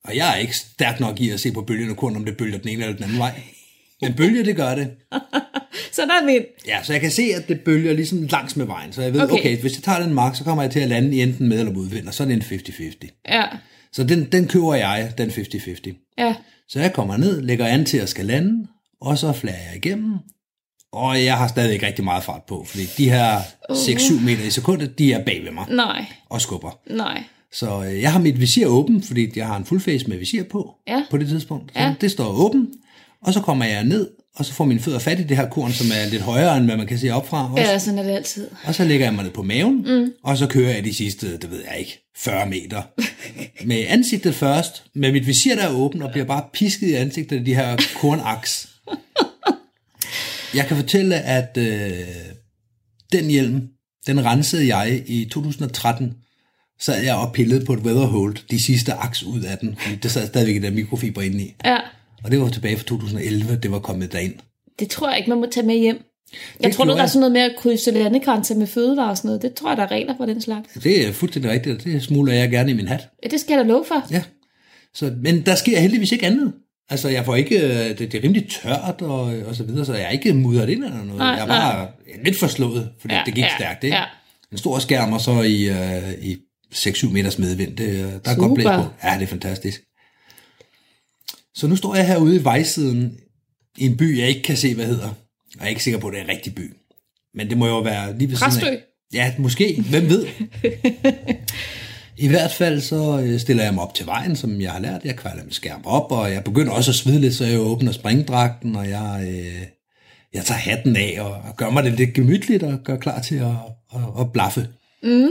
Og 0.04 0.16
jeg 0.16 0.32
er 0.32 0.36
ikke 0.36 0.58
stærk 0.58 1.00
nok 1.00 1.20
i 1.20 1.30
at 1.30 1.40
se 1.40 1.52
på 1.52 1.62
bølgende 1.62 1.96
korn, 1.96 2.16
om 2.16 2.26
det 2.26 2.38
bølger 2.38 2.58
den 2.58 2.70
ene 2.70 2.82
eller 2.84 2.96
den 2.96 3.04
anden 3.04 3.18
vej. 3.20 3.42
Men 4.02 4.14
bølger, 4.14 4.44
det 4.44 4.56
gør 4.56 4.76
det. 4.76 4.88
Så 5.92 6.02
der 6.02 6.22
er 6.22 6.26
vind. 6.26 6.44
Ja, 6.68 6.84
så 6.84 6.94
jeg 6.94 7.02
kan 7.02 7.12
se, 7.12 7.24
at 7.36 7.48
det 7.48 7.60
bølger 7.62 7.94
ligesom 7.94 8.24
langs 8.24 8.56
med 8.56 8.66
vejen. 8.66 8.94
Så 8.94 9.02
jeg 9.02 9.14
ved, 9.14 9.22
Okay. 9.22 9.34
okay, 9.34 9.58
hvis 9.62 9.76
jeg 9.76 9.84
tager 9.84 10.02
den 10.04 10.14
mark, 10.14 10.36
så 10.36 10.44
kommer 10.44 10.64
jeg 10.64 10.72
til 10.72 10.80
at 10.80 10.90
lande 10.90 11.16
i 11.16 11.22
enten 11.22 11.50
med 11.50 11.60
eller 11.60 11.74
modvind, 11.74 12.08
og 12.08 12.14
så 12.14 12.24
er 12.24 12.28
det 12.28 12.34
en 12.36 12.42
50-50. 12.42 13.24
Ja, 13.30 13.44
Så 13.94 14.04
den, 14.04 14.24
den 14.32 14.48
køber 14.48 14.74
jeg, 14.76 15.12
den 15.18 15.30
50-50. 15.30 16.14
ja. 16.18 16.36
Så 16.70 16.80
jeg 16.80 16.94
kommer 16.94 17.18
ned, 17.18 17.42
lægger 17.42 17.66
an 17.66 17.86
til 17.86 17.98
at 17.98 18.10
skal 18.10 18.26
lande, 18.26 18.68
og 19.02 19.18
så 19.18 19.32
flager 19.34 19.58
jeg 19.68 19.76
igennem. 19.86 20.14
Og 20.92 21.24
jeg 21.24 21.38
har 21.38 21.48
stadig 21.48 21.74
ikke 21.74 21.88
rigtig 21.88 22.04
meget 22.06 22.24
fart 22.24 22.42
på, 22.48 22.64
fordi 22.68 22.84
de 22.98 23.10
her 23.10 23.40
6-7 23.72 24.22
meter 24.26 24.44
i 24.44 24.50
sekundet, 24.50 25.00
de 25.00 25.14
er 25.14 25.26
bag 25.26 25.44
ved 25.44 25.52
mig 25.52 25.66
Nej, 25.70 26.06
og 26.30 26.42
skubber. 26.42 26.80
nej. 26.96 27.24
Så 27.54 27.84
øh, 27.86 28.02
jeg 28.02 28.12
har 28.12 28.20
mit 28.20 28.40
visir 28.40 28.68
åben, 28.68 29.04
fordi 29.04 29.30
jeg 29.36 29.48
har 29.48 29.58
en 29.58 29.66
fullface 29.66 30.08
med 30.08 30.18
visir 30.18 30.44
på 30.44 30.72
Ja. 30.88 31.04
på 31.12 31.18
det 31.18 31.28
tidspunkt. 31.28 31.72
Så 31.74 31.80
Ja. 31.80 31.94
det 32.02 32.12
står 32.12 32.28
åben, 32.46 32.68
og 33.22 33.34
så 33.34 33.42
kommer 33.42 33.66
jeg 33.66 33.84
ned, 33.84 34.10
og 34.36 34.46
så 34.46 34.54
får 34.54 34.66
mine 34.66 34.80
fødder 34.80 35.00
fat 35.00 35.20
i 35.20 35.24
det 35.24 35.38
her 35.38 35.50
korn, 35.50 35.72
som 35.72 35.88
er 35.88 36.10
lidt 36.10 36.22
højere, 36.22 36.58
end 36.58 36.66
hvad 36.66 36.78
man 36.78 36.88
kan 36.88 37.00
se 37.00 37.10
opfra. 37.10 37.52
Også. 37.52 37.64
Ja, 37.64 37.80
sådan 37.80 38.00
er 38.00 38.04
det 38.04 38.12
altid. 38.12 38.48
Og 38.64 38.76
så 38.76 38.84
lægger 38.84 39.06
jeg 39.06 39.14
mig 39.14 39.24
ned 39.24 39.32
på 39.32 39.44
maven, 39.44 39.86
mm. 39.88 40.12
og 40.24 40.38
så 40.38 40.48
kører 40.48 40.74
jeg 40.74 40.86
de 40.86 40.94
sidste, 40.94 41.38
det 41.38 41.52
ved 41.52 41.64
jeg 41.72 41.80
ikke, 41.80 42.12
40 42.18 42.50
meter. 42.50 42.82
med 43.70 43.86
ansigtet 43.88 44.36
først, 44.36 44.84
med 44.96 45.12
mit 45.12 45.28
visir 45.28 45.56
der 45.56 45.64
er 45.64 45.74
åben, 45.74 46.02
og 46.02 46.12
bliver 46.12 46.26
bare 46.26 46.44
pisket 46.54 46.88
i 46.88 46.94
ansigtet 46.94 47.38
af 47.38 47.46
de 47.46 47.56
her 47.56 47.78
kornaks. 47.96 48.70
jeg 50.56 50.68
kan 50.68 50.78
fortælle, 50.78 51.16
at 51.16 51.58
øh, 51.58 51.92
den 53.12 53.30
hjelm, 53.30 53.68
den 54.08 54.26
rensede 54.26 54.76
jeg 54.76 55.04
i 55.08 55.26
2013. 55.26 56.14
Sad 56.80 57.04
jeg 57.04 57.16
og 57.16 57.34
pillede 57.34 57.66
på 57.66 57.74
et 57.74 57.80
weatherhold, 57.80 58.38
de 58.52 58.62
sidste 58.62 58.94
aks 58.94 59.24
ud 59.24 59.42
af 59.42 59.58
den, 59.58 59.76
der 60.04 60.10
sad 60.10 60.28
stadigvæk 60.28 60.62
der 60.62 60.72
mikrofiber 60.72 61.22
inde 61.22 61.44
i. 61.44 61.56
Ja, 61.66 61.78
Og 62.24 62.32
det 62.32 62.42
var 62.42 62.50
tilbage 62.50 62.78
fra 62.78 62.84
2011, 62.84 63.60
det 63.64 63.72
var 63.72 63.80
kommet 63.80 64.12
derind. 64.12 64.34
det 64.80 64.90
tror 64.90 65.10
jeg 65.10 65.18
ikke, 65.18 65.30
man 65.30 65.40
må 65.40 65.48
tage 65.52 65.66
med 65.66 65.76
hjem. 65.76 66.02
Jeg 66.60 66.68
Det 66.68 66.76
tror 66.76 66.86
nu, 66.86 66.92
der 66.94 67.02
er 67.02 67.08
sådan 67.08 67.20
noget 67.20 67.32
med 67.32 67.42
at 67.42 67.52
krydse 67.58 67.92
landegrænser 67.92 68.56
med 68.56 68.68
fødevarer 68.68 69.10
og 69.10 69.18
sådan 69.18 69.28
noget. 69.28 69.42
Det 69.42 69.54
tror 69.54 69.70
jeg, 69.70 69.78
der 69.78 69.84
er 69.84 69.92
regler 69.92 70.14
for 70.18 70.26
den 70.26 70.42
slags. 70.42 70.70
Det 70.84 71.08
er 71.08 71.12
fuldstændig 71.12 71.52
rigtigt, 71.52 71.78
og 71.78 71.84
det 71.84 72.04
smuler 72.04 72.34
jeg 72.34 72.50
gerne 72.50 72.72
i 72.72 72.74
min 72.74 72.88
hat. 72.88 73.08
Ja, 73.24 73.30
det 73.30 73.40
skal 73.40 73.54
jeg 73.56 73.66
da 73.66 73.70
love 73.70 73.86
for. 73.88 74.08
Ja. 74.12 74.24
Så, 74.94 75.14
men 75.22 75.42
der 75.42 75.56
sker 75.56 75.80
heldigvis 75.80 76.12
ikke 76.12 76.26
andet. 76.26 76.54
Altså, 76.90 77.10
jeg 77.10 77.26
får 77.26 77.36
ikke, 77.36 77.60
øh, 77.60 77.90
det, 77.90 78.00
det 78.00 78.16
er 78.16 78.24
rimelig 78.24 78.50
tørt 78.50 79.02
og, 79.02 79.22
og 79.22 79.56
så 79.56 79.64
videre, 79.64 79.86
så 79.86 79.94
jeg 79.94 80.04
er 80.04 80.10
ikke 80.10 80.34
mudret 80.34 80.70
ind 80.70 80.84
eller 80.84 80.98
noget. 81.04 81.18
Nej, 81.18 81.28
jeg 81.28 81.42
er 81.44 81.48
bare 81.48 81.88
lidt 82.26 82.38
forslået, 82.38 82.90
fordi 83.02 83.14
Ja, 83.14 83.22
det 83.26 83.34
gik 83.36 83.44
ja, 83.44 83.50
stærkt, 83.58 83.84
ikke? 83.84 83.96
ja. 83.98 84.04
En 84.52 84.58
stor 84.58 84.80
skærm, 84.80 85.14
og 85.14 85.22
så 85.22 85.42
i, 85.42 85.70
øh, 85.70 86.14
i 86.22 86.38
6-7 86.76 87.10
meters 87.14 87.40
medvind, 87.40 87.78
det, 87.78 87.90
øh, 87.90 87.98
der 87.98 88.06
er 88.26 88.34
Super. 88.36 88.48
godt 88.48 88.54
blæst 88.56 88.68
på. 88.70 88.84
Ja, 89.04 89.14
det 89.16 89.24
er 89.24 89.28
fantastisk. 89.28 89.82
Så 91.62 91.68
nu 91.68 91.76
står 91.76 91.96
jeg 91.96 92.08
herude 92.08 92.36
i 92.36 92.44
vejsiden 92.44 93.18
i 93.78 93.86
en 93.86 93.98
by, 93.98 94.20
jeg 94.20 94.28
ikke 94.30 94.42
kan 94.42 94.58
se, 94.58 94.76
hvad 94.76 94.86
hedder. 94.86 95.08
Og 95.08 95.60
jeg 95.60 95.66
er 95.66 95.70
ikke 95.70 95.84
sikker 95.84 96.00
på, 96.00 96.08
at 96.08 96.14
det 96.14 96.20
er 96.20 96.24
en 96.24 96.30
rigtig 96.30 96.56
by. 96.56 96.74
Men 97.34 97.50
det 97.50 97.58
må 97.58 97.68
jo 97.68 97.80
være 97.80 98.18
lige 98.18 98.30
ved 98.30 98.36
siden 98.36 98.52
Præstø. 98.52 98.68
af. 98.68 98.78
Ja, 99.14 99.34
måske. 99.38 99.84
Hvem 99.90 100.10
ved? 100.10 100.28
I 102.18 102.28
hvert 102.28 102.52
fald 102.52 102.82
så 102.82 103.22
øh, 103.24 103.40
stiller 103.40 103.64
jeg 103.64 103.74
mig 103.74 103.84
op 103.84 103.94
til 103.94 104.06
vejen, 104.06 104.36
som 104.36 104.62
jeg 104.62 104.72
har 104.72 104.80
lært. 104.80 105.06
Jeg 105.06 105.16
kvalder 105.16 105.44
min 105.44 105.52
skærm 105.52 105.82
op, 105.86 106.12
og 106.12 106.32
jeg 106.32 106.44
begynder 106.44 106.72
også 106.72 106.92
at 106.92 106.96
svede 106.96 107.20
lidt, 107.20 107.36
så 107.36 107.46
jeg 107.46 107.60
åbner 107.60 107.92
springdragten, 107.92 108.76
og 108.76 108.90
jeg, 108.90 109.26
øh, 109.28 109.62
jeg 110.34 110.46
tager 110.46 110.60
hatten 110.60 110.96
af 110.96 111.18
og, 111.20 111.32
og 111.32 111.58
gør 111.58 111.70
mig 111.70 111.84
det 111.84 111.94
lidt 111.94 112.14
gemytligt 112.14 112.64
og 112.64 112.80
gør 112.84 112.98
klar 112.98 113.22
til 113.22 113.36
at, 113.36 113.56
at, 113.96 114.02
at 114.20 114.32
blaffe. 114.34 114.68
Mm. 115.04 115.30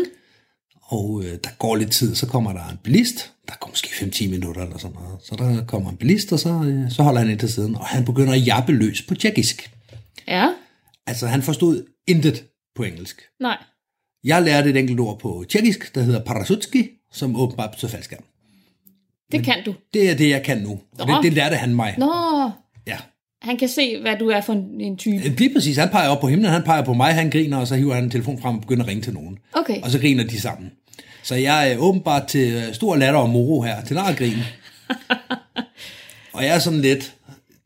Og 0.93 1.23
øh, 1.25 1.31
der 1.45 1.51
går 1.59 1.77
lidt 1.77 1.91
tid, 1.91 2.15
så 2.15 2.27
kommer 2.27 2.53
der 2.53 2.69
en 2.69 2.77
bilist. 2.83 3.33
Der 3.49 3.55
går 3.61 3.69
måske 3.69 3.89
5-10 3.89 4.29
minutter 4.31 4.63
eller 4.63 4.79
sådan 4.79 4.97
noget. 5.03 5.19
Så 5.23 5.35
der 5.39 5.65
kommer 5.67 5.91
en 5.91 5.97
bilist, 5.97 6.33
og 6.33 6.39
så, 6.39 6.49
øh, 6.65 6.91
så 6.93 7.03
holder 7.03 7.21
han 7.21 7.31
ind 7.31 7.39
til 7.39 7.53
siden, 7.53 7.75
og 7.77 7.87
han 7.87 8.05
begynder 8.05 8.33
at 8.33 8.47
jappe 8.47 8.73
løs 8.73 9.03
på 9.03 9.15
tjekkisk. 9.15 9.71
Ja, 10.29 10.49
Altså, 11.07 11.27
han 11.27 11.43
forstod 11.43 11.85
intet 12.07 12.45
på 12.77 12.83
engelsk. 12.83 13.23
nej. 13.41 13.57
Jeg 14.25 14.43
lærte 14.43 14.71
et 14.71 14.77
enkelt 14.77 15.01
ord 15.01 15.19
på 15.19 15.45
tjekkisk, 15.49 15.95
der 15.95 16.03
hedder 16.03 16.21
parasutski, 16.25 16.89
som 17.13 17.37
åbenbart 17.37 17.71
betyder 17.71 17.91
faldskærm. 17.91 18.23
Det 19.33 19.45
kan 19.45 19.57
du. 19.67 19.75
Det 19.95 20.11
er 20.11 20.15
det, 20.17 20.29
jeg 20.31 20.43
kan 20.43 20.59
nu. 20.59 20.71
Og 20.71 20.99
det, 20.99 21.07
Nå. 21.09 21.23
det 21.23 21.33
lærte 21.33 21.57
han 21.57 21.75
mig. 21.75 21.95
Nå, 21.99 22.51
Ja. 22.87 22.97
han 23.43 23.57
kan 23.57 23.69
se, 23.69 24.01
hvad 24.01 24.17
du 24.19 24.29
er 24.29 24.41
for 24.41 24.53
en, 24.53 24.81
en 24.81 24.97
type. 24.97 25.29
Lige 25.29 25.55
præcis. 25.55 25.77
Han 25.77 25.89
peger 25.89 26.09
op 26.09 26.21
på 26.21 26.29
himlen, 26.29 26.51
han 26.51 26.63
peger 26.63 26.85
på 26.85 26.93
mig, 26.95 27.15
han 27.15 27.31
griner, 27.31 27.57
og 27.59 27.67
så 27.67 27.75
hiver 27.77 27.95
han 27.95 28.05
en 28.05 28.11
telefon 28.11 28.41
frem 28.41 28.55
og 28.55 28.61
begynder 28.61 28.83
at 28.83 28.89
ringe 28.89 29.03
til 29.03 29.15
nogen. 29.15 29.39
Okay. 29.53 29.83
Og 29.83 29.91
så 29.91 29.99
griner 29.99 30.25
de 30.25 30.41
sammen. 30.41 30.71
Så 31.31 31.37
jeg 31.37 31.73
er 31.73 31.79
åbenbart 31.79 32.27
til 32.27 32.53
øh, 32.53 32.75
stor 32.75 32.97
latter 32.97 33.21
og 33.21 33.31
moro 33.31 33.63
her, 33.63 33.85
til 33.85 33.97
nargrin. 33.97 34.37
og 36.35 36.45
jeg 36.45 36.55
er 36.55 36.59
sådan 36.59 36.81
lidt, 36.81 37.15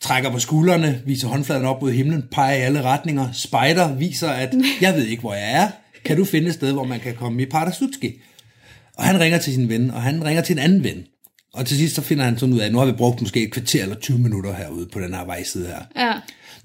trækker 0.01 0.31
på 0.31 0.39
skuldrene, 0.39 1.03
viser 1.07 1.29
håndfladen 1.29 1.65
op 1.65 1.83
mod 1.83 1.93
himlen, 1.93 2.25
peger 2.33 2.55
i 2.55 2.61
alle 2.61 2.83
retninger, 2.83 3.33
spejder, 3.33 3.95
viser, 3.95 4.29
at 4.29 4.55
jeg 4.81 4.95
ved 4.95 5.05
ikke, 5.05 5.21
hvor 5.21 5.35
jeg 5.35 5.53
er. 5.53 5.69
Kan 6.05 6.17
du 6.17 6.25
finde 6.25 6.49
et 6.49 6.55
sted, 6.55 6.73
hvor 6.73 6.85
man 6.85 7.01
kan 7.01 7.15
komme 7.15 7.43
i 7.43 7.47
Parasutski? 7.47 8.13
Og 8.97 9.05
han 9.05 9.21
ringer 9.21 9.39
til 9.39 9.55
sin 9.55 9.69
ven, 9.69 9.91
og 9.91 10.03
han 10.03 10.25
ringer 10.25 10.43
til 10.43 10.53
en 10.53 10.59
anden 10.59 10.85
ven. 10.85 11.05
Og 11.55 11.67
til 11.67 11.77
sidst 11.77 11.95
så 11.95 12.03
finder 12.03 12.25
han 12.25 12.39
sådan 12.39 12.55
ud 12.55 12.61
af, 12.61 12.67
at 12.67 12.73
nu 12.73 12.79
har 12.79 12.87
vi 12.87 12.93
brugt 12.93 13.21
måske 13.21 13.43
et 13.43 13.53
kvarter 13.53 13.83
eller 13.83 13.97
20 13.97 14.19
minutter 14.19 14.55
herude 14.55 14.89
på 14.93 15.01
den 15.01 15.15
her 15.15 15.25
vejside 15.25 15.67
her. 15.67 16.07
Ja, 16.07 16.13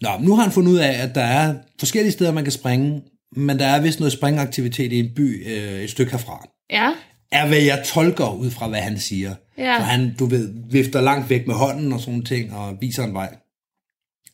Nå, 0.02 0.10
nu 0.26 0.36
har 0.36 0.44
han 0.44 0.52
fundet 0.52 0.72
ud 0.72 0.78
af, 0.78 1.04
at 1.04 1.16
der 1.16 1.24
er 1.24 1.56
forskellige 1.80 2.12
steder, 2.12 2.32
man 2.32 2.44
kan 2.44 2.54
springe, 2.54 3.02
men 3.36 3.60
der 3.60 3.66
er 3.66 3.82
vist 3.82 4.00
noget 4.00 4.14
springaktivitet 4.14 4.92
i 4.92 5.00
en 5.00 5.10
by 5.16 5.48
øh, 5.48 5.82
et 5.82 5.90
stykke 5.90 6.12
herfra. 6.12 6.50
Ja, 6.72 6.92
Er 7.32 7.48
hvad 7.48 7.58
jeg 7.62 7.84
tolker 7.86 8.34
ud 8.34 8.52
fra, 8.52 8.68
hvad 8.68 8.80
han 8.82 9.00
siger. 9.00 9.36
Ja. 9.58 9.78
For 9.78 9.84
han, 9.84 10.16
du 10.20 10.26
ved, 10.26 10.54
vifter 10.72 11.02
langt 11.02 11.30
væk 11.30 11.48
med 11.48 11.56
hånden 11.56 11.94
og 11.94 12.00
sådan 12.00 12.26
ting, 12.26 12.54
og 12.56 12.78
viser 12.82 13.04
en 13.04 13.14
vej. 13.14 13.36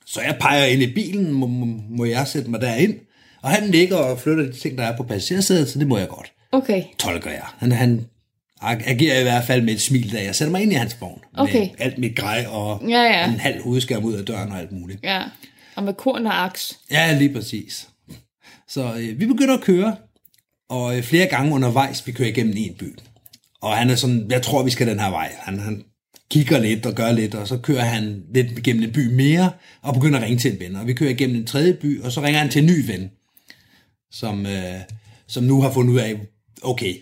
Så 0.06 0.22
jeg 0.22 0.38
peger 0.40 0.66
ind 0.66 0.82
i 0.82 0.94
bilen, 0.94 1.32
må, 1.34 1.48
må, 1.48 1.66
må 1.90 2.06
jeg 2.06 2.28
sætte 2.28 2.50
mig 2.50 2.62
derind. 2.62 3.00
Og 3.42 3.50
han 3.50 3.70
ligger 3.72 3.98
og 3.98 4.20
flytter 4.20 4.44
de 4.44 4.52
ting, 4.54 4.78
der 4.78 4.84
er 4.84 4.98
på 4.98 5.04
passagersædet, 5.04 5.70
så 5.70 5.80
det 5.80 5.88
må 5.88 5.98
jeg 5.98 6.08
godt. 6.08 6.32
okay. 6.52 6.84
Tolker 7.00 7.30
jeg. 7.32 7.46
Han, 7.58 7.72
han 7.72 8.06
agerer 8.62 9.20
i 9.20 9.24
hvert 9.24 9.44
fald 9.44 9.62
med 9.62 9.74
et 9.74 9.82
smil, 9.82 10.14
da 10.14 10.24
jeg 10.24 10.36
sætter 10.36 10.52
mig 10.52 10.62
ind 10.62 10.72
i 10.72 10.76
hans 10.76 10.98
vogn. 11.02 11.22
Okay. 11.38 11.60
Med 11.60 11.70
alt 11.80 11.98
mit 11.98 12.16
grej 12.16 12.46
og 12.50 12.82
Ja, 12.90 13.02
ja. 13.02 13.26
en 13.28 13.40
halv 13.40 13.62
hovedskærm 13.64 14.04
ud 14.04 14.14
af 14.14 14.26
døren 14.26 14.52
og 14.52 14.60
alt 14.60 14.72
muligt. 14.72 15.00
Ja, 15.04 15.22
og 15.76 15.84
med 15.84 15.94
korn 15.94 16.26
og 16.26 16.44
aks. 16.46 16.80
Ja, 16.92 17.18
lige 17.18 17.34
præcis. 17.34 17.88
Så 18.68 18.94
øh, 18.94 19.20
vi 19.20 19.26
begynder 19.26 19.54
at 19.58 19.62
køre, 19.62 19.96
og 20.70 20.98
øh, 20.98 21.04
flere 21.04 21.28
gange 21.28 21.54
undervejs, 21.54 22.08
vi 22.08 22.12
kører 22.12 22.30
igennem 22.30 22.54
en 22.58 22.74
by. 22.80 22.96
Og 23.62 23.78
han 23.78 23.90
er 23.90 23.96
sådan, 23.96 24.32
jeg 24.32 24.42
tror, 24.42 24.64
vi 24.64 24.70
skal 24.70 24.88
den 24.88 25.00
her 25.00 25.10
vej. 25.10 25.32
Han, 25.40 25.60
han 25.60 25.84
kigger 26.32 26.60
lidt 26.60 26.86
og 26.86 26.94
gør 26.94 27.12
lidt, 27.12 27.36
og 27.36 27.48
så 27.48 27.58
kører 27.58 27.84
han 27.84 28.24
lidt 28.34 28.52
igennem 28.58 28.84
en 28.84 28.92
by 28.92 29.14
mere, 29.14 29.52
og 29.82 29.94
begynder 29.94 30.20
at 30.20 30.26
ringe 30.26 30.40
til 30.40 30.54
en 30.54 30.60
ven. 30.60 30.76
Og 30.76 30.88
vi 30.88 30.94
kører 30.94 31.10
igennem 31.10 31.36
en 31.36 31.46
tredje 31.46 31.74
by, 31.74 32.02
og 32.02 32.12
så 32.12 32.22
ringer 32.22 32.40
han 32.40 32.50
til 32.50 32.62
en 32.62 32.66
ny 32.66 32.86
ven, 32.88 33.12
som, 34.12 34.46
øh, 34.46 34.80
som 35.28 35.44
nu 35.44 35.62
har 35.62 35.72
fundet 35.72 35.94
ud 35.94 36.00
af, 36.00 36.16
okay, 36.62 36.96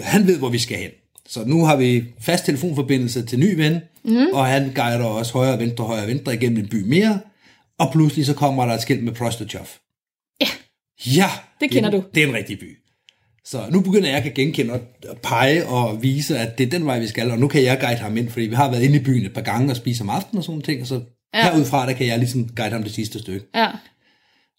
han 0.00 0.26
ved, 0.26 0.38
hvor 0.38 0.48
vi 0.48 0.58
skal 0.58 0.78
hen. 0.78 0.90
Så 1.28 1.44
nu 1.44 1.64
har 1.64 1.76
vi 1.76 2.04
fast 2.20 2.44
telefonforbindelse 2.46 3.26
til 3.26 3.38
ny 3.38 3.54
ven, 3.54 3.80
mm. 4.04 4.26
og 4.32 4.46
han 4.46 4.72
guider 4.74 5.04
os 5.04 5.30
højre, 5.30 5.58
venstre, 5.58 5.84
højre, 5.84 6.06
venstre 6.06 6.34
igennem 6.34 6.58
en 6.58 6.68
by 6.68 6.82
mere, 6.82 7.20
og 7.78 7.92
pludselig 7.92 8.26
så 8.26 8.34
kommer 8.34 8.66
der 8.66 8.74
et 8.74 8.82
skilt 8.82 9.04
med 9.04 9.12
Prostochov. 9.12 9.66
Ja. 10.40 10.46
Ja, 11.06 11.30
Det 11.60 11.70
kender 11.70 11.90
er, 11.90 11.92
du. 11.92 12.04
Det 12.14 12.22
er 12.22 12.26
en 12.26 12.34
rigtig 12.34 12.58
by. 12.58 12.78
Så 13.46 13.64
nu 13.70 13.80
begynder 13.80 14.08
jeg 14.08 14.24
at 14.24 14.34
genkende 14.34 14.72
og 14.72 14.80
pege 15.22 15.66
og 15.66 16.02
vise, 16.02 16.38
at 16.38 16.58
det 16.58 16.66
er 16.66 16.70
den 16.70 16.86
vej, 16.86 16.98
vi 16.98 17.06
skal, 17.06 17.30
og 17.30 17.38
nu 17.38 17.48
kan 17.48 17.62
jeg 17.62 17.80
guide 17.80 17.96
ham 17.96 18.16
ind, 18.16 18.28
fordi 18.30 18.46
vi 18.46 18.54
har 18.54 18.70
været 18.70 18.82
inde 18.82 18.96
i 18.96 19.02
byen 19.04 19.26
et 19.26 19.34
par 19.34 19.40
gange 19.40 19.70
og 19.72 19.76
spise 19.76 20.02
om 20.02 20.10
aftenen 20.10 20.38
og 20.38 20.44
sådan 20.44 20.60
ting, 20.62 20.80
og 20.80 20.86
så 20.86 21.00
ja. 21.34 21.42
Herudfra, 21.42 21.86
der 21.86 21.92
kan 21.92 22.06
jeg 22.06 22.18
ligesom 22.18 22.48
guide 22.56 22.72
ham 22.72 22.82
det 22.82 22.92
sidste 22.92 23.18
stykke. 23.18 23.46
Ja, 23.54 23.68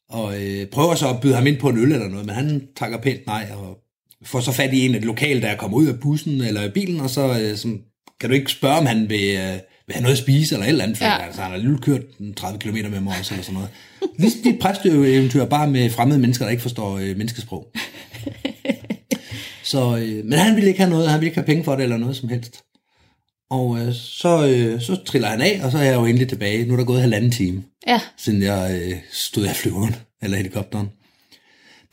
Og 0.10 0.43
øh, 0.43 0.65
prøver 0.65 0.95
så 0.95 1.10
at 1.10 1.21
byde 1.21 1.36
ham 1.36 1.47
ind 1.47 1.58
på 1.58 1.69
en 1.69 1.78
øl 1.78 1.91
eller 1.91 2.08
noget, 2.08 2.26
men 2.26 2.36
han 2.36 2.67
takker 2.78 2.97
pænt 2.97 3.28
nej, 3.28 3.47
og 3.56 3.78
får 4.23 4.39
så 4.39 4.52
fat 4.52 4.73
i 4.73 4.86
en 4.86 4.95
af 4.95 5.02
de 5.02 5.08
lokale, 5.08 5.41
der 5.41 5.56
kommer 5.56 5.78
ud 5.78 5.88
af 5.88 6.00
bussen 6.00 6.41
eller 6.41 6.62
af 6.62 6.73
bilen, 6.73 7.00
og 7.00 7.10
så 7.10 7.39
øh, 7.41 7.58
som, 7.58 7.82
kan 8.19 8.30
du 8.30 8.36
ikke 8.36 8.52
spørge, 8.52 8.78
om 8.78 8.86
han 8.86 9.10
vil, 9.10 9.23
øh, 9.30 9.54
vil 9.88 9.93
have 9.93 10.02
noget 10.02 10.15
at 10.15 10.23
spise 10.23 10.56
eller 10.56 10.65
et 10.65 10.69
eller 10.69 10.84
andet, 10.84 10.97
for 10.97 11.06
Ja. 11.06 11.26
altså, 11.26 11.41
han 11.41 11.52
har 11.52 11.58
lige 11.58 11.78
kørt 11.78 12.02
en 12.19 12.34
30 12.34 12.60
km 12.60 12.76
med 12.91 13.00
mig 13.00 13.15
også, 13.19 13.34
eller 13.34 13.43
sådan 13.43 13.54
noget. 13.54 13.69
Ligesom 14.17 14.41
de 14.43 14.58
præsteeventyr, 14.62 15.45
bare 15.45 15.69
med 15.71 15.89
fremmede 15.89 16.19
mennesker, 16.19 16.45
der 16.45 16.52
ikke 16.52 16.62
forstår 16.62 16.97
øh, 16.97 17.17
menneskesprog. 17.17 17.67
Så, 19.67 19.97
øh, 19.97 20.25
men 20.25 20.39
han 20.39 20.56
ville 20.56 20.67
ikke 20.69 20.80
have 20.80 20.89
noget, 20.89 21.10
han 21.10 21.19
ville 21.19 21.27
ikke 21.27 21.39
have 21.39 21.45
penge 21.45 21.63
for 21.63 21.75
det 21.75 21.84
eller 21.84 21.97
noget 21.97 22.15
som 22.15 22.30
helst. 22.30 22.63
Og 23.49 23.80
øh, 23.80 23.93
så, 23.93 24.47
øh, 24.47 24.82
så 24.82 24.95
triller 25.06 25.27
han 25.27 25.41
af, 25.41 25.62
og 25.63 25.71
så 25.71 25.77
er 25.77 25.84
jeg 25.84 25.95
jo 25.95 26.06
endelig 26.06 26.30
tilbage. 26.30 26.65
Nu 26.65 26.73
er 26.73 26.77
der 26.77 26.86
gået 26.86 27.01
halvanden 27.01 27.32
time 27.32 27.63
ja, 27.88 28.01
siden 28.17 28.41
jeg 28.41 28.82
øh, 28.84 28.97
stod 29.12 29.45
af 29.45 29.56
flyveren, 29.56 29.95
eller 30.21 30.38
helikopteren. 30.38 30.89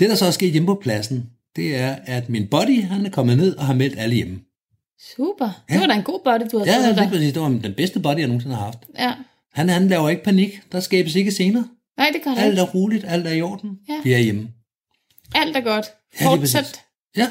Det, 0.01 0.09
der 0.11 0.15
så 0.15 0.27
er 0.27 0.31
sket 0.31 0.53
hjemme 0.53 0.67
på 0.67 0.79
pladsen, 0.83 1.27
det 1.57 1.77
er, 1.77 1.97
at 2.07 2.29
min 2.29 2.47
buddy, 2.47 2.83
han 2.83 3.07
er 3.07 3.11
kommet 3.11 3.37
ned 3.37 3.57
og 3.57 3.67
har 3.67 3.75
meldt 3.75 3.99
alle 3.99 4.15
hjemme. 4.15 4.39
super. 5.17 5.63
Det 5.69 5.81
var 5.81 5.87
da 5.87 5.95
en 5.95 6.03
god 6.03 6.21
body, 6.25 6.41
du 6.53 6.59
havde 6.59 6.71
Ja, 6.73 6.87
lige 6.91 6.97
der. 7.03 7.09
præcis. 7.09 7.33
Det 7.33 7.43
var 7.43 7.49
den 7.49 7.75
bedste 7.77 8.01
buddy, 8.01 8.19
jeg 8.19 8.27
nogensinde 8.27 8.57
har 8.57 8.65
haft. 8.65 8.79
Ja. 8.99 9.13
Han, 9.53 9.69
han 9.69 9.89
laver 9.89 10.09
ikke 10.09 10.25
panik. 10.25 10.61
Der 10.73 10.81
skabes 10.81 11.15
ikke 11.15 11.31
scener. 11.31 11.63
Nej, 11.99 12.11
det 12.15 12.23
gør 12.25 12.31
det 12.31 12.39
Alt 12.39 12.59
er 12.59 12.63
roligt, 12.63 13.05
alt 13.09 13.27
er 13.27 13.33
i 13.33 13.43
orden. 13.43 13.71
Ja. 13.89 13.95
Vi 14.05 14.13
er 14.13 14.19
hjemme. 14.19 14.49
Alt 15.35 15.57
er 15.57 15.61
godt. 15.61 15.87
Ja, 16.21 16.27
Fortsæt. 16.27 16.81
Ja, 17.17 17.29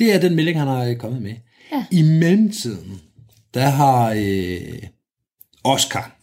det 0.00 0.14
er 0.14 0.20
den 0.20 0.34
melding, 0.34 0.58
han 0.58 0.68
har 0.68 0.84
øh, 0.84 0.96
kommet 0.96 1.22
med. 1.22 1.34
Ja. 1.72 1.84
I 1.90 2.02
mellemtiden, 2.02 3.00
der 3.54 3.68
har 3.68 4.14
øh, 4.16 4.82
Oscar, 5.64 6.16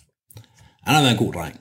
han 0.83 0.95
har 0.95 1.01
været 1.01 1.11
en 1.11 1.25
god 1.25 1.33
dreng. 1.33 1.59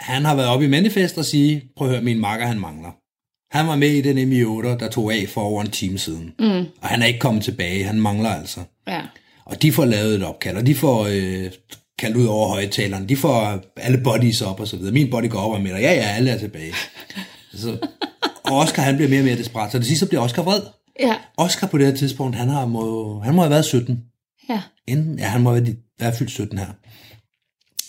Han 0.00 0.24
har 0.24 0.34
været 0.34 0.48
oppe 0.48 0.64
i 0.64 0.68
Manifest 0.68 1.18
og 1.18 1.24
sige, 1.24 1.64
prøv 1.76 1.88
at 1.88 1.94
høre, 1.94 2.04
min 2.04 2.18
makker, 2.18 2.46
han 2.46 2.60
mangler. 2.60 2.90
Han 3.56 3.66
var 3.66 3.76
med 3.76 3.90
i 3.90 4.00
den 4.00 4.18
MI8, 4.18 4.78
der 4.78 4.88
tog 4.90 5.14
af 5.14 5.28
for 5.28 5.40
over 5.40 5.62
en 5.62 5.70
time 5.70 5.98
siden. 5.98 6.34
Mm. 6.38 6.66
Og 6.80 6.88
han 6.88 7.02
er 7.02 7.06
ikke 7.06 7.18
kommet 7.18 7.44
tilbage, 7.44 7.84
han 7.84 8.00
mangler 8.00 8.30
altså. 8.30 8.60
Ja. 8.88 9.02
Og 9.44 9.62
de 9.62 9.72
får 9.72 9.84
lavet 9.84 10.14
et 10.14 10.24
opkald, 10.24 10.56
og 10.56 10.66
de 10.66 10.74
får 10.74 11.06
øh, 11.10 11.50
kaldt 11.98 12.16
ud 12.16 12.26
over 12.26 12.48
højtaleren. 12.48 13.08
De 13.08 13.16
får 13.16 13.60
alle 13.76 13.98
bodies 13.98 14.42
op 14.42 14.60
og 14.60 14.68
så 14.68 14.76
videre. 14.76 14.92
Min 14.92 15.10
body 15.10 15.30
går 15.30 15.38
op 15.38 15.52
og 15.52 15.60
melder, 15.60 15.78
ja 15.78 15.92
ja, 15.92 16.08
alle 16.16 16.30
er 16.30 16.38
tilbage. 16.38 16.72
Så, 17.54 17.78
og 18.50 18.58
Oscar, 18.58 18.82
han 18.82 18.96
bliver 18.96 19.08
mere 19.08 19.20
og 19.20 19.24
mere 19.24 19.38
desperat. 19.38 19.72
Så 19.72 19.78
det 19.78 19.86
sidste 19.86 20.06
bliver 20.06 20.20
Oscar 20.22 20.42
vred. 20.42 20.60
Ja. 21.00 21.16
Oscar 21.36 21.66
på 21.66 21.78
det 21.78 21.86
her 21.86 21.94
tidspunkt, 21.94 22.36
han, 22.36 22.48
har 22.48 22.66
må, 22.66 23.20
han 23.20 23.34
må 23.34 23.42
have 23.42 23.50
været 23.50 23.64
17. 23.64 24.04
Ja. 24.48 24.62
Enten, 24.86 25.18
ja, 25.18 25.24
han 25.24 25.40
må 25.42 25.50
have 25.50 25.62
været, 25.64 25.76
være 26.00 26.16
fyldt 26.16 26.30
17 26.30 26.58
her. 26.58 26.66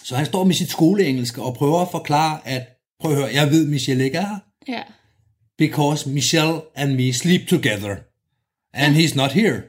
Så 0.03 0.15
han 0.15 0.25
står 0.25 0.43
med 0.43 0.55
sit 0.55 0.69
skoleengelsk 0.69 1.37
og 1.37 1.53
prøver 1.53 1.79
at 1.81 1.87
forklare, 1.91 2.39
at 2.47 2.67
prøv 3.01 3.11
at 3.11 3.17
høre, 3.17 3.29
jeg 3.33 3.49
ved, 3.51 3.67
Michelle 3.67 4.03
ikke 4.03 4.17
er 4.17 4.25
her, 4.27 4.37
Ja. 4.67 4.81
because 5.57 6.09
Michelle 6.09 6.61
and 6.75 6.93
me 6.95 7.13
sleep 7.13 7.47
together, 7.47 7.95
and 8.73 8.95
he's 8.95 9.15
not 9.15 9.31
here. 9.31 9.61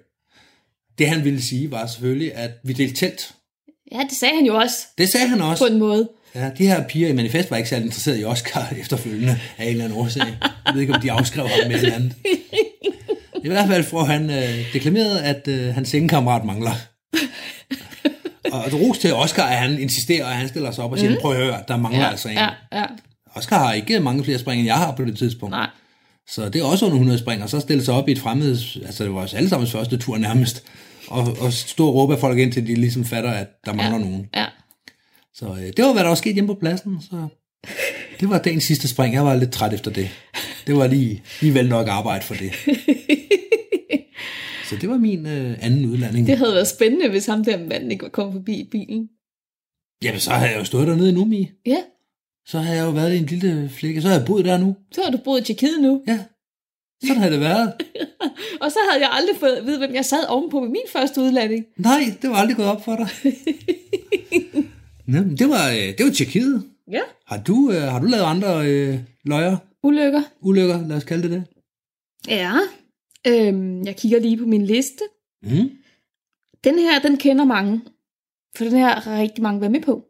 Det 0.99 1.09
han 1.09 1.25
ville 1.25 1.43
sige 1.43 1.71
var 1.71 1.87
selvfølgelig, 1.87 2.35
at 2.35 2.51
vi 2.65 2.73
delte 2.73 2.95
telt. 2.97 3.35
Ja, 3.93 4.01
det 4.11 4.17
sagde 4.19 4.35
han 4.35 4.45
jo 4.47 4.57
også 4.57 4.77
Det 4.99 5.09
sagde 5.09 5.29
han 5.29 5.41
også. 5.41 5.67
på 5.67 5.73
en 5.73 5.79
måde. 5.79 6.09
Ja, 6.35 6.51
de 6.59 6.67
her 6.67 6.89
piger 6.89 7.09
i 7.09 7.13
Manifest 7.13 7.51
var 7.51 7.57
ikke 7.57 7.69
særlig 7.69 7.85
interesseret 7.85 8.21
i 8.21 8.25
Oscar 8.25 8.73
efterfølgende 8.81 9.39
af 9.59 9.65
en 9.65 9.71
eller 9.71 9.85
anden 9.85 9.99
årsag. 9.99 10.27
Jeg 10.67 10.75
ved 10.75 10.81
ikke, 10.81 10.95
om 10.95 11.01
de 11.01 11.13
afskrev 11.13 11.49
ham 11.49 11.71
med 11.71 11.77
eller 11.77 11.95
andet. 11.95 12.13
I 13.45 13.49
hvert 13.49 13.69
fald 13.69 13.85
får 13.85 14.05
han 14.05 14.31
øh, 14.31 14.73
deklameret, 14.73 15.19
at 15.19 15.49
øh, 15.49 15.75
hans 15.75 15.89
sengekammerat 15.89 16.45
mangler. 16.45 16.73
Og 18.53 18.67
et 18.67 18.75
ros 18.75 18.99
til 18.99 19.15
Oscar, 19.15 19.43
at 19.43 19.57
han 19.57 19.79
insisterer, 19.79 20.25
og 20.25 20.31
han 20.31 20.49
stiller 20.49 20.71
sig 20.71 20.85
op 20.85 20.93
og 20.93 20.99
siger, 20.99 21.11
mm. 21.11 21.17
prøv 21.21 21.33
at 21.33 21.37
høre, 21.37 21.63
der 21.69 21.77
mangler 21.77 22.01
Ja, 22.01 22.11
altså 22.11 22.29
en. 22.29 22.35
ja, 22.35 22.49
ja. 22.73 22.85
Oscar 23.35 23.59
har 23.59 23.73
ikke 23.73 24.01
mange 24.01 24.25
flere 24.25 24.39
spring, 24.39 24.61
end 24.61 24.67
jeg 24.67 24.77
har 24.77 24.93
på 24.97 25.05
det 25.05 25.19
tidspunkt. 25.19 25.51
Nej. 25.51 25.67
Så 26.29 26.49
det 26.49 26.61
er 26.61 26.65
også 26.65 26.85
under 26.85 26.97
100 26.97 27.19
spring, 27.19 27.43
og 27.43 27.51
så 27.51 27.61
stille 27.61 27.85
sig 27.85 27.95
op 27.95 28.09
i 28.09 28.13
et 28.13 28.19
fremmed, 28.19 28.51
altså 28.87 29.05
det 29.05 29.15
var 29.15 29.21
os 29.21 29.35
alle 29.35 29.49
sammens 29.49 29.73
første 29.73 29.97
tur 29.97 30.19
nærmest, 30.19 30.63
og, 31.09 31.37
og 31.41 31.53
stå 31.53 31.87
og 31.89 31.95
råbe 31.95 32.15
af 32.15 32.21
folk 32.21 32.39
ind, 32.39 32.53
til 32.53 32.67
de 32.67 32.75
ligesom 32.75 33.05
fatter, 33.05 33.31
at 33.31 33.47
der 33.67 33.73
mangler 33.73 33.99
ja. 33.99 34.05
nogen. 34.05 34.29
Ja. 34.37 34.45
Så 35.41 35.47
øh, 35.47 35.73
det 35.77 35.85
var, 35.85 35.93
hvad 35.93 36.03
der 36.03 36.09
var 36.09 36.15
sket 36.15 36.35
hjemme 36.35 36.49
på 36.55 36.61
pladsen, 36.61 37.03
så 37.03 37.29
det 38.21 38.29
var 38.29 38.39
dagens 38.39 38.65
sidste 38.65 38.89
spring. 38.89 39.15
Jeg 39.15 39.25
var 39.25 39.37
lidt 39.37 39.53
træt 39.53 39.73
efter 39.75 39.91
det. 39.91 40.09
Det 40.67 40.77
var 40.77 40.87
lige, 40.87 41.23
lige 41.41 41.55
vel 41.55 41.69
nok 41.69 41.89
arbejde 41.89 42.25
for 42.25 42.35
det. 42.35 42.53
Så 44.69 44.77
det 44.81 44.89
var 44.89 44.97
min 44.99 45.27
øh, 45.27 45.59
anden 45.61 45.85
udlanding. 45.85 46.27
Det 46.27 46.39
havde 46.39 46.53
været 46.53 46.69
spændende, 46.69 47.09
hvis 47.09 47.27
ham 47.27 47.45
der 47.45 47.59
manden 47.59 47.91
ikke 47.91 48.03
var 48.03 48.09
kommet 48.09 48.35
forbi 48.35 48.55
i 48.61 48.69
bilen. 48.71 49.09
Jamen, 50.05 50.21
så 50.21 50.31
havde 50.31 50.51
jeg 50.51 50.59
jo 50.59 50.65
stået 50.65 50.87
dernede 50.87 51.13
nu, 51.13 51.25
Mi. 51.25 51.51
Ja, 51.67 51.83
Så 52.47 52.59
havde 52.59 52.79
jeg 52.79 52.85
jo 52.87 52.91
været 52.91 53.15
i 53.15 53.19
en 53.19 53.27
lille 53.27 53.69
flække. 53.69 54.03
Så 54.03 54.09
havde 54.09 54.19
jeg 54.21 54.27
boet 54.27 54.45
der 54.45 54.59
nu. 54.59 54.77
så 54.93 55.03
har 55.05 55.11
du 55.11 55.19
boet 55.25 55.41
i 55.41 55.45
Tjekkiet 55.45 55.81
nu. 55.83 56.03
Ja, 56.09 56.19
sådan 57.03 57.17
havde 57.17 57.33
det 57.33 57.41
været. 57.41 57.73
Og 58.63 58.71
så 58.71 58.79
havde 58.91 59.03
jeg 59.03 59.11
aldrig 59.13 59.37
fået 59.37 59.57
at 59.57 59.67
vide, 59.67 59.79
hvem 59.79 59.95
jeg 59.95 60.05
sad 60.05 60.27
ovenpå 60.29 60.61
ved 60.61 60.69
min 60.69 60.89
første 60.93 61.21
udlanding. 61.21 61.65
Nej, 61.77 62.01
det 62.23 62.31
var 62.31 62.37
aldrig 62.37 62.57
gået 62.57 62.69
op 62.69 62.85
for 62.85 62.97
dig. 62.97 63.09
Men 65.13 65.37
det 65.37 65.49
var, 65.49 65.71
øh, 65.71 65.77
det 65.99 66.07
var 66.07 66.13
Tjekkiet. 66.13 66.65
Ja. 66.91 67.01
Har 67.27 67.43
du, 67.43 67.71
øh, 67.73 67.83
har 67.83 67.99
du 68.01 68.07
lavet 68.07 68.25
andre 68.25 68.67
øh, 68.71 68.99
løjer, 69.25 69.57
Ulykker. 69.83 70.23
ulykker, 70.41 70.89
lad 70.89 70.97
os 70.97 71.05
kalde 71.05 71.23
det 71.23 71.31
det? 71.31 71.45
Ja. 72.29 72.53
Øhm, 73.27 73.83
jeg 73.87 73.97
kigger 73.97 74.21
lige 74.21 74.37
på 74.37 74.47
min 74.47 74.67
liste. 74.67 75.05
Mm. 75.43 75.71
Den 76.65 76.79
her, 76.79 77.01
den 77.03 77.17
kender 77.17 77.45
mange. 77.45 77.81
For 78.57 78.65
den 78.65 78.73
her 78.79 79.01
har 79.01 79.19
rigtig 79.21 79.43
mange 79.43 79.61
været 79.61 79.73
med 79.73 79.81
på. 79.81 80.05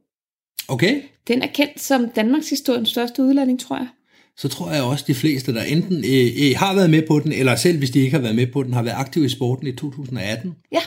Okay, 0.68 1.02
Den 1.28 1.42
er 1.42 1.46
kendt 1.46 1.80
som 1.80 2.08
Danmarks 2.08 2.50
historiens 2.50 2.88
største 2.88 3.22
udlanding, 3.22 3.60
tror 3.60 3.76
jeg. 3.76 3.88
så 4.36 4.48
tror 4.48 4.70
jeg 4.72 4.82
også, 4.82 5.04
de 5.06 5.14
fleste, 5.14 5.54
der 5.54 5.62
enten 5.62 5.96
øh, 5.96 6.48
øh, 6.50 6.56
har 6.56 6.74
været 6.74 6.90
med 6.90 7.02
på 7.06 7.20
den, 7.20 7.32
eller 7.32 7.56
selv 7.56 7.78
hvis 7.78 7.90
de 7.90 8.00
ikke 8.00 8.12
har 8.12 8.22
været 8.22 8.34
med 8.36 8.46
på 8.46 8.62
den, 8.62 8.72
har 8.72 8.82
været 8.82 8.94
aktive 8.96 9.24
i 9.24 9.28
sporten 9.28 9.66
i 9.66 9.72
2018. 9.72 10.54
Ja, 10.72 10.80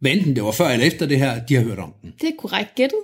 Hvad 0.00 0.10
enten 0.10 0.36
det 0.36 0.42
var 0.44 0.52
før 0.52 0.68
eller 0.68 0.86
efter 0.86 1.06
det 1.06 1.18
her, 1.18 1.44
de 1.46 1.54
har 1.54 1.62
hørt 1.62 1.78
om 1.78 1.92
den. 2.02 2.14
det 2.20 2.28
er 2.28 2.32
korrekt 2.38 2.74
gættet. 2.74 2.98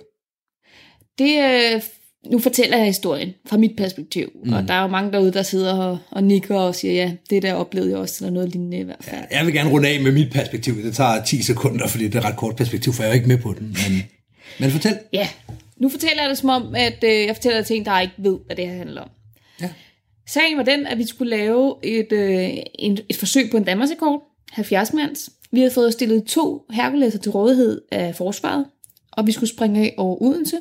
Det, 1.18 1.38
øh, 1.38 1.82
nu 2.30 2.38
fortæller 2.38 2.76
jeg 2.76 2.86
historien 2.86 3.34
fra 3.46 3.56
mit 3.56 3.76
perspektiv, 3.76 4.32
mm. 4.44 4.52
og 4.52 4.68
der 4.68 4.74
er 4.74 4.82
jo 4.82 4.86
mange 4.86 5.12
derude, 5.12 5.32
der 5.32 5.42
sidder 5.42 5.78
og, 5.78 5.98
og 6.10 6.24
nikker 6.24 6.56
og 6.56 6.74
siger, 6.74 6.94
ja, 6.94 7.12
det 7.30 7.42
der 7.42 7.54
oplevede 7.54 7.90
jeg 7.90 7.98
også, 7.98 8.24
eller 8.24 8.34
noget 8.34 8.48
lignende 8.48 8.78
i 8.78 8.82
hvert 8.82 9.04
fald. 9.04 9.24
Jeg 9.30 9.46
vil 9.46 9.54
gerne 9.54 9.70
runde 9.70 9.88
af 9.88 10.00
med 10.00 10.12
mit 10.12 10.32
perspektiv. 10.32 10.82
Det 10.82 10.94
tager 10.94 11.24
10 11.24 11.42
sekunder, 11.42 11.88
fordi 11.88 12.04
det 12.04 12.14
er 12.14 12.18
et 12.18 12.24
ret 12.24 12.36
kort 12.36 12.56
perspektiv, 12.56 12.92
for 12.92 13.02
jeg 13.02 13.10
er 13.10 13.14
ikke 13.14 13.28
med 13.28 13.38
på 13.38 13.54
den. 13.58 13.66
Men, 13.66 14.02
men 14.60 14.70
fortæl. 14.70 14.98
Ja, 15.12 15.28
nu 15.76 15.88
fortæller 15.88 16.22
jeg 16.22 16.30
det 16.30 16.38
som 16.38 16.48
om, 16.48 16.74
at 16.74 17.04
øh, 17.04 17.26
jeg 17.26 17.36
fortæller 17.36 17.58
det 17.58 17.66
til 17.66 17.76
en, 17.76 17.84
der 17.84 18.00
ikke 18.00 18.14
ved, 18.18 18.38
hvad 18.46 18.56
det 18.56 18.66
her 18.66 18.76
handler 18.76 19.00
om. 19.00 19.08
Ja. 19.60 19.70
Sagen 20.26 20.56
var 20.56 20.62
den, 20.62 20.86
at 20.86 20.98
vi 20.98 21.06
skulle 21.06 21.36
lave 21.36 21.74
et, 21.82 22.12
øh, 22.12 22.48
en, 22.78 22.98
et 23.08 23.16
forsøg 23.16 23.50
på 23.50 23.56
en 23.56 23.64
Danmarksrekord, 23.64 24.22
70 24.52 24.92
mands. 24.92 25.30
Vi 25.52 25.60
havde 25.60 25.70
fået 25.70 25.92
stillet 25.92 26.24
to 26.24 26.62
Herkuleser 26.70 27.18
til 27.18 27.32
rådighed 27.32 27.80
af 27.92 28.14
forsvaret, 28.14 28.66
og 29.12 29.26
vi 29.26 29.32
skulle 29.32 29.50
springe 29.50 29.80
af 29.80 29.94
over 29.96 30.22
Odense. 30.22 30.56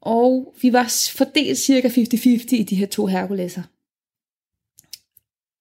Og 0.00 0.54
vi 0.62 0.72
var 0.72 1.10
fordelt 1.16 1.58
cirka 1.58 1.88
50-50 1.88 2.54
i 2.54 2.62
de 2.62 2.76
her 2.76 2.86
to 2.86 3.06
Herkuleser. 3.06 3.62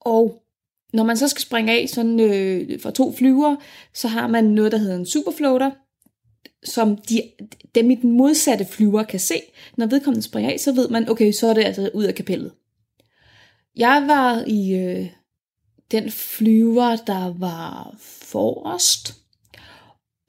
Og 0.01 0.43
når 0.93 1.03
man 1.03 1.17
så 1.17 1.27
skal 1.27 1.41
springe 1.41 1.73
af 1.73 1.89
sådan, 1.89 2.19
øh, 2.19 2.81
fra 2.81 2.91
to 2.91 3.13
flyver, 3.13 3.55
så 3.93 4.07
har 4.07 4.27
man 4.27 4.43
noget, 4.43 4.71
der 4.71 4.77
hedder 4.77 4.95
en 4.95 5.05
superfloater, 5.05 5.71
som 6.63 6.97
de, 6.97 7.21
dem 7.75 7.91
i 7.91 7.95
den 7.95 8.11
modsatte 8.11 8.65
flyver 8.65 9.03
kan 9.03 9.19
se. 9.19 9.41
Når 9.77 9.85
vedkommende 9.85 10.23
springer 10.23 10.51
af, 10.51 10.59
så 10.59 10.71
ved 10.71 10.89
man, 10.89 11.09
okay, 11.09 11.31
så 11.31 11.47
er 11.47 11.53
det 11.53 11.63
altså 11.63 11.89
ud 11.93 12.03
af 12.03 12.15
kapellet. 12.15 12.51
Jeg 13.75 14.03
var 14.07 14.43
i 14.47 14.73
øh, 14.73 15.07
den 15.91 16.11
flyver, 16.11 16.95
der 16.95 17.33
var 17.39 17.95
forrest. 18.01 19.15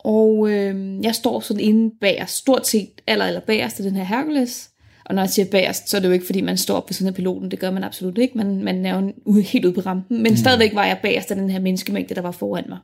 Og 0.05 0.51
øh, 0.51 1.05
jeg 1.05 1.15
står 1.15 1.41
sådan 1.41 1.63
inde 1.63 1.95
bagerst, 2.01 2.37
stort 2.37 2.67
set 2.67 2.91
aller, 3.07 3.25
aller 3.25 3.41
bagerst 3.41 3.81
af 3.81 3.85
den 3.85 3.97
her 3.97 4.05
Hercules. 4.05 4.71
Og 5.05 5.15
når 5.15 5.23
jeg 5.23 5.31
siger 5.31 5.51
bagerst, 5.51 5.89
så 5.89 5.97
er 5.97 6.01
det 6.01 6.09
jo 6.09 6.13
ikke, 6.13 6.27
fordi 6.27 6.41
man 6.41 6.57
står 6.57 6.77
op 6.77 6.87
på 6.87 6.93
siden 6.93 7.09
af 7.09 7.15
piloten. 7.15 7.51
Det 7.51 7.59
gør 7.59 7.71
man 7.71 7.85
absolut 7.85 8.19
ikke. 8.19 8.39
Man, 8.39 8.65
man 8.65 8.87
er 8.87 9.01
jo 9.01 9.13
ude, 9.25 9.43
helt 9.43 9.65
ude 9.65 9.75
på 9.75 9.81
rampen. 9.81 10.23
Men 10.23 10.33
mm. 10.33 10.37
stadigvæk 10.37 10.75
var 10.75 10.87
jeg 10.87 10.99
bagerst 11.03 11.31
af 11.31 11.37
den 11.37 11.51
her 11.51 11.61
menneskemængde, 11.61 12.15
der 12.15 12.21
var 12.21 12.31
foran 12.31 12.65
mig. 12.69 12.79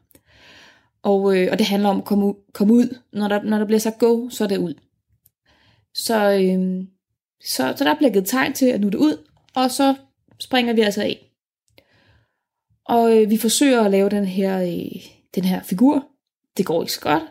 Og, 1.02 1.36
øh, 1.36 1.48
og 1.52 1.58
det 1.58 1.66
handler 1.66 1.88
om 1.88 1.98
at 1.98 2.04
komme, 2.04 2.34
komme 2.52 2.74
ud. 2.74 2.98
Når 3.12 3.28
der, 3.28 3.42
når 3.42 3.58
der 3.58 3.64
bliver 3.64 3.78
sagt 3.78 3.98
go, 3.98 4.28
så 4.28 4.44
er 4.44 4.48
det 4.48 4.56
ud. 4.56 4.74
Så, 5.94 6.32
øh, 6.32 6.84
så, 7.44 7.74
så 7.76 7.84
der 7.84 7.94
bliver 7.94 8.12
givet 8.12 8.26
tegn 8.26 8.52
til, 8.52 8.66
at 8.66 8.80
nu 8.80 8.86
er 8.86 8.90
det 8.90 8.98
ud. 8.98 9.16
Og 9.54 9.70
så 9.70 9.94
springer 10.40 10.72
vi 10.72 10.80
altså 10.80 11.02
af. 11.02 11.32
Og 12.84 13.16
øh, 13.16 13.30
vi 13.30 13.36
forsøger 13.36 13.80
at 13.82 13.90
lave 13.90 14.08
den 14.08 14.24
her, 14.24 14.62
øh, 14.62 15.02
den 15.34 15.44
her 15.44 15.62
figur. 15.62 16.04
Det 16.56 16.66
går 16.66 16.82
ikke 16.82 16.92
så 16.92 17.00
godt. 17.00 17.22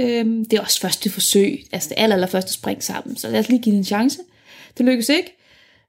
Øhm, 0.00 0.44
det 0.44 0.56
er 0.56 0.60
også 0.62 0.80
første 0.80 1.10
forsøg, 1.10 1.64
altså 1.72 1.88
det 1.88 1.94
aller, 1.98 2.16
aller 2.16 2.26
første 2.26 2.52
spring 2.52 2.82
sammen, 2.82 3.16
så 3.16 3.28
lad 3.28 3.40
os 3.40 3.48
lige 3.48 3.62
give 3.62 3.72
det 3.72 3.78
en 3.78 3.84
chance. 3.84 4.18
Det 4.78 4.86
lykkes 4.86 5.08
ikke. 5.08 5.36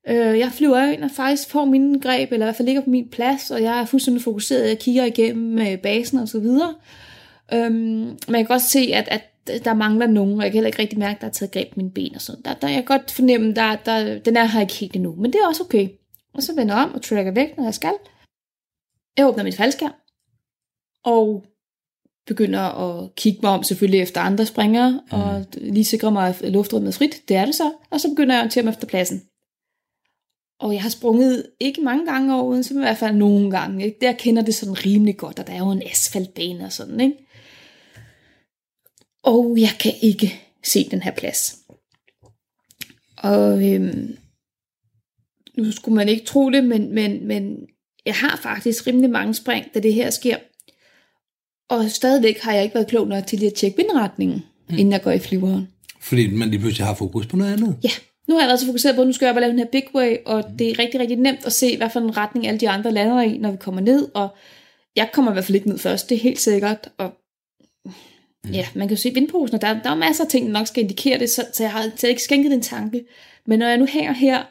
Øh, 0.08 0.40
jeg 0.40 0.52
flyver 0.52 0.84
ind 0.84 1.04
og 1.04 1.12
faktisk 1.16 1.50
får 1.50 1.66
mine 1.66 2.00
greb, 2.00 2.32
eller 2.32 2.46
i 2.46 2.48
hvert 2.48 2.56
fald 2.56 2.66
ligger 2.66 2.82
på 2.82 2.90
min 2.90 3.10
plads, 3.10 3.52
og 3.52 3.62
jeg 3.62 3.80
er 3.80 3.86
fuldstændig 3.86 4.24
fokuseret, 4.24 4.70
jeg 4.70 4.80
kigger 4.80 5.06
igennem 5.06 5.60
øh, 5.60 5.78
basen 5.78 6.20
og 6.20 6.28
så 6.28 6.40
videre. 6.40 6.76
Øhm, 7.54 7.74
men 7.74 8.18
jeg 8.28 8.38
kan 8.38 8.46
godt 8.46 8.62
se, 8.62 8.92
at, 8.94 9.08
at 9.08 9.66
der 9.66 9.74
mangler 9.74 10.08
nogen, 10.08 10.38
og 10.38 10.44
jeg 10.44 10.52
kan 10.52 10.54
heller 10.54 10.68
ikke 10.68 10.82
rigtig 10.82 11.00
mærke, 11.00 11.16
at 11.16 11.22
der 11.22 11.28
er 11.28 11.32
taget 11.32 11.52
greb 11.52 11.70
på 11.70 11.74
mine 11.78 11.92
ben 11.92 12.16
og 12.16 12.22
sådan. 12.22 12.42
Der, 12.42 12.54
der, 12.54 12.68
jeg 12.68 12.76
kan 12.76 12.98
godt 12.98 13.12
fornemme, 13.12 13.54
der, 13.54 13.76
der, 13.76 14.20
den 14.20 14.38
er 14.38 14.46
her 14.46 14.62
ikke 14.62 14.74
helt 14.74 14.96
endnu, 14.96 15.16
men 15.16 15.34
det 15.34 15.40
er 15.44 15.48
også 15.48 15.64
okay. 15.64 15.90
Og 16.34 16.44
så 16.44 16.56
vender 16.56 16.76
jeg 16.76 16.84
om 16.84 16.94
og 16.94 17.02
trækker 17.02 17.32
væk, 17.32 17.58
når 17.58 17.64
jeg 17.64 17.74
skal. 17.74 17.94
Jeg 19.18 19.28
åbner 19.28 19.44
mit 19.44 19.56
faldskærm, 19.56 19.94
og 21.04 21.46
begynder 22.28 22.59
at 22.59 23.15
kigge 23.15 23.39
mig 23.43 23.51
om 23.51 23.63
selvfølgelig 23.63 24.01
efter 24.01 24.21
andre 24.21 24.45
springere, 24.45 24.91
mm. 24.91 25.19
og 25.19 25.45
lige 25.57 25.86
sikre 25.86 26.11
mig, 26.11 26.36
at 26.43 26.51
luftrummet 26.51 26.88
er 26.88 26.97
frit. 26.97 27.21
Det 27.28 27.36
er 27.36 27.45
det 27.45 27.55
så. 27.55 27.71
Og 27.89 27.99
så 27.99 28.09
begynder 28.09 28.36
jeg 28.36 28.39
at 28.39 28.43
orientere 28.43 28.63
mig 28.63 28.71
efter 28.71 28.88
pladsen. 28.88 29.21
Og 30.59 30.73
jeg 30.73 30.82
har 30.82 30.89
sprunget 30.89 31.45
ikke 31.59 31.82
mange 31.82 32.05
gange 32.05 32.36
over 32.36 32.43
Odense, 32.43 32.73
men 32.73 32.84
i 32.84 32.86
hvert 32.86 32.97
fald 32.97 33.15
nogle 33.15 33.51
gange. 33.51 33.86
Ikke? 33.86 33.97
Der 34.01 34.11
kender 34.11 34.41
det 34.41 34.55
sådan 34.55 34.86
rimelig 34.86 35.17
godt, 35.17 35.39
og 35.39 35.47
der 35.47 35.53
er 35.53 35.57
jo 35.57 35.71
en 35.71 35.84
asfaltbane 35.86 36.65
og 36.65 36.71
sådan, 36.71 36.99
ikke? 36.99 37.15
Og 39.23 39.57
jeg 39.59 39.71
kan 39.80 39.93
ikke 40.01 40.41
se 40.63 40.89
den 40.89 41.01
her 41.01 41.11
plads. 41.11 41.57
Og 43.17 43.73
øhm, 43.73 44.17
nu 45.57 45.71
skulle 45.71 45.95
man 45.95 46.09
ikke 46.09 46.25
tro 46.25 46.49
det, 46.49 46.63
men, 46.63 46.93
men, 46.93 47.28
men 47.28 47.67
jeg 48.05 48.15
har 48.15 48.39
faktisk 48.43 48.88
rimelig 48.88 49.09
mange 49.09 49.34
spring, 49.34 49.65
da 49.73 49.80
det 49.80 49.93
her 49.93 50.09
sker. 50.09 50.38
Og 51.70 51.91
stadigvæk 51.91 52.39
har 52.39 52.53
jeg 52.53 52.63
ikke 52.63 52.76
været 52.76 52.88
klog 52.88 53.07
nok 53.07 53.28
til 53.28 53.39
lige 53.39 53.49
at 53.49 53.53
tjekke 53.53 53.78
vindretningen, 53.78 54.45
mm. 54.70 54.78
inden 54.78 54.91
jeg 54.91 55.01
går 55.01 55.11
i 55.11 55.20
flyveren. 55.20 55.68
Fordi 55.99 56.28
man 56.28 56.49
lige 56.49 56.59
pludselig 56.59 56.88
har 56.88 56.95
fokus 56.95 57.28
på 57.28 57.38
noget 57.38 57.53
andet. 57.53 57.78
Ja, 57.84 57.89
nu 58.28 58.36
har 58.36 58.41
jeg 58.41 58.47
været 58.47 58.59
så 58.59 58.65
fokuseret 58.65 58.95
på, 58.95 59.01
at 59.01 59.07
nu 59.07 59.13
skal 59.13 59.26
jeg 59.26 59.36
bare 59.36 59.41
lave 59.41 59.51
den 59.51 59.59
her 59.59 59.65
big 59.72 59.84
way, 59.95 60.15
og 60.26 60.43
det 60.59 60.70
er 60.70 60.80
rigtig, 60.80 60.99
rigtig 60.99 61.18
nemt 61.18 61.45
at 61.45 61.53
se, 61.53 61.78
hvad 61.78 61.89
for 61.89 61.99
en 61.99 62.18
retning 62.18 62.47
alle 62.47 62.59
de 62.59 62.70
andre 62.70 62.91
lander 62.91 63.22
i, 63.22 63.38
når 63.38 63.51
vi 63.51 63.57
kommer 63.57 63.82
ned, 63.82 64.07
og 64.13 64.30
jeg 64.95 65.09
kommer 65.13 65.32
i 65.32 65.34
hvert 65.34 65.45
fald 65.45 65.55
ikke 65.55 65.70
ned 65.70 65.78
først, 65.78 66.09
det 66.09 66.15
er 66.15 66.20
helt 66.20 66.39
sikkert, 66.39 66.89
og 66.97 67.13
ja, 68.53 68.68
man 68.76 68.88
kan 68.88 68.97
jo 68.97 69.01
se 69.01 69.13
vindposen, 69.13 69.55
og 69.55 69.61
der, 69.61 69.82
der 69.82 69.89
er 69.89 69.95
masser 69.95 70.24
af 70.24 70.30
ting, 70.30 70.45
der 70.45 70.51
nok 70.51 70.68
skal 70.68 70.84
indikere 70.84 71.20
det, 71.20 71.30
så, 71.30 71.45
så 71.53 71.63
jeg 71.63 71.72
har 71.72 71.84
så 71.84 71.91
jeg 72.07 72.09
ikke 72.09 72.24
skænket 72.24 72.51
den 72.51 72.61
tanke. 72.61 73.05
Men 73.45 73.59
når 73.59 73.68
jeg 73.68 73.78
nu 73.78 73.86
hænger 73.86 74.13
her, 74.13 74.43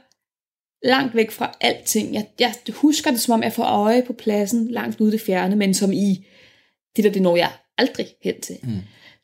langt 0.86 1.14
væk 1.14 1.30
fra 1.30 1.56
alting, 1.60 2.14
jeg, 2.14 2.26
jeg 2.40 2.54
husker 2.74 3.10
det 3.10 3.20
som 3.20 3.34
om, 3.34 3.42
jeg 3.42 3.52
får 3.52 3.64
øje 3.64 4.02
på 4.02 4.12
pladsen 4.12 4.68
langt 4.70 5.00
ude 5.00 5.12
det 5.12 5.20
fjerne, 5.20 5.56
men 5.56 5.74
som 5.74 5.92
i, 5.92 6.26
det 6.96 7.04
der, 7.04 7.10
det 7.10 7.22
når 7.22 7.36
jeg 7.36 7.50
aldrig 7.78 8.06
hen 8.24 8.40
til. 8.40 8.56
Mm. 8.62 8.70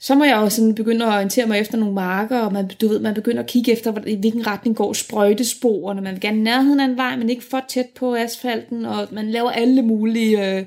Så 0.01 0.14
må 0.14 0.25
jeg 0.25 0.37
jo 0.37 0.49
sådan 0.49 0.75
begynde 0.75 1.05
at 1.07 1.12
orientere 1.12 1.47
mig 1.47 1.61
efter 1.61 1.79
nogle 1.79 1.95
marker, 1.95 2.39
og 2.39 2.53
man, 2.53 2.70
du 2.81 2.89
ved, 2.89 3.01
man 3.01 3.14
begynder 3.14 3.43
at 3.43 3.49
kigge 3.49 3.73
efter, 3.73 4.07
i 4.07 4.14
hvilken 4.14 4.47
retning 4.47 4.77
går 4.77 4.93
sprøjtesporene. 4.93 6.01
Man 6.01 6.12
vil 6.12 6.20
gerne 6.20 6.43
nærheden 6.43 6.81
af 6.81 6.85
en 6.85 6.97
vej, 6.97 7.16
men 7.16 7.31
ikke 7.31 7.45
for 7.45 7.64
tæt 7.68 7.87
på 7.97 8.14
asfalten, 8.14 8.85
og 8.85 9.09
man 9.12 9.31
laver 9.31 9.51
alle 9.51 9.83
mulige 9.83 10.57
øh, 10.57 10.64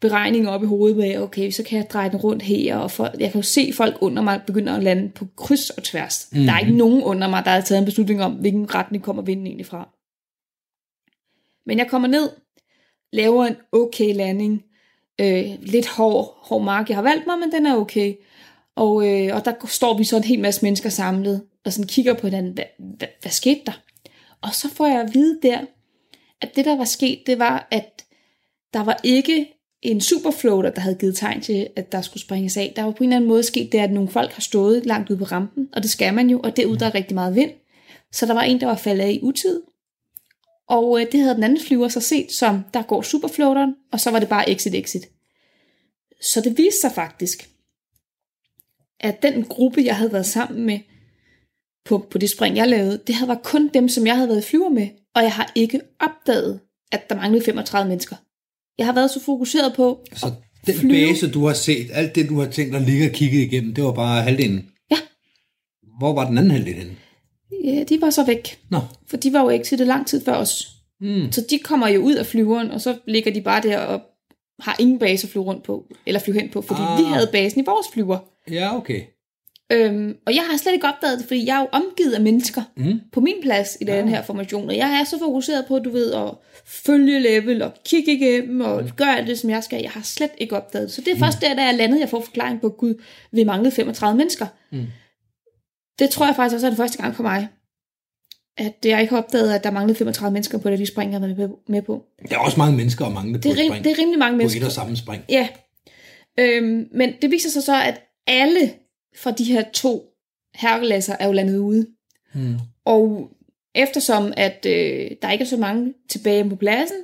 beregninger 0.00 0.50
op 0.50 0.62
i 0.62 0.66
hovedet 0.66 0.96
med, 0.96 1.18
okay, 1.18 1.50
så 1.50 1.62
kan 1.62 1.78
jeg 1.78 1.90
dreje 1.90 2.10
den 2.10 2.16
rundt 2.16 2.42
her, 2.42 2.76
og 2.76 2.90
for, 2.90 3.10
jeg 3.20 3.30
kan 3.30 3.40
jo 3.40 3.42
se 3.42 3.72
folk 3.74 3.96
under 4.00 4.22
mig 4.22 4.40
begynder 4.46 4.76
at 4.76 4.82
lande 4.82 5.08
på 5.08 5.26
kryds 5.36 5.70
og 5.70 5.82
tværs. 5.82 6.28
Mm. 6.32 6.42
Der 6.44 6.52
er 6.52 6.58
ikke 6.58 6.76
nogen 6.76 7.02
under 7.02 7.28
mig, 7.28 7.44
der 7.44 7.50
har 7.50 7.60
taget 7.60 7.78
en 7.78 7.84
beslutning 7.84 8.22
om, 8.22 8.32
hvilken 8.32 8.74
retning 8.74 9.04
kommer 9.04 9.22
vinden 9.22 9.46
egentlig 9.46 9.66
fra. 9.66 9.88
Men 11.66 11.78
jeg 11.78 11.88
kommer 11.90 12.08
ned, 12.08 12.30
laver 13.12 13.44
en 13.44 13.56
okay 13.72 14.14
landing, 14.14 14.62
øh, 15.20 15.44
lidt 15.62 15.88
hård, 15.88 16.38
hård 16.42 16.62
mark, 16.62 16.88
jeg 16.88 16.96
har 16.96 17.02
valgt 17.02 17.26
mig, 17.26 17.38
men 17.38 17.52
den 17.52 17.66
er 17.66 17.76
okay. 17.76 18.14
Og, 18.76 19.08
øh, 19.08 19.36
og 19.36 19.44
der 19.44 19.52
står 19.66 19.98
vi 19.98 20.04
så 20.04 20.16
en 20.16 20.24
hel 20.24 20.40
masse 20.40 20.62
mennesker 20.62 20.88
samlet. 20.88 21.42
og 21.64 21.72
sådan 21.72 21.88
kigger 21.88 22.14
på 22.14 22.26
hinanden, 22.26 22.52
hvad, 22.52 22.64
hvad, 22.78 23.08
hvad 23.22 23.32
skete 23.32 23.60
der? 23.66 23.82
Og 24.42 24.54
så 24.54 24.68
får 24.68 24.86
jeg 24.86 25.00
at 25.00 25.14
vide 25.14 25.38
der, 25.42 25.60
at 26.40 26.56
det 26.56 26.64
der 26.64 26.76
var 26.76 26.84
sket, 26.84 27.22
det 27.26 27.38
var, 27.38 27.68
at 27.70 28.04
der 28.74 28.84
var 28.84 29.00
ikke 29.02 29.52
en 29.82 30.00
superfloater, 30.00 30.70
der 30.70 30.80
havde 30.80 30.96
givet 30.96 31.16
tegn 31.16 31.40
til, 31.40 31.68
at 31.76 31.92
der 31.92 32.00
skulle 32.00 32.22
springes 32.22 32.56
af. 32.56 32.72
Der 32.76 32.82
var 32.82 32.90
på 32.90 33.04
en 33.04 33.04
eller 33.04 33.16
anden 33.16 33.28
måde 33.28 33.42
sket 33.42 33.72
det, 33.72 33.78
at 33.78 33.92
nogle 33.92 34.08
folk 34.08 34.32
har 34.32 34.40
stået 34.40 34.86
langt 34.86 35.10
ude 35.10 35.18
på 35.18 35.24
rampen, 35.24 35.68
og 35.72 35.82
det 35.82 35.90
skal 35.90 36.14
man 36.14 36.30
jo, 36.30 36.40
og 36.44 36.56
derude 36.56 36.78
der 36.78 36.86
er 36.86 36.94
rigtig 36.94 37.14
meget 37.14 37.34
vind. 37.34 37.50
Så 38.12 38.26
der 38.26 38.34
var 38.34 38.42
en, 38.42 38.60
der 38.60 38.66
var 38.66 38.76
faldet 38.76 39.04
af 39.04 39.10
i 39.10 39.20
utid, 39.22 39.60
og 40.68 41.00
øh, 41.00 41.06
det 41.12 41.20
havde 41.20 41.34
den 41.34 41.44
anden 41.44 41.60
flyver 41.60 41.88
så 41.88 42.00
set 42.00 42.32
som, 42.32 42.60
der 42.74 42.82
går 42.82 43.02
superfloateren, 43.02 43.74
og 43.92 44.00
så 44.00 44.10
var 44.10 44.18
det 44.18 44.28
bare 44.28 44.50
exit, 44.50 44.74
exit. 44.74 45.02
Så 46.20 46.40
det 46.40 46.58
viste 46.58 46.80
sig 46.80 46.92
faktisk, 46.94 47.48
at 49.00 49.22
den 49.22 49.44
gruppe, 49.44 49.82
jeg 49.84 49.96
havde 49.96 50.12
været 50.12 50.26
sammen 50.26 50.66
med 50.66 50.78
på, 51.84 52.06
på 52.10 52.18
det 52.18 52.30
spring, 52.30 52.56
jeg 52.56 52.68
lavede, 52.68 53.00
det 53.06 53.14
havde 53.14 53.28
var 53.28 53.40
kun 53.44 53.70
dem, 53.74 53.88
som 53.88 54.06
jeg 54.06 54.16
havde 54.16 54.28
været 54.28 54.44
flyver 54.44 54.68
med, 54.68 54.88
og 55.14 55.22
jeg 55.22 55.32
har 55.32 55.52
ikke 55.54 55.80
opdaget, 56.00 56.60
at 56.92 57.10
der 57.10 57.16
manglede 57.16 57.44
35 57.44 57.88
mennesker. 57.88 58.16
Jeg 58.78 58.86
har 58.86 58.92
været 58.92 59.10
så 59.10 59.20
fokuseret 59.20 59.74
på 59.76 60.04
Så 60.14 60.32
den 60.66 60.74
flyve. 60.74 60.92
base, 60.92 61.30
du 61.30 61.46
har 61.46 61.54
set, 61.54 61.90
alt 61.92 62.14
det, 62.14 62.28
du 62.28 62.40
har 62.40 62.50
tænkt 62.50 62.76
at 62.76 62.82
ligge 62.82 63.06
og 63.06 63.12
kigge 63.12 63.42
igennem, 63.46 63.74
det 63.74 63.84
var 63.84 63.92
bare 63.92 64.22
halvdelen. 64.22 64.70
Ja. 64.90 64.96
Hvor 65.98 66.12
var 66.14 66.28
den 66.28 66.38
anden 66.38 66.50
halvdel 66.50 66.74
henne? 66.74 66.96
Ja, 67.64 67.84
de 67.88 68.00
var 68.00 68.10
så 68.10 68.24
væk, 68.24 68.58
Nå, 68.70 68.78
for 69.06 69.16
de 69.16 69.32
var 69.32 69.42
jo 69.42 69.50
exitet 69.50 69.86
lang 69.86 70.06
tid 70.06 70.24
før 70.24 70.34
os. 70.34 70.68
mm. 71.00 71.32
Så 71.32 71.40
de 71.50 71.58
kommer 71.58 71.88
jo 71.88 72.00
ud 72.00 72.14
af 72.14 72.26
flyveren, 72.26 72.70
og 72.70 72.80
så 72.80 72.96
ligger 73.06 73.32
de 73.32 73.40
bare 73.40 73.62
der 73.62 73.78
og 73.78 74.00
har 74.60 74.76
ingen 74.78 74.98
base 74.98 75.26
at 75.26 75.30
flyve 75.30 75.44
rundt 75.44 75.62
på, 75.62 75.84
eller 76.06 76.20
flyve 76.20 76.40
hen 76.40 76.48
på, 76.50 76.62
fordi 76.62 76.80
ah. 76.80 76.92
Ah. 76.92 76.98
vi 76.98 77.04
havde 77.04 77.28
basen 77.32 77.60
i 77.60 77.64
vores 77.66 77.86
flyver. 77.92 78.18
ja, 78.50 78.76
okay. 78.76 79.00
Øhm, 79.72 80.16
og 80.26 80.34
jeg 80.34 80.42
har 80.50 80.56
slet 80.58 80.72
ikke 80.72 80.86
opdaget 80.86 81.18
det, 81.18 81.26
fordi 81.26 81.46
jeg 81.46 81.56
er 81.56 81.60
jo 81.60 81.68
omgivet 81.72 82.12
af 82.12 82.20
mennesker 82.20 82.62
Mm. 82.76 83.00
på 83.12 83.20
min 83.20 83.34
plads 83.42 83.76
i 83.80 83.84
den 83.84 84.08
her 84.08 84.22
formation, 84.22 84.68
og 84.68 84.76
jeg 84.76 85.00
er 85.00 85.04
så 85.04 85.18
fokuseret 85.18 85.64
på, 85.68 85.78
du 85.78 85.90
ved, 85.90 86.12
at 86.12 86.30
følge 86.66 87.20
level 87.20 87.62
og 87.62 87.72
kigge 87.84 88.12
igennem 88.16 88.60
og 88.60 88.82
Mm. 88.82 88.90
gøre 88.96 89.18
alt 89.18 89.26
det, 89.28 89.38
som 89.38 89.50
jeg 89.50 89.64
skal. 89.64 89.82
Jeg 89.82 89.90
har 89.90 90.00
slet 90.04 90.30
ikke 90.38 90.56
opdaget 90.56 90.86
det. 90.86 90.94
Så 90.94 91.00
det 91.00 91.12
er 91.12 91.18
først 91.18 91.40
der, 91.40 91.54
da 91.54 91.64
jeg 91.64 91.74
landede, 91.74 92.00
jeg 92.00 92.08
får 92.08 92.20
forklaring 92.20 92.60
på, 92.60 92.68
gud, 92.68 92.94
vi 93.32 93.44
manglede 93.44 93.74
35 93.74 94.16
mennesker. 94.18 94.46
Mm. 94.72 94.82
Det 95.98 96.10
tror 96.10 96.26
jeg 96.26 96.36
faktisk 96.36 96.54
også 96.54 96.66
er 96.66 96.70
den 96.70 96.76
første 96.76 97.02
gang 97.02 97.14
for 97.16 97.22
mig, 97.22 97.48
at 98.58 98.74
jeg 98.84 99.00
ikke 99.00 99.10
har 99.14 99.22
opdaget, 99.22 99.54
at 99.54 99.64
der 99.64 99.70
manglede 99.70 99.98
35 99.98 100.32
mennesker 100.32 100.58
på 100.58 100.70
det, 100.70 100.78
de 100.78 100.86
spring, 100.86 101.12
jeg 101.12 101.20
har 101.20 101.26
været 101.26 101.50
med 101.68 101.82
på. 101.82 102.04
Der 102.30 102.36
er 102.36 102.40
også 102.40 102.58
mange 102.58 102.76
mennesker 102.76 103.04
at 103.06 103.12
mangle 103.12 103.34
på 103.38 103.42
Det 103.42 103.50
er, 103.52 103.56
rim, 103.62 103.70
spring. 103.70 103.84
det 103.84 103.92
er 103.92 103.98
rimelig 103.98 104.18
mange 104.18 104.32
på 104.34 104.36
mennesker. 104.36 104.60
et 104.60 104.66
og 104.66 104.72
samme 104.72 104.96
spring. 104.96 105.22
Ja. 105.28 105.48
Øhm, 106.38 106.88
men 106.92 107.12
det 107.22 107.30
viser 107.30 107.50
sig 107.50 107.62
så, 107.62 107.82
at 107.82 108.00
alle 108.26 108.72
fra 109.16 109.30
de 109.30 109.44
her 109.44 109.64
to 109.72 110.04
herrelasser 110.54 111.16
er 111.20 111.26
jo 111.26 111.32
landet 111.32 111.58
ude. 111.58 111.86
Mm. 112.34 112.54
Og 112.84 113.30
eftersom 113.74 114.32
at 114.36 114.66
øh, 114.68 115.10
der 115.22 115.30
ikke 115.32 115.42
er 115.42 115.46
så 115.48 115.56
mange 115.56 115.94
tilbage 116.08 116.48
på 116.48 116.56
pladsen, 116.56 116.96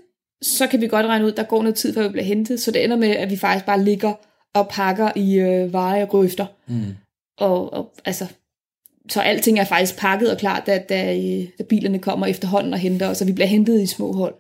så 0.43 0.67
kan 0.67 0.81
vi 0.81 0.87
godt 0.89 1.07
regne 1.07 1.25
ud, 1.25 1.31
at 1.31 1.37
der 1.37 1.43
går 1.43 1.63
noget 1.63 1.77
tid, 1.77 1.95
før 1.95 2.03
vi 2.03 2.09
bliver 2.09 2.25
hentet. 2.25 2.61
Så 2.61 2.71
det 2.71 2.85
ender 2.85 2.97
med, 2.97 3.09
at 3.09 3.31
vi 3.31 3.37
faktisk 3.37 3.67
bare 3.67 3.85
ligger 3.85 4.15
og 4.55 4.69
pakker 4.69 5.11
i 5.17 5.39
øh, 5.39 5.73
veje 5.73 6.03
og 6.03 6.15
røfter. 6.15 6.47
Mm. 6.69 6.83
Og, 7.39 7.73
og 7.73 7.93
altså, 8.05 8.27
så 9.09 9.21
alting 9.21 9.59
er 9.59 9.65
faktisk 9.65 9.97
pakket 9.97 10.31
og 10.31 10.39
klar, 10.39 10.63
da, 10.67 10.79
da, 10.89 11.17
øh, 11.17 11.45
da 11.59 11.63
bilerne 11.69 11.99
kommer 11.99 12.27
efterhånden 12.27 12.73
og 12.73 12.79
henter 12.79 13.09
os, 13.09 13.21
og 13.21 13.27
vi 13.27 13.33
bliver 13.33 13.49
hentet 13.49 13.83
i 13.83 13.87
små 13.87 14.13
hold. 14.13 14.35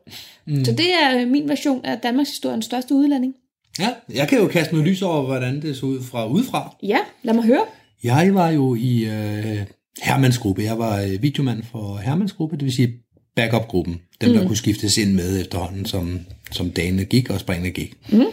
Mm. 0.46 0.64
Så 0.64 0.72
det 0.72 0.86
er 1.02 1.26
min 1.26 1.48
version 1.48 1.84
af 1.84 1.98
Danmarks 1.98 2.30
historiens 2.30 2.64
største 2.64 2.94
udlanding. 2.94 3.34
Ja, 3.78 3.88
jeg 4.14 4.28
kan 4.28 4.38
jo 4.38 4.46
kaste 4.46 4.74
noget 4.74 4.88
lys 4.88 5.02
over, 5.02 5.22
hvordan 5.22 5.62
det 5.62 5.76
så 5.76 5.86
ud 5.86 6.02
fra 6.02 6.28
udefra. 6.28 6.76
Ja, 6.82 6.98
lad 7.22 7.34
mig 7.34 7.44
høre. 7.44 7.64
Jeg 8.04 8.34
var 8.34 8.50
jo 8.50 8.74
i 8.74 9.04
øh, 9.04 9.58
Hermans 10.02 10.38
gruppe. 10.38 10.62
Jeg 10.62 10.78
var 10.78 11.00
øh, 11.00 11.22
videomand 11.22 11.62
for 11.72 11.96
Hermans 11.96 12.32
gruppe, 12.32 12.56
det 12.56 12.64
vil 12.64 12.72
sige 12.72 12.92
backup-gruppen. 13.36 14.00
Dem, 14.20 14.30
mm. 14.30 14.36
der 14.36 14.46
kunne 14.46 14.56
skiftes 14.56 14.98
ind 14.98 15.12
med 15.12 15.40
efterhånden, 15.40 15.86
som, 15.86 16.20
som 16.50 16.70
dagene 16.70 17.04
gik 17.04 17.30
og 17.30 17.40
springene 17.40 17.70
gik. 17.70 17.94
Mm. 18.12 18.26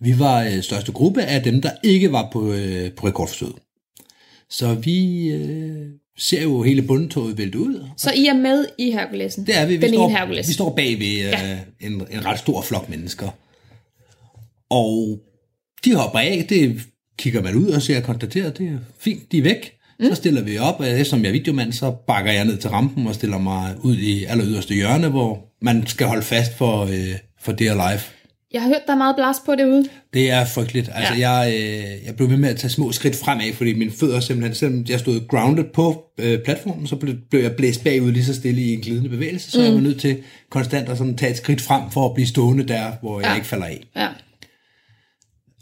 Vi 0.00 0.18
var 0.18 0.42
øh, 0.42 0.62
største 0.62 0.92
gruppe 0.92 1.22
af 1.22 1.42
dem, 1.42 1.62
der 1.62 1.70
ikke 1.82 2.12
var 2.12 2.28
på, 2.32 2.52
øh, 2.52 2.92
på 2.92 3.06
rekordforsøget. 3.06 3.54
Så 4.58 4.74
vi 4.74 5.28
øh, 5.28 5.86
ser 6.18 6.42
jo 6.42 6.62
hele 6.62 6.82
bundtoget 6.82 7.38
vælte 7.38 7.58
ud. 7.58 7.88
Så 7.96 8.12
I 8.16 8.26
er 8.26 8.34
med 8.34 8.66
i 8.78 8.90
Herkulesen? 8.90 9.46
Det 9.46 9.58
er 9.58 9.66
vi. 9.66 9.76
Vi, 9.76 9.86
Den 9.86 9.94
står, 9.94 10.08
Herkules. 10.08 10.48
vi 10.48 10.52
står 10.52 10.74
bag 10.76 10.98
ved 10.98 11.06
øh, 11.18 11.24
Ja. 11.24 11.58
en, 11.80 11.92
en 11.92 12.24
ret 12.24 12.38
stor 12.38 12.62
flok 12.62 12.88
mennesker. 12.88 13.28
Og 14.70 15.18
de 15.84 15.94
hopper 15.94 16.18
af, 16.18 16.46
det 16.48 16.80
kigger 17.18 17.42
man 17.42 17.54
ud 17.54 17.66
og 17.68 17.82
ser 17.82 18.00
konstateret, 18.00 18.58
det 18.58 18.66
er 18.68 18.78
fint, 18.98 19.32
de 19.32 19.38
er 19.38 19.42
væk. 19.42 19.72
Mm. 20.00 20.06
Så 20.06 20.14
stiller 20.14 20.42
vi 20.42 20.58
op, 20.58 20.80
og 20.80 20.88
eftersom 20.90 21.20
jeg 21.22 21.28
er 21.28 21.32
videomand, 21.32 21.72
så 21.72 21.90
bakker 21.90 22.32
jeg 22.32 22.44
ned 22.44 22.56
til 22.58 22.70
rampen 22.70 23.06
og 23.06 23.14
stiller 23.14 23.38
mig 23.38 23.74
ud 23.82 23.96
i 23.96 24.24
aller 24.24 24.44
yderste 24.46 24.74
hjørne, 24.74 25.08
hvor 25.08 25.44
man 25.62 25.86
skal 25.86 26.06
holde 26.06 26.22
fast 26.22 26.56
for, 26.56 26.82
øh, 26.84 27.14
for 27.40 27.52
det 27.52 27.66
live. 27.66 28.00
Jeg 28.54 28.62
har 28.62 28.68
hørt, 28.68 28.82
der 28.86 28.92
er 28.92 28.96
meget 28.96 29.16
blas 29.16 29.36
på 29.46 29.54
det 29.54 29.64
ude. 29.64 29.84
Det 30.14 30.30
er 30.30 30.44
frygteligt. 30.44 30.90
Altså, 30.94 31.14
ja. 31.14 31.30
jeg, 31.30 31.54
øh, 31.54 32.06
jeg 32.06 32.16
blev 32.16 32.30
ved 32.30 32.36
med 32.36 32.48
at 32.48 32.56
tage 32.56 32.70
små 32.70 32.92
skridt 32.92 33.16
fremad, 33.16 33.52
fordi 33.52 33.74
mine 33.74 33.90
fødder 33.90 34.20
simpelthen, 34.20 34.54
selvom 34.54 34.84
jeg 34.88 35.00
stod 35.00 35.28
grounded 35.28 35.64
på 35.74 36.04
øh, 36.18 36.38
platformen, 36.44 36.86
så 36.86 36.96
blev, 36.96 37.14
blev 37.30 37.42
jeg 37.42 37.56
blæst 37.56 37.84
bagud 37.84 38.12
lige 38.12 38.24
så 38.24 38.34
stille 38.34 38.62
i 38.62 38.74
en 38.74 38.80
glidende 38.80 39.08
bevægelse, 39.08 39.50
så 39.50 39.58
mm. 39.58 39.64
jeg 39.64 39.74
var 39.74 39.80
nødt 39.80 40.00
til 40.00 40.16
konstant 40.50 40.88
at 40.88 40.98
sådan 40.98 41.16
tage 41.16 41.30
et 41.30 41.36
skridt 41.36 41.60
frem 41.60 41.90
for 41.90 42.08
at 42.08 42.14
blive 42.14 42.26
stående 42.26 42.68
der, 42.68 42.92
hvor 43.00 43.20
jeg 43.20 43.28
Ja. 43.28 43.34
ikke 43.34 43.46
falder 43.46 43.66
af. 43.66 43.82
Ja. 43.96 44.08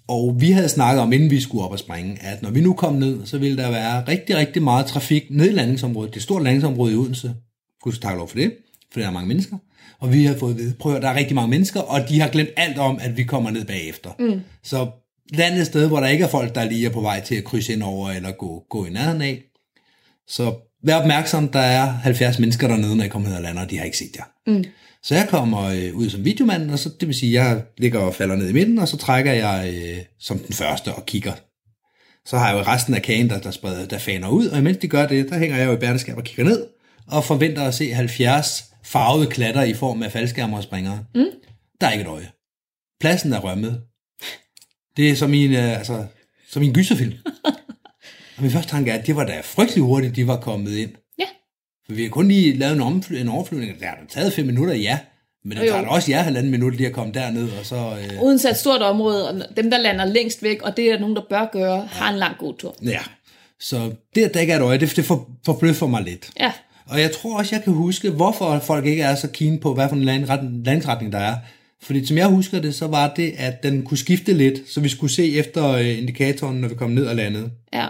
Og 0.09 0.37
vi 0.41 0.51
havde 0.51 0.69
snakket 0.69 1.03
om, 1.03 1.13
inden 1.13 1.31
vi 1.31 1.41
skulle 1.41 1.65
op 1.65 1.73
og 1.73 1.79
springe, 1.79 2.19
at 2.21 2.43
når 2.43 2.51
vi 2.51 2.61
nu 2.61 2.73
kom 2.73 2.95
ned, 2.95 3.27
så 3.27 3.39
ville 3.39 3.57
der 3.57 3.71
være 3.71 4.05
rigtig, 4.09 4.37
rigtig 4.37 4.63
meget 4.63 4.87
trafik 4.87 5.23
ned 5.31 5.51
i 5.51 5.53
landingsområdet. 5.53 6.11
Det 6.11 6.17
et 6.17 6.23
stort 6.23 6.43
landingsområde 6.43 6.93
i 6.93 6.97
Odense. 6.97 7.35
Gud 7.83 7.93
tak 7.93 8.17
lov 8.17 8.29
for 8.29 8.37
det, 8.37 8.53
for 8.93 9.01
der 9.01 9.07
er 9.07 9.13
mange 9.13 9.29
mennesker. 9.29 9.57
Og 10.03 10.13
vi 10.13 10.25
har 10.25 10.37
fået 10.37 10.51
at 10.51 10.59
vide, 10.59 10.75
prøv 10.75 10.95
at 10.95 11.03
der 11.03 11.09
er 11.09 11.15
rigtig 11.15 11.35
mange 11.35 11.51
mennesker, 11.51 11.81
og 11.81 12.09
de 12.09 12.21
har 12.21 12.29
glemt 12.29 12.51
alt 12.57 12.79
om, 12.79 12.99
at 13.01 13.17
vi 13.17 13.23
kommer 13.23 13.51
ned 13.51 13.65
bagefter. 13.65 14.11
Mm. 14.19 14.41
Så 14.63 14.87
land 15.33 15.55
et 15.55 15.67
sted, 15.67 15.89
hvor 15.89 16.01
der 16.01 16.09
ikke 16.09 16.25
er 16.25 16.29
folk, 16.29 16.55
der 16.55 16.65
lige 16.65 16.87
er 16.87 16.91
på 16.91 17.01
vej 17.01 17.21
til 17.21 17.35
at 17.35 17.45
krydse 17.45 17.73
ind 17.73 17.83
over, 17.83 18.11
eller 18.11 18.33
gå, 18.33 18.65
gå 18.71 18.87
i 18.87 18.91
nærheden 18.91 19.23
af. 19.23 19.43
Så 20.29 20.55
vær 20.85 20.95
opmærksom, 20.95 21.49
der 21.49 21.61
er 21.61 21.87
70 21.87 22.39
mennesker 22.39 22.69
dernede, 22.69 22.97
når 22.97 23.05
I 23.05 23.09
kommer 23.09 23.29
ned 23.29 23.37
og 23.37 23.43
lander, 23.43 23.63
og 23.63 23.71
de 23.71 23.79
har 23.79 23.85
ikke 23.85 23.99
set 23.99 24.17
jer. 24.17 24.25
Mm. 24.47 24.65
Så 25.03 25.15
jeg 25.15 25.27
kommer 25.29 25.63
øh, 25.63 25.95
ud 25.95 26.11
som 26.11 26.25
videomand, 26.25 26.71
og 26.71 26.79
så, 26.79 26.91
det 27.01 27.09
vil 27.09 27.17
sige, 27.17 27.45
jeg 27.45 27.63
ligger 27.79 28.01
og 28.01 28.15
falder 28.15 28.37
ned 28.37 28.49
i 28.49 28.53
midten, 28.53 28.79
og 28.79 28.89
så 28.89 28.97
trækker 28.97 29.33
jeg 29.33 29.75
øh, 29.75 29.99
som 30.19 30.39
den 30.39 30.55
første 30.55 30.95
og 30.95 31.07
kigger. 31.07 31.33
Så 32.27 32.39
har 32.39 32.49
jeg 32.49 32.59
jo 32.59 32.63
resten 32.63 32.95
af 32.95 33.03
kagen, 33.03 33.31
der, 33.31 33.41
der, 33.41 33.51
spreder, 33.51 33.87
der 33.87 33.99
faner 33.99 34.29
ud, 34.29 34.47
og 34.47 34.59
imens 34.59 34.77
de 34.77 34.89
gør 34.89 35.07
det, 35.07 35.29
der 35.29 35.39
hænger 35.39 35.57
jeg 35.57 35.67
jo 35.67 35.73
i 35.73 35.77
bærteskab 35.77 36.17
og 36.17 36.25
kigger 36.25 36.45
ned, 36.45 36.67
og 37.07 37.25
forventer 37.25 37.63
at 37.63 37.75
se 37.75 37.93
70 37.93 38.72
farvede 38.85 39.27
klatter 39.27 39.63
i 39.63 39.75
form 39.75 40.03
af 40.03 40.13
faldskærmer 40.13 40.57
og 40.57 40.63
springere. 40.63 41.05
Mm. 41.15 41.27
Der 41.81 41.87
er 41.87 41.93
ikke 41.93 42.03
et 42.03 42.09
øje. 42.09 42.29
Pladsen 43.01 43.33
er 43.33 43.41
rømmet. 43.41 43.83
Det 44.97 45.11
er 45.11 45.15
som 45.15 45.35
i 45.35 45.45
en, 45.45 45.53
øh, 45.53 45.79
altså, 45.79 46.07
som 46.51 46.63
i 46.63 46.67
en 46.67 46.75
gyserfilm. 46.75 47.13
og 48.37 48.43
min 48.43 48.51
første 48.51 48.71
tanke 48.71 48.91
er, 48.91 48.99
at 48.99 49.07
det 49.07 49.17
var 49.17 49.25
da 49.25 49.41
frygtelig 49.45 49.85
hurtigt, 49.85 50.17
de 50.17 50.27
var 50.27 50.37
kommet 50.37 50.77
ind. 50.77 50.91
Ja. 51.19 51.27
For 51.87 51.93
vi 51.93 52.03
har 52.03 52.11
kun 52.11 52.29
lige 52.29 52.59
lavet 52.59 52.77
en, 52.77 52.83
omfly- 52.83 53.17
en 53.17 53.29
overflyvning. 53.29 53.79
Det 53.81 53.87
har 53.87 53.99
taget 54.09 54.33
fem 54.33 54.47
minutter, 54.47 54.75
ja. 54.75 54.99
Men 55.45 55.59
det 55.59 55.69
tager 55.69 55.87
også 55.87 56.11
jer 56.11 56.23
halvanden 56.23 56.51
minut 56.51 56.77
lige 56.77 56.87
at 56.87 56.93
komme 56.93 57.13
derned, 57.13 57.51
og 57.59 57.67
så... 57.67 57.77
Øh, 57.77 58.17
er 58.45 58.51
et 58.51 58.57
stort 58.57 58.83
område, 58.83 59.29
og 59.29 59.57
dem, 59.57 59.71
der 59.71 59.79
lander 59.79 60.05
længst 60.05 60.43
væk, 60.43 60.63
og 60.63 60.77
det 60.77 60.91
er 60.91 60.99
nogen, 60.99 61.17
der 61.17 61.23
bør 61.31 61.49
gøre, 61.53 61.87
har 61.87 62.11
en 62.13 62.19
lang 62.19 62.37
god 62.39 62.55
tur. 62.59 62.77
ja. 62.83 63.01
Så 63.61 63.93
det, 64.15 64.25
at 64.25 64.35
der 64.35 64.41
ikke 64.41 64.53
er 64.53 64.57
et 64.57 64.63
øje, 64.63 64.79
det, 64.79 64.97
det 64.97 65.05
for, 65.05 65.31
forbløffer 65.45 65.87
mig 65.87 66.03
lidt. 66.03 66.31
Ja, 66.41 66.53
Og 66.89 67.01
jeg 67.01 67.13
tror 67.13 67.39
også, 67.39 67.57
jeg 67.57 67.65
kan 67.65 67.73
huske, 67.73 68.11
hvorfor 68.11 68.59
folk 68.59 68.87
ikke 68.87 69.03
er 69.03 69.15
så 69.15 69.29
keen 69.29 69.59
på, 69.59 69.75
hvad 69.75 69.89
for 69.89 69.97
en 69.97 70.05
landingsretning 70.65 71.13
der 71.13 71.19
er. 71.19 71.37
Fordi 71.83 72.07
som 72.07 72.17
jeg 72.17 72.27
husker 72.27 72.61
det, 72.61 72.75
så 72.75 72.87
var 72.87 73.13
det, 73.17 73.35
at 73.39 73.63
den 73.63 73.83
kunne 73.83 73.99
skifte 73.99 74.33
lidt, 74.33 74.61
så 74.75 74.81
vi 74.81 74.89
skulle 74.89 75.13
se 75.13 75.35
efter 75.37 75.69
øh, 75.69 75.99
indikatoren, 75.99 76.57
når 76.57 76.69
vi 76.69 76.75
kom 76.75 76.91
ned 76.91 77.07
og 77.07 77.17
landede. 77.17 77.51
ja. 77.73 77.87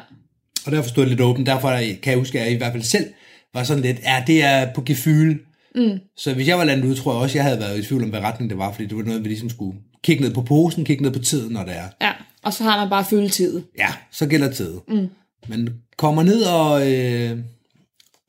Og 0.66 0.72
derfor 0.72 0.88
stod 0.88 1.03
det 1.03 1.11
lidt 1.11 1.20
åbent. 1.20 1.47
Derfor 1.47 1.70
kan 1.70 1.99
jeg 2.07 2.16
huske, 2.18 2.40
at 2.40 2.45
jeg 2.47 2.55
i 2.55 2.57
hvert 2.57 2.72
fald 2.72 2.82
selv 2.82 3.07
var 3.55 3.62
sådan 3.64 3.82
lidt, 3.82 4.01
ja, 4.05 4.24
det 4.26 4.45
er 4.45 4.72
på 4.74 4.82
gefyl. 4.86 5.38
Mm. 5.74 5.99
Så 6.16 6.34
hvis 6.34 6.49
jeg 6.49 6.59
var 6.59 6.64
landet 6.64 6.84
ud, 6.88 6.95
tror 6.97 7.12
jeg 7.12 7.22
også, 7.22 7.38
jeg 7.38 7.45
havde 7.45 7.61
været 7.61 7.78
i 7.78 7.82
tvivl 7.82 8.03
om, 8.05 8.11
hvad 8.11 8.20
retning 8.20 8.51
det 8.51 8.59
var, 8.59 8.72
fordi 8.72 8.86
det 8.86 8.97
var 8.97 9.03
noget, 9.03 9.22
vi 9.24 9.28
ligesom 9.28 9.51
skulle 9.51 9.78
kigge 10.05 10.22
ned 10.22 10.34
på 10.34 10.43
posen, 10.43 10.84
kigge 10.84 11.03
ned 11.03 11.11
på 11.11 11.18
tiden, 11.18 11.53
når 11.53 11.64
det 11.64 11.76
er. 11.76 11.88
ja. 12.01 12.12
Og 12.43 12.53
så 12.53 12.64
har 12.64 12.80
man 12.80 12.90
bare 12.90 13.05
følgetid. 13.05 13.62
Ja, 13.78 13.88
så 14.11 14.26
gælder 14.26 14.53
tid. 14.53 14.74
Mm. 14.88 15.09
Men 15.49 15.68
kommer 15.97 16.22
ned 16.22 16.43
og, 16.43 16.93
øh, 16.93 17.38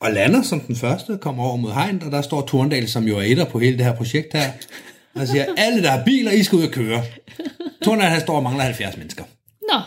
og 0.04 0.12
lander 0.12 0.41
som 0.41 0.60
den 0.60 0.76
første, 0.76 1.18
kommer 1.22 1.43
over 1.43 1.56
mod 1.56 1.72
hegn, 1.72 2.04
og 2.06 2.12
der 2.12 2.22
står 2.22 2.41
Torndal, 2.41 2.88
som 2.88 3.04
jo 3.04 3.18
er 3.18 3.22
etter 3.22 3.45
på 3.45 3.60
hele 3.60 3.78
det 3.78 3.86
her 3.86 3.95
projekt 3.95 4.34
her, 4.34 4.51
og 5.16 5.28
siger, 5.28 5.45
alle 5.58 5.84
der 5.84 5.89
har 5.89 6.04
biler, 6.06 6.32
I 6.32 6.43
skal 6.43 6.58
ud 6.58 6.64
og 6.64 6.72
køre. 6.72 7.04
Torndal, 7.84 8.10
han 8.10 8.22
står 8.22 8.36
og 8.36 8.43
mangler 8.43 8.64
70 8.64 8.97
mennesker. 8.97 9.24
Nå, 9.72 9.80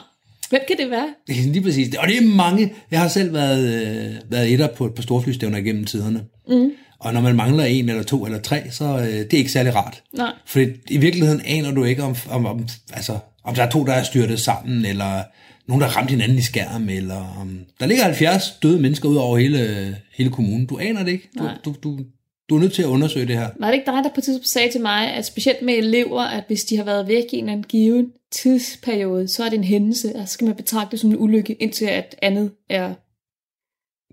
hvem 0.51 0.61
kan 0.69 0.77
det 0.77 0.91
være? 0.91 1.09
Det 1.27 1.39
er 1.39 1.43
Lige 1.53 1.63
præcis. 1.63 1.97
Og 1.97 2.09
det 2.09 2.17
er 2.17 2.27
mange. 2.27 2.73
Jeg 2.91 3.01
har 3.01 3.09
selv 3.09 3.35
været, 3.35 3.87
øh, 3.87 4.15
været 4.31 4.53
etter 4.53 4.67
på 4.67 4.87
et 4.87 4.95
par 4.95 5.03
storflystævner 5.03 5.59
igennem 5.59 5.85
tiderne. 5.85 6.25
Mm. 6.49 6.71
Og 6.99 7.15
når 7.15 7.21
man 7.21 7.37
mangler 7.37 7.65
en 7.65 7.89
eller 7.89 8.03
to 8.03 8.25
eller 8.25 8.41
tre, 8.41 8.71
så 8.71 8.85
øh, 8.85 9.07
det 9.07 9.35
er 9.35 9.39
ikke 9.39 9.53
særlig 9.53 9.75
rart. 9.75 10.03
Nej. 10.17 10.33
For 10.47 10.61
i 10.89 10.97
virkeligheden 10.97 11.43
aner 11.47 11.71
du 11.71 11.85
ikke, 11.85 12.03
om, 12.03 12.17
om, 12.31 12.47
om, 12.47 12.69
altså, 12.93 13.19
om 13.45 13.55
der 13.55 13.63
er 13.63 13.71
to, 13.71 13.85
der 13.85 13.93
er 13.93 14.03
styrtet 14.03 14.41
sammen, 14.41 14.85
eller 14.85 15.23
nogen, 15.69 15.81
der 15.81 15.89
har 15.89 15.97
ramt 15.97 16.11
hinanden 16.11 16.39
i 16.39 16.43
skærm, 16.43 16.89
eller 16.89 17.39
um, 17.41 17.61
der 17.81 17.87
ligger 17.87 18.05
70 18.05 18.59
døde 18.63 18.81
mennesker 18.81 19.09
ud 19.09 19.17
over 19.17 19.39
hele, 19.39 19.97
hele 20.13 20.31
kommunen. 20.31 20.67
Du 20.67 20.79
aner 20.79 21.05
det 21.05 21.13
ikke. 21.13 21.29
Du, 21.39 21.43
Nej. 21.43 21.55
du, 21.65 21.75
du, 21.83 21.99
du 22.49 22.57
er 22.57 22.61
nødt 22.61 22.73
til 22.73 22.83
at 22.83 22.87
undersøge 22.87 23.27
det 23.27 23.37
her. 23.37 23.49
Var 23.61 23.67
det 23.67 23.75
ikke 23.75 23.87
dig, 23.87 24.05
der 24.05 24.11
på 24.11 24.19
et 24.19 24.25
tidspunkt 24.25 24.49
sagde 24.49 24.71
til 24.71 24.81
mig, 24.81 25.15
at 25.15 25.27
specielt 25.27 25.63
med 25.63 25.75
elever, 25.75 26.23
at 26.23 26.45
hvis 26.47 26.65
de 26.65 26.77
har 26.77 26.85
været 26.85 27.09
væk 27.09 27.25
i 27.33 27.37
en 27.37 27.45
eller 27.45 27.53
anden 27.53 27.67
given 27.69 28.13
tidsperiode, 28.31 29.29
så 29.29 29.45
er 29.45 29.49
det 29.49 29.57
en 29.57 29.65
hændelse, 29.65 30.17
og 30.17 30.29
så 30.29 30.33
skal 30.33 30.47
man 30.47 30.57
betragte 30.57 30.91
det 30.91 31.01
som 31.01 31.11
en 31.11 31.17
ulykke, 31.19 31.55
indtil 31.55 31.85
at 31.85 32.17
andet 32.23 32.51
er... 32.71 32.95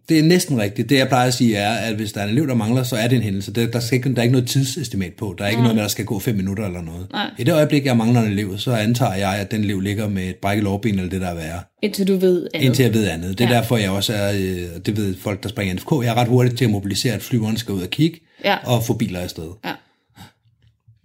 Det 0.10 0.20
er 0.20 0.24
næsten 0.24 0.62
rigtigt. 0.62 0.89
Det 0.89 0.97
jeg 0.97 1.08
plejer 1.08 1.28
at 1.28 1.34
sige 1.34 1.56
er, 1.56 1.72
at 1.74 1.95
hvis 1.95 2.12
der 2.12 2.20
er 2.22 2.24
en 2.26 2.30
elev, 2.32 2.47
der 2.47 2.54
mangler, 2.56 2.84
så 2.84 2.95
er 2.95 3.08
det 3.08 3.16
en 3.16 3.22
hændelse. 3.22 3.54
Der, 3.54 3.68
der, 3.68 3.80
skal 3.80 3.95
ikke, 3.95 4.10
der 4.14 4.18
er 4.18 4.22
ikke 4.24 4.32
noget 4.32 4.47
tidsestimat 4.47 5.14
på. 5.14 5.36
Der 5.38 5.43
er 5.45 5.49
ikke 5.49 5.62
noget 5.62 5.76
med, 5.76 5.82
at 5.84 5.86
der 5.86 5.89
skal 5.91 6.06
gå 6.06 6.20
fem 6.20 6.36
minutter 6.36 6.66
eller 6.66 6.82
noget. 6.82 7.08
Nej. 7.12 7.30
I 7.39 7.43
det 7.43 7.54
øjeblik, 7.54 7.86
jeg 7.86 7.97
mangler 7.97 8.22
en 8.22 8.32
elev, 8.32 8.58
så 8.58 8.72
antager 8.76 9.14
jeg, 9.14 9.36
at 9.36 9.51
den 9.51 9.62
elev 9.64 9.80
ligger 9.80 10.08
med 10.10 10.24
et 10.24 10.36
brækket 10.36 10.64
lårben 10.64 10.95
eller 10.95 11.10
det, 11.10 11.22
der 11.22 11.28
er 11.28 11.36
værre. 11.36 11.60
Indtil 11.82 12.08
du 12.08 12.16
ved 12.18 12.47
andet. 12.54 12.66
Indtil 12.66 12.84
jeg 12.84 12.93
ved 12.93 13.08
andet. 13.08 13.38
Det 13.38 13.43
er 13.45 13.49
Ja. 13.49 13.56
derfor, 13.56 13.78
jeg 13.78 13.89
også 13.91 14.14
er, 14.14 14.32
øh, 14.34 14.62
det 14.86 14.97
ved 14.97 15.16
folk, 15.22 15.43
der 15.43 15.49
springer 15.49 15.74
NFK, 15.76 15.91
jeg 15.91 16.06
er 16.12 16.14
ret 16.18 16.28
hurtigt 16.28 16.58
til 16.58 16.66
at 16.66 16.72
mobilisere, 16.72 17.14
at 17.14 17.22
flyveren 17.22 17.58
skal 17.58 17.74
ud 17.74 17.82
og 17.82 17.89
kigge 17.89 18.20
Ja. 18.45 18.56
og 18.66 18.84
få 18.84 18.93
biler 18.93 19.20
afsted. 19.20 19.47
Ja. 19.66 19.72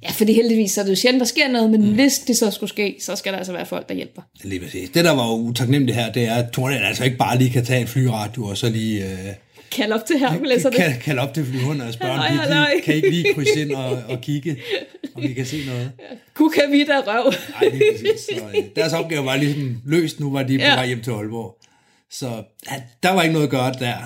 Ja, 0.02 0.10
fordi 0.10 0.32
heldigvis 0.32 0.72
så 0.72 0.80
er 0.80 0.84
det 0.84 0.90
jo 0.90 0.96
sjældent, 0.96 1.20
der 1.20 1.26
sker 1.26 1.48
noget, 1.48 1.70
men 1.70 1.80
mm. 1.80 1.94
hvis 1.94 2.18
det 2.18 2.36
så 2.36 2.50
skulle 2.50 2.70
ske, 2.70 2.96
så 3.00 3.16
skal 3.16 3.32
der 3.32 3.38
altså 3.38 3.52
være 3.52 3.66
folk, 3.66 3.88
der 3.88 3.94
hjælper. 3.94 4.22
Lige 4.44 4.60
præcis. 4.60 4.90
Det, 4.90 5.04
der 5.04 5.10
var 5.10 5.32
utaknemmeligt 5.34 5.98
her, 5.98 6.12
det 6.12 6.24
er, 6.24 6.34
at 6.34 6.50
Tornel 6.52 6.78
altså 6.82 7.04
ikke 7.04 7.16
bare 7.16 7.38
lige 7.38 7.50
kan 7.50 7.64
tage 7.64 7.80
en 7.80 7.86
flyradio 7.86 8.44
og 8.44 8.56
så 8.56 8.68
lige 8.68 9.04
øh, 9.04 9.18
Kald 9.70 9.92
op 9.92 10.06
til 10.06 10.18
Hercules 10.18 10.64
og 10.64 10.72
det. 10.72 10.80
kan, 10.80 10.94
kalde 11.00 11.20
op 11.22 11.34
til 11.34 11.46
flyverne 11.46 11.84
og 11.84 11.92
spørge, 11.92 12.12
om 12.12 12.18
Halløj, 12.18 12.70
kan 12.84 12.94
I 12.94 12.96
ikke 12.96 13.10
lige 13.10 13.34
krydse 13.34 13.60
ind 13.60 13.72
og, 13.72 13.98
og 14.08 14.20
kigge, 14.20 14.56
om 15.14 15.22
vi 15.22 15.32
kan 15.32 15.46
se 15.46 15.56
noget. 15.66 15.90
Kuka 16.34 16.60
vidt 16.70 16.88
af 16.90 17.06
røv. 17.06 17.32
Nej, 17.60 17.70
lige 17.78 17.92
præcis. 17.92 18.20
Så, 18.38 18.44
øh, 18.58 18.64
deres 18.76 18.92
opgave 18.92 19.24
var 19.24 19.36
ligesom 19.36 19.76
løst, 19.86 20.20
nu 20.20 20.32
var 20.32 20.42
de 20.42 20.58
på 20.58 20.64
Ja. 20.64 20.74
vej 20.74 20.86
hjem 20.86 21.02
til 21.02 21.10
Aalborg. 21.10 21.56
Så 22.10 22.26
ja, 22.70 22.76
der 23.02 23.10
var 23.10 23.22
ikke 23.22 23.32
noget 23.32 23.46
at 23.46 23.50
gøre 23.50 23.72
der. 23.80 23.96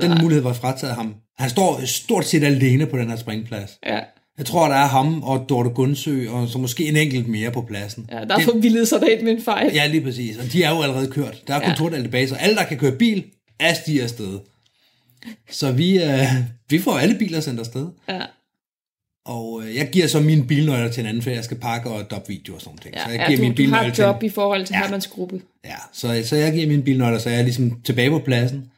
Den 0.00 0.10
Nej. 0.10 0.22
mulighed 0.22 0.42
var 0.42 0.52
frataget 0.52 0.94
ham. 0.94 1.14
Han 1.38 1.50
står 1.50 1.80
stort 1.86 2.24
set 2.26 2.44
alene 2.44 2.86
på 2.86 2.98
den 2.98 3.08
her 3.10 3.16
springplads. 3.16 3.70
Ja. 3.86 3.98
Jeg 4.38 4.46
tror, 4.46 4.68
der 4.68 4.74
er 4.74 4.86
ham 4.86 5.22
og 5.22 5.46
Dorte 5.48 5.70
Gunsø, 5.70 6.30
og 6.30 6.48
så 6.48 6.58
måske 6.58 6.88
en 6.88 6.96
enkelt 6.96 7.28
mere 7.28 7.50
på 7.50 7.62
pladsen. 7.62 8.08
ja, 8.12 8.24
der 8.24 8.36
er 8.36 8.40
forvildet 8.44 8.88
sig 8.88 9.00
derind 9.00 9.22
med 9.22 9.32
en 9.32 9.42
fejl. 9.42 9.72
Ja, 9.74 9.86
lige 9.86 10.00
præcis. 10.00 10.36
Og 10.36 10.52
de 10.52 10.62
er 10.62 10.70
jo 10.70 10.82
allerede 10.82 11.06
kørt. 11.10 11.42
Der 11.46 11.54
er 11.54 11.58
kun 11.60 11.68
Ja. 11.68 11.74
Tordal 11.74 12.02
tilbage, 12.02 12.28
så 12.28 12.34
alle, 12.34 12.56
der 12.56 12.64
kan 12.64 12.78
køre 12.78 12.92
bil, 12.92 13.24
er 13.60 13.74
stiger 13.74 14.02
afsted. 14.02 14.38
Så 15.50 15.72
vi, 15.72 16.02
øh, 16.02 16.20
vi 16.70 16.78
får 16.78 16.98
alle 16.98 17.14
biler 17.18 17.40
sendt 17.40 17.60
afsted. 17.60 17.86
Ja. 18.08 18.20
Og 19.26 19.62
øh, 19.64 19.76
jeg 19.76 19.88
giver 19.92 20.06
så 20.06 20.20
mine 20.20 20.46
bilnøgler 20.46 20.90
til 20.90 21.00
en 21.00 21.06
anden, 21.06 21.22
for 21.22 21.30
jeg 21.30 21.44
skal 21.44 21.56
pakke 21.56 21.90
og 21.90 22.10
doppe 22.10 22.28
video 22.28 22.54
og 22.54 22.60
sådan 22.60 22.78
noget. 22.84 22.96
Ja, 22.96 23.04
så 23.04 23.10
jeg 23.10 23.18
ja 23.20 23.26
giver 23.26 23.36
du, 23.36 23.42
mine 23.42 23.54
du 23.54 23.62
har 23.62 23.66
bilnøgler 23.66 23.88
et 23.88 23.94
til 23.94 24.02
job 24.02 24.22
i 24.22 24.28
forhold 24.28 24.66
til 24.66 24.74
Ja. 24.74 24.80
Hermans 24.82 25.06
gruppe. 25.06 25.40
Ja, 25.64 25.76
så, 25.92 26.22
så 26.24 26.36
jeg 26.36 26.52
giver 26.52 26.66
mine 26.66 26.82
bilnøgler, 26.82 27.18
så 27.18 27.30
jeg 27.30 27.38
er 27.38 27.42
ligesom 27.42 27.80
tilbage 27.84 28.10
på 28.10 28.18
pladsen. 28.18 28.70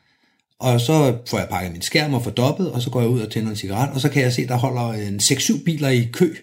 Og 0.64 0.80
så 0.80 1.16
får 1.26 1.38
jeg 1.38 1.48
pakket 1.50 1.72
min 1.72 1.82
skærm 1.82 2.14
og 2.14 2.24
får 2.24 2.30
doppet, 2.30 2.70
og 2.72 2.82
så 2.82 2.90
går 2.90 3.00
jeg 3.00 3.08
ud 3.08 3.20
og 3.20 3.30
tænder 3.30 3.50
en 3.50 3.56
cigaret, 3.56 3.90
og 3.94 4.00
så 4.00 4.08
kan 4.08 4.22
jeg 4.22 4.32
se, 4.32 4.46
der 4.48 4.56
holder 4.56 4.92
en 4.92 5.16
6-7 5.22 5.64
biler 5.64 5.88
i 5.88 6.08
kø 6.12 6.34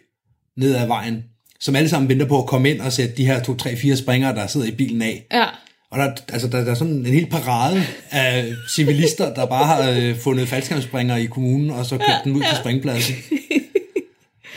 ned 0.57 0.75
ad 0.75 0.87
vejen, 0.87 1.23
som 1.59 1.75
alle 1.75 1.89
sammen 1.89 2.09
venter 2.09 2.25
på 2.25 2.39
at 2.41 2.45
komme 2.45 2.69
ind 2.69 2.81
og 2.81 2.93
sætte 2.93 3.15
de 3.17 3.25
her 3.25 3.43
2, 3.43 3.55
3, 3.55 3.75
4 3.75 3.97
springere, 3.97 4.35
der 4.35 4.47
sidder 4.47 4.67
i 4.67 4.71
bilen 4.71 5.01
af. 5.01 5.25
Ja. 5.33 5.45
Og 5.91 5.99
der, 5.99 6.11
altså, 6.29 6.47
der, 6.47 6.63
der 6.63 6.71
er 6.71 6.75
sådan 6.75 6.93
en 6.93 7.05
hel 7.05 7.25
parade 7.25 7.83
af 8.11 8.53
civilister, 8.69 9.33
der 9.33 9.45
bare 9.45 9.65
har 9.65 9.91
øh, 9.91 10.17
fundet 10.17 10.47
faldskærmsspringere 10.47 11.23
i 11.23 11.25
kommunen, 11.25 11.69
og 11.69 11.85
så 11.85 11.97
kørt 11.97 12.09
ja, 12.09 12.17
den 12.23 12.35
ud 12.35 12.41
til 12.41 12.57
springpladsen. 12.57 13.15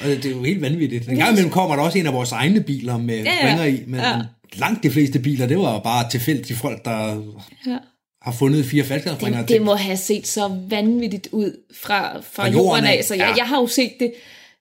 Og 0.02 0.08
det 0.10 0.26
er 0.26 0.30
jo 0.30 0.42
helt 0.42 0.60
vanvittigt. 0.62 1.08
En 1.08 1.16
gang 1.16 1.30
imellem 1.30 1.50
kommer 1.50 1.76
der 1.76 1.82
også 1.82 1.98
en 1.98 2.06
af 2.06 2.12
vores 2.12 2.32
egne 2.32 2.60
biler 2.60 2.98
med 2.98 3.16
ja, 3.16 3.22
ja. 3.22 3.38
springer 3.38 3.64
i, 3.64 3.82
men 3.86 4.00
Ja. 4.00 4.08
ja. 4.08 4.22
langt 4.54 4.82
de 4.82 4.90
fleste 4.90 5.18
biler, 5.18 5.46
det 5.46 5.58
var 5.58 5.78
bare 5.78 6.10
tilfældige 6.10 6.56
folk, 6.56 6.84
der 6.84 7.22
ja. 7.66 7.76
Har 8.24 8.32
fundet 8.32 8.64
fire 8.64 8.84
faldskærmsspringere. 8.84 9.40
Det, 9.40 9.48
det 9.48 9.62
må 9.62 9.74
have 9.74 9.96
set 9.96 10.26
så 10.26 10.48
vanvittigt 10.68 11.28
ud 11.32 11.56
fra, 11.74 12.20
fra, 12.20 12.42
Fra 12.42 12.48
jorden 12.48 12.66
jorden 12.66 12.84
af. 12.84 13.04
Så 13.04 13.14
jeg, 13.14 13.28
ja. 13.28 13.34
jeg 13.36 13.48
har 13.48 13.60
jo 13.60 13.66
set 13.66 13.92
det... 14.00 14.12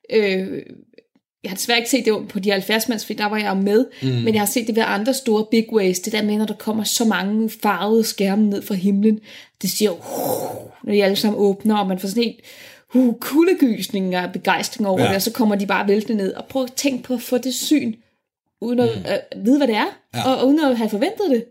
Øh, 0.10 0.62
jeg 1.44 1.52
har 1.52 1.56
desværre 1.56 1.78
ikke 1.78 1.90
set 1.90 2.06
det 2.06 2.28
på 2.28 2.40
de 2.40 2.52
70 2.52 2.90
mands, 2.90 3.06
for 3.06 3.14
der 3.14 3.26
var 3.26 3.38
jeg 3.38 3.50
jo 3.50 3.54
med, 3.54 3.86
mm. 4.02 4.10
men 4.10 4.34
jeg 4.34 4.42
har 4.42 4.46
set 4.46 4.68
det 4.68 4.76
ved 4.76 4.84
andre 4.88 5.14
store 5.14 5.46
big 5.52 5.74
ways, 5.74 6.00
det 6.00 6.14
der 6.14 6.24
med, 6.24 6.38
når 6.38 6.46
der 6.46 6.54
kommer 6.54 6.84
så 6.84 7.06
mange 7.06 7.50
farvede 7.50 8.04
skærme 8.04 8.50
ned 8.50 8.62
fra 8.62 8.76
himlen, 8.76 9.20
det 9.62 9.70
siger 9.70 9.90
jo, 9.90 9.96
uh, 9.96 10.72
når 10.84 10.94
de 10.94 11.04
alle 11.04 11.16
sammen 11.16 11.40
åbner, 11.40 11.78
og 11.78 11.88
man 11.88 12.00
får 12.00 12.08
sådan 12.08 12.24
en 12.24 12.36
uh, 12.94 13.16
kuldegysning 13.20 14.18
og 14.18 14.32
begejstring 14.34 14.88
over 14.88 15.02
ja. 15.02 15.08
Det, 15.08 15.16
og 15.16 15.22
så 15.22 15.32
kommer 15.32 15.56
de 15.56 15.66
bare 15.66 15.88
væltende 15.88 16.24
ned, 16.24 16.34
og 16.34 16.46
prøv 16.46 16.64
at 16.64 16.74
tænke 16.74 17.04
på 17.04 17.14
at 17.14 17.22
få 17.22 17.38
det 17.38 17.54
syn, 17.54 17.94
uden 18.62 18.80
at 18.80 18.90
mm. 18.96 19.38
øh, 19.38 19.46
vide, 19.46 19.58
hvad 19.58 19.68
det 19.68 19.76
er, 19.76 19.88
ja. 20.14 20.20
Ja. 20.20 20.30
og, 20.30 20.38
og 20.38 20.48
uden 20.48 20.60
at 20.60 20.78
have 20.78 20.90
forventet 20.90 21.30
det. 21.30 21.46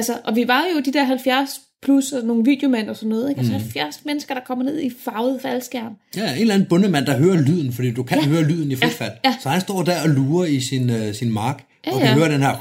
Altså, 0.00 0.18
og 0.24 0.36
vi 0.36 0.48
var 0.48 0.62
jo 0.74 0.80
de 0.80 0.92
der 0.92 1.04
70 1.04 1.60
plus 1.82 2.12
og 2.12 2.24
nogle 2.24 2.44
videomænd 2.44 2.90
og 2.90 2.96
sådan 2.96 3.08
noget, 3.08 3.28
ikke? 3.28 3.38
Altså 3.38 3.52
70 3.52 4.00
mennesker, 4.04 4.34
der 4.34 4.40
kommer 4.46 4.64
ned 4.64 4.80
i 4.82 4.90
farvet 5.04 5.42
faldskærm. 5.42 5.92
Ja, 6.16 6.32
en 6.34 6.40
eller 6.40 6.54
anden 6.54 6.68
bundemand, 6.68 7.06
der 7.06 7.16
hører 7.18 7.36
lyden, 7.40 7.72
fordi 7.72 7.90
du 7.94 8.02
kan 8.02 8.18
ja. 8.18 8.26
høre 8.26 8.42
lyden 8.42 8.70
i 8.70 8.76
frit 8.76 8.92
fald. 8.92 9.12
ja. 9.24 9.34
Så 9.42 9.48
han 9.48 9.60
står 9.60 9.82
der 9.82 10.02
og 10.02 10.08
lurer 10.08 10.46
i 10.46 10.60
sin, 10.60 10.90
øh, 10.90 11.14
sin 11.14 11.30
mark, 11.32 11.64
Ja, 11.86 11.92
og 11.92 11.98
kan 11.98 12.08
ja. 12.08 12.14
høre 12.14 12.32
den 12.32 12.40
her 12.42 12.54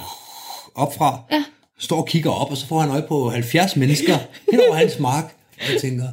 opfra. 0.75 1.19
Ja. 1.31 1.43
Står 1.79 1.97
og 1.97 2.07
kigger 2.07 2.31
op, 2.31 2.51
og 2.51 2.57
så 2.57 2.67
får 2.67 2.79
han 2.79 2.89
øje 2.89 3.01
på 3.07 3.29
70 3.29 3.75
mennesker 3.75 4.17
hen 4.51 4.59
over 4.67 4.75
hans 4.75 4.99
mark, 4.99 5.33
og 5.61 5.73
jeg 5.73 5.81
tænker, 5.81 6.05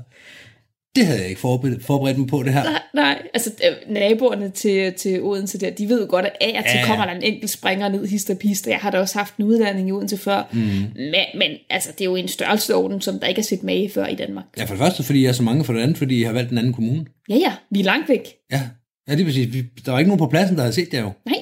det 0.96 1.06
havde 1.06 1.20
jeg 1.20 1.28
ikke 1.28 1.40
forberedt, 1.40 1.84
forberedt 1.84 2.18
mig 2.18 2.28
på 2.28 2.42
det 2.42 2.52
her. 2.52 2.62
Nej, 2.62 2.82
nej, 2.94 3.22
altså 3.34 3.50
øh, 3.68 3.94
naboerne 3.94 4.50
til, 4.50 4.92
til 4.92 5.22
Odense 5.22 5.60
der, 5.60 5.70
de 5.70 5.88
ved 5.88 6.00
jo 6.00 6.06
godt, 6.10 6.24
at 6.24 6.32
af 6.40 6.58
og 6.58 6.70
til 6.70 6.78
Ja, 6.78 6.86
kommer 6.86 7.04
der 7.04 7.12
en 7.12 7.22
enkelt 7.22 7.50
springer 7.50 7.88
ned 7.88 8.06
hist 8.06 8.30
og 8.30 8.38
pist, 8.38 8.66
og 8.66 8.70
jeg 8.70 8.78
har 8.78 8.90
da 8.90 8.98
også 8.98 9.18
haft 9.18 9.36
en 9.36 9.44
uddanning 9.44 9.88
i 9.88 9.92
Odense 9.92 10.18
før, 10.18 10.42
mm. 10.52 10.58
men, 10.58 11.24
men 11.34 11.50
altså, 11.70 11.92
det 11.92 12.00
er 12.00 12.04
jo 12.04 12.16
en 12.16 12.28
størrelsesorden, 12.28 13.00
som 13.00 13.18
der 13.18 13.26
ikke 13.26 13.38
er 13.38 13.42
set 13.42 13.62
med 13.62 13.88
før 13.88 14.06
i 14.06 14.14
Danmark. 14.14 14.44
Ja, 14.58 14.64
for 14.64 14.74
det 14.74 14.78
første, 14.78 15.02
fordi 15.02 15.22
jeg 15.22 15.28
er 15.28 15.32
så 15.32 15.42
mange, 15.42 15.64
for 15.64 15.72
det 15.72 15.80
andet, 15.80 15.98
fordi 15.98 16.20
jeg 16.20 16.28
har 16.28 16.34
valgt 16.34 16.52
en 16.52 16.58
anden 16.58 16.72
kommune. 16.72 17.06
Ja, 17.28 17.34
ja, 17.34 17.52
vi 17.70 17.80
er 17.80 17.84
langt 17.84 18.08
væk. 18.08 18.34
Ja, 18.52 18.62
ja 19.08 19.12
det 19.12 19.20
er 19.20 19.24
præcis. 19.24 19.54
Vi, 19.54 19.64
der 19.84 19.92
var 19.92 19.98
ikke 19.98 20.08
nogen 20.08 20.18
på 20.18 20.26
pladsen, 20.26 20.56
der 20.56 20.62
havde 20.62 20.74
set 20.74 20.92
det 20.92 21.00
jo. 21.00 21.10
Nej, 21.26 21.38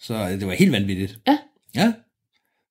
Så 0.00 0.14
øh, 0.14 0.30
det 0.30 0.46
var 0.46 0.52
helt 0.52 0.72
vanvittigt. 0.72 1.18
Ja. 1.26 1.38
Ja. 1.76 1.92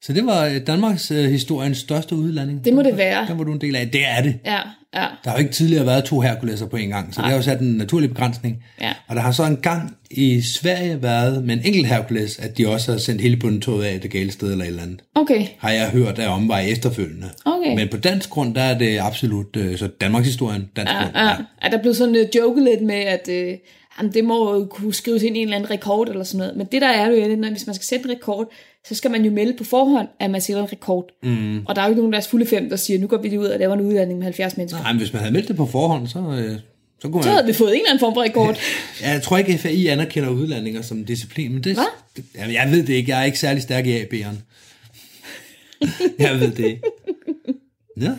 Så 0.04 0.14
det 0.14 0.26
var 0.26 0.46
øh, 0.46 0.68
Danmarks 0.68 1.12
øh, 1.12 1.30
historiens 1.32 1.78
største 1.78 2.16
udlanding. 2.16 2.66
Det 2.66 2.74
må 2.74 2.82
det 2.82 2.98
være. 2.98 3.28
Den 3.28 3.38
var 3.38 3.44
du 3.44 3.52
en 3.54 3.62
del 3.62 3.76
af. 3.76 3.90
Det 3.90 4.02
er 4.08 4.22
det. 4.22 4.40
ja, 4.46 4.58
ja, 4.94 5.06
Der 5.24 5.30
har 5.30 5.32
jo 5.34 5.40
ikke 5.40 5.52
tidligere 5.52 5.86
været 5.86 6.04
to 6.04 6.20
Herkuleser 6.20 6.66
på 6.66 6.76
en 6.78 6.90
gang, 6.90 7.14
så 7.14 7.22
det 7.22 7.30
har 7.30 7.36
jo 7.36 7.42
sat 7.42 7.60
en 7.60 7.74
naturlig 7.74 8.10
begrænsning. 8.10 8.64
Ja. 8.82 8.94
Og 9.08 9.16
der 9.16 9.22
har 9.22 9.32
så 9.32 9.44
en 9.44 9.58
gang 9.58 9.98
i 10.12 10.42
Sverige 10.42 11.02
været 11.04 11.44
med 11.46 11.56
en 11.56 11.62
enkelt 11.66 11.88
Herkules, 11.88 12.40
at 12.40 12.58
de 12.58 12.68
også 12.68 12.92
har 12.92 13.00
sendt 13.00 13.22
hele 13.22 13.38
bundtoget 13.38 13.84
af 13.86 14.00
det 14.02 14.12
gale 14.12 14.32
sted 14.32 14.52
eller 14.52 14.64
et 14.66 14.70
eller 14.70 14.84
andet. 14.84 15.00
okay, 15.16 15.46
Har 15.58 15.70
jeg 15.70 15.90
hørt 15.90 16.20
af 16.20 16.28
omvej 16.36 16.66
efterfølgende. 16.70 17.30
Okay. 17.46 17.76
Men 17.76 17.88
på 17.90 17.98
dansk 17.98 18.30
grund, 18.30 18.56
der 18.56 18.62
er 18.62 18.78
det 18.78 19.00
absolut, 19.02 19.56
øh, 19.58 19.78
så 19.78 19.88
Danmarks 20.02 20.28
historien, 20.28 20.70
dansk 20.76 20.94
grund. 20.94 21.12
ja, 21.16 21.28
ja. 21.28 21.36
Er 21.62 21.70
der 21.70 21.78
blevet 21.82 21.98
sådan 21.98 22.16
uh, 22.16 22.36
joket 22.36 22.64
lidt 22.64 22.82
med, 22.82 22.96
at 22.96 23.30
uh, 23.30 23.54
jamen, 24.00 24.14
det 24.14 24.24
må 24.24 24.56
jo 24.56 24.66
kunne 24.66 24.94
skrives 24.94 25.24
ind 25.24 25.38
i 25.38 25.40
en 25.40 25.48
eller 25.48 25.56
anden 25.56 25.72
rekord 25.72 26.10
eller 26.10 26.24
sådan 26.24 26.38
noget, 26.38 26.58
men 26.58 26.68
det 26.72 26.82
der 26.82 26.88
er 26.88 27.08
jo, 27.08 27.24
at 27.24 27.52
hvis 27.52 27.66
man 27.66 27.76
skal 27.76 27.86
sætte 27.86 28.06
en 28.06 28.12
rekord, 28.12 28.52
så 28.88 28.96
skal 28.96 29.12
man 29.12 29.26
jo 29.26 29.32
melde 29.32 29.54
på 29.58 29.64
forhånd, 29.64 30.08
at 30.20 30.32
man 30.32 30.42
sætter 30.42 30.64
en 30.64 30.72
rekord. 30.72 31.10
Mm. 31.24 31.66
Og 31.66 31.76
der 31.76 31.82
er 31.82 31.86
jo 31.86 31.92
ikke 31.92 32.02
nogen 32.02 32.14
af 32.14 32.18
deres 32.18 32.28
fulde 32.28 32.46
fem, 32.46 32.70
der 32.70 32.76
siger, 32.76 33.00
nu 33.00 33.08
går 33.08 33.18
vi 33.18 33.28
lige 33.28 33.40
ud 33.40 33.46
og 33.46 33.60
laver 33.60 33.74
en 33.74 33.82
udlanding 33.82 34.20
med 34.20 34.26
70 34.26 34.58
mennesker. 34.58 34.80
Nej, 34.82 34.92
men 34.92 35.00
hvis 35.00 35.14
man 35.14 35.20
havde 35.22 35.34
meldt 35.34 35.48
det 35.48 35.56
på 35.56 35.66
forhånd, 35.66 36.08
så, 36.08 36.20
øh, 36.20 36.60
så 37.02 37.10
kunne 37.10 37.24
Så 37.24 37.30
man... 37.30 37.36
havde 37.36 37.48
vi 37.48 37.54
fået 37.54 37.70
en 37.70 37.76
eller 37.76 37.90
anden 37.90 38.00
form 38.00 38.14
for 38.14 38.22
rekord. 38.22 38.58
Ja, 39.02 39.12
jeg 39.14 39.22
tror 39.22 39.38
ikke, 39.38 39.58
FAI 39.58 39.88
anerkender 39.88 40.30
udlandinger 40.30 40.82
som 40.82 41.06
disciplin, 41.06 41.54
men 41.54 41.64
det, 41.64 41.74
Hvad? 41.74 41.86
det 42.16 42.26
jamen, 42.36 42.54
jeg 42.54 42.72
ved 42.72 42.84
det 42.84 42.94
ikke. 42.94 43.12
Jeg 43.12 43.22
er 43.22 43.26
ikke 43.26 43.40
særlig 43.40 43.64
stærk 43.64 43.86
i 43.86 44.02
AB'eren. 44.02 44.36
jeg 46.20 46.40
ved 46.40 46.52
det 46.52 46.66
ikke. 46.66 46.82
Ja. 48.02 48.12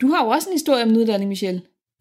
Du 0.00 0.08
har 0.08 0.24
jo 0.24 0.30
også 0.30 0.48
en 0.48 0.54
historie 0.54 0.82
om 0.82 0.88
en 0.88 0.96
udlanding, 0.96 1.28
Michelle. 1.28 1.60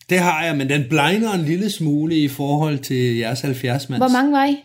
Det 0.09 0.19
har 0.19 0.43
jeg, 0.43 0.57
men 0.57 0.69
den 0.69 0.85
blegner 0.89 1.33
en 1.33 1.45
lille 1.45 1.69
smule 1.69 2.15
i 2.15 2.27
forhold 2.27 2.79
til 2.79 3.15
jeres 3.15 3.41
70 3.41 3.89
mands. 3.89 3.99
Hvor 3.99 4.07
mange 4.07 4.31
var 4.31 4.45
I? 4.45 4.57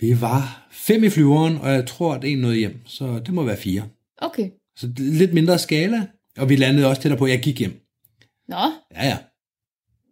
Vi 0.00 0.20
var 0.20 0.68
fem 0.70 1.04
i 1.04 1.10
flyveren, 1.10 1.56
og 1.56 1.72
jeg 1.72 1.86
tror, 1.86 2.14
at 2.14 2.24
en 2.24 2.38
nåede 2.38 2.56
hjem, 2.56 2.80
så 2.86 3.18
det 3.18 3.34
må 3.34 3.42
være 3.42 3.56
fire. 3.56 3.82
Okay. 4.18 4.50
Så 4.76 4.88
lidt 4.96 5.34
mindre 5.34 5.58
skala, 5.58 6.06
og 6.38 6.48
vi 6.48 6.56
landede 6.56 6.86
også 6.86 7.02
tættere 7.02 7.18
på, 7.18 7.24
at 7.24 7.30
jeg 7.30 7.40
gik 7.40 7.58
hjem. 7.58 7.80
Nå, 8.48 8.56
Ja, 8.94 9.06
ja. 9.06 9.16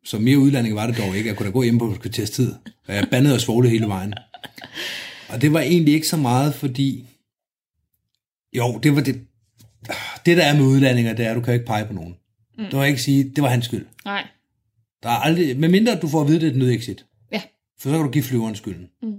Så 0.05 0.19
mere 0.19 0.39
udlanding 0.39 0.75
var 0.75 0.87
det 0.87 0.99
dog 0.99 1.17
ikke. 1.17 1.29
Jeg 1.29 1.37
kunne 1.37 1.47
da 1.47 1.53
gå 1.53 1.63
hjem 1.63 1.79
på 1.79 1.91
et 1.91 2.01
kvarters 2.01 2.31
tid, 2.31 2.53
og 2.89 2.95
jeg 2.95 3.09
bandede 3.11 3.35
og 3.35 3.41
svoglede 3.41 3.71
hele 3.71 3.87
vejen. 3.87 4.15
Og 5.29 5.43
det 5.43 5.53
var 5.53 5.61
egentlig 5.61 5.95
ikke 5.95 6.09
så 6.09 6.17
meget, 6.17 6.55
fordi... 6.55 7.07
Jo, 8.57 8.79
det 8.83 8.95
var 8.95 9.01
det... 9.01 9.21
Det, 10.27 10.37
der 10.37 10.45
er 10.45 10.55
med 10.55 10.65
udlandinger, 10.65 11.13
det 11.13 11.27
er, 11.27 11.31
at 11.31 11.37
du 11.37 11.41
kan 11.41 11.55
ikke 11.55 11.67
pege 11.67 11.87
på 11.87 11.93
nogen. 11.93 12.15
Mm. 12.59 12.65
Du 12.71 12.79
kan 12.79 12.87
ikke 12.89 13.03
sige, 13.03 13.25
det 13.37 13.43
var 13.43 13.49
hans 13.49 13.65
skyld. 13.65 13.87
nej. 14.05 14.25
Der 15.03 15.11
er 15.11 15.15
aldrig... 15.15 15.59
Med 15.59 15.69
mindre 15.69 15.95
du 16.03 16.09
får 16.09 16.21
at 16.21 16.29
vide, 16.29 16.41
det 16.41 16.47
er 16.47 16.51
et 16.51 16.57
nødexit. 16.57 17.05
Ja. 17.33 17.41
For 17.81 17.89
så 17.89 17.95
kan 17.95 18.05
du 18.05 18.11
give 18.11 18.25
flyveren 18.25 18.55
skylden. 18.55 18.89
Mm. 19.03 19.13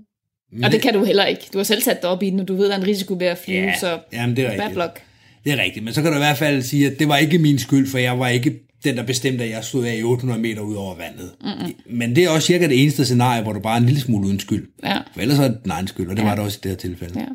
Men 0.51 0.63
Og 0.63 0.71
det 0.71 0.81
kan 0.81 0.93
du 0.93 1.05
heller 1.05 1.25
ikke. 1.25 1.41
Du 1.53 1.57
har 1.59 1.63
selv 1.63 1.81
sat 1.81 2.01
dig 2.01 2.09
op 2.09 2.23
i 2.23 2.29
den, 2.29 2.39
og 2.39 2.47
du 2.47 2.55
ved, 2.55 2.65
at 2.65 2.69
der 2.69 2.77
er 2.77 2.81
en 2.81 2.87
risiko 2.87 3.13
ved 3.19 3.27
at 3.27 3.37
flyve, 3.37 3.57
Ja, 3.63 3.79
så 3.79 3.99
jamen, 4.13 4.35
det 4.35 4.45
er 4.45 4.51
rigtigt. 4.51 4.75
luck. 4.75 5.01
Det 5.43 5.53
er 5.53 5.63
rigtigt, 5.63 5.85
men 5.85 5.93
så 5.93 6.01
kan 6.01 6.11
du 6.11 6.17
i 6.17 6.19
hvert 6.19 6.37
fald 6.37 6.61
sige, 6.61 6.91
at 6.91 6.99
det 6.99 7.07
var 7.07 7.17
ikke 7.17 7.39
min 7.39 7.59
skyld, 7.59 7.87
for 7.87 7.97
jeg 7.97 8.19
var 8.19 8.27
ikke 8.27 8.59
den, 8.83 8.97
der 8.97 9.03
bestemte, 9.03 9.43
at 9.43 9.49
jeg 9.49 9.63
stod 9.63 9.85
af 9.85 9.95
i 9.97 10.03
800 10.03 10.41
meter 10.41 10.61
ud 10.61 10.75
over 10.75 10.95
vandet. 10.95 11.31
Mm-mm. 11.41 11.73
Men 11.89 12.15
det 12.15 12.23
er 12.23 12.29
også 12.29 12.45
cirka 12.47 12.67
det 12.67 12.81
eneste 12.81 13.05
scenarie, 13.05 13.41
hvor 13.43 13.53
du 13.53 13.59
bare 13.59 13.73
er 13.75 13.79
en 13.79 13.85
lille 13.85 14.01
smule 14.01 14.27
uden 14.27 14.39
skyld. 14.39 14.67
Ja. 14.83 14.97
For 15.13 15.21
ellers 15.21 15.39
er 15.39 15.47
det 15.47 15.63
din 15.63 15.71
egen 15.71 15.87
skyld, 15.87 16.09
og 16.09 16.15
det 16.17 16.23
ja. 16.23 16.27
var 16.27 16.35
det 16.35 16.43
også 16.43 16.57
i 16.57 16.63
det 16.63 16.71
her 16.71 16.77
tilfælde. 16.77 17.19
Ja. 17.19 17.25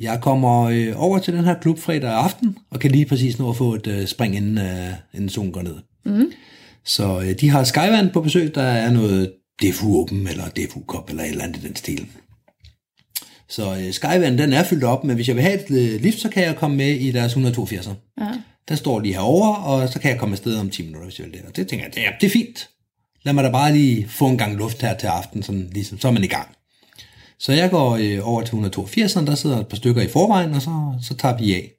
Jeg 0.00 0.20
kommer 0.20 0.62
øh, 0.62 0.92
over 0.96 1.18
til 1.18 1.34
den 1.34 1.44
her 1.44 1.54
klub 1.60 1.78
fredag 1.78 2.10
aften, 2.10 2.58
og 2.70 2.80
kan 2.80 2.90
lige 2.90 3.06
præcis 3.06 3.38
nå 3.38 3.50
at 3.50 3.56
få 3.56 3.74
et 3.74 3.86
øh, 3.86 4.06
spring, 4.06 4.36
inden, 4.36 4.58
øh, 4.58 4.92
inden 5.14 5.28
solen 5.28 5.52
går 5.52 5.62
ned. 5.62 5.76
Mm. 6.04 6.32
Så 6.84 7.20
øh, 7.20 7.40
de 7.40 7.48
har 7.50 7.64
Skyvand 7.64 8.10
på 8.10 8.20
besøg, 8.20 8.54
der 8.54 8.62
er 8.62 8.90
noget 8.90 9.32
Defu 9.62 10.00
Open, 10.00 10.28
eller 10.28 10.48
Defu 10.48 10.82
Cup, 10.86 11.10
eller 11.10 11.22
et 11.22 11.30
eller 11.30 11.44
andet 11.44 11.64
i 11.64 11.66
den 11.66 11.76
stil. 11.76 12.06
Så 13.48 13.76
øh, 13.76 13.92
Skyvand, 13.92 14.38
den 14.38 14.52
er 14.52 14.64
fyldt 14.64 14.84
op, 14.84 15.04
men 15.04 15.16
hvis 15.16 15.28
jeg 15.28 15.36
vil 15.36 15.44
have 15.44 15.54
et 15.54 15.70
øh, 15.70 16.00
lift, 16.00 16.20
så 16.20 16.28
kan 16.28 16.42
jeg 16.42 16.56
komme 16.56 16.76
med 16.76 16.90
i 16.90 17.10
deres 17.10 17.32
182'er. 17.32 17.92
Ja. 18.20 18.30
Der 18.68 18.74
står 18.74 19.00
de 19.00 19.12
herovre, 19.12 19.56
og 19.56 19.88
så 19.88 20.00
kan 20.00 20.10
jeg 20.10 20.18
komme 20.18 20.32
afsted 20.32 20.56
om 20.56 20.70
10 20.70 20.82
minutter, 20.82 21.08
hvis 21.08 21.18
jeg 21.18 21.26
vil 21.26 21.34
det. 21.34 21.42
Og 21.48 21.56
det 21.56 21.68
tænker 21.68 21.86
jeg, 21.86 21.96
ja, 21.96 22.10
det 22.20 22.26
er 22.26 22.30
fint. 22.30 22.68
Lad 23.22 23.32
mig 23.32 23.44
da 23.44 23.50
bare 23.50 23.72
lige 23.72 24.08
få 24.08 24.28
en 24.28 24.38
gang 24.38 24.56
luft 24.56 24.82
her 24.82 24.96
til 24.96 25.06
aften, 25.06 25.42
sådan, 25.42 25.70
ligesom, 25.72 26.00
så 26.00 26.08
er 26.08 26.12
man 26.12 26.24
i 26.24 26.26
gang. 26.26 26.48
Så 27.44 27.52
jeg 27.52 27.70
går 27.70 27.96
øh, 27.96 28.28
over 28.28 28.42
til 28.42 28.54
182'eren, 28.54 29.26
der 29.26 29.34
sidder 29.34 29.60
et 29.60 29.66
par 29.66 29.76
stykker 29.76 30.02
i 30.02 30.08
forvejen, 30.08 30.54
og 30.54 30.62
så, 30.62 30.70
så 31.02 31.14
tager 31.14 31.36
vi 31.36 31.54
af. 31.54 31.72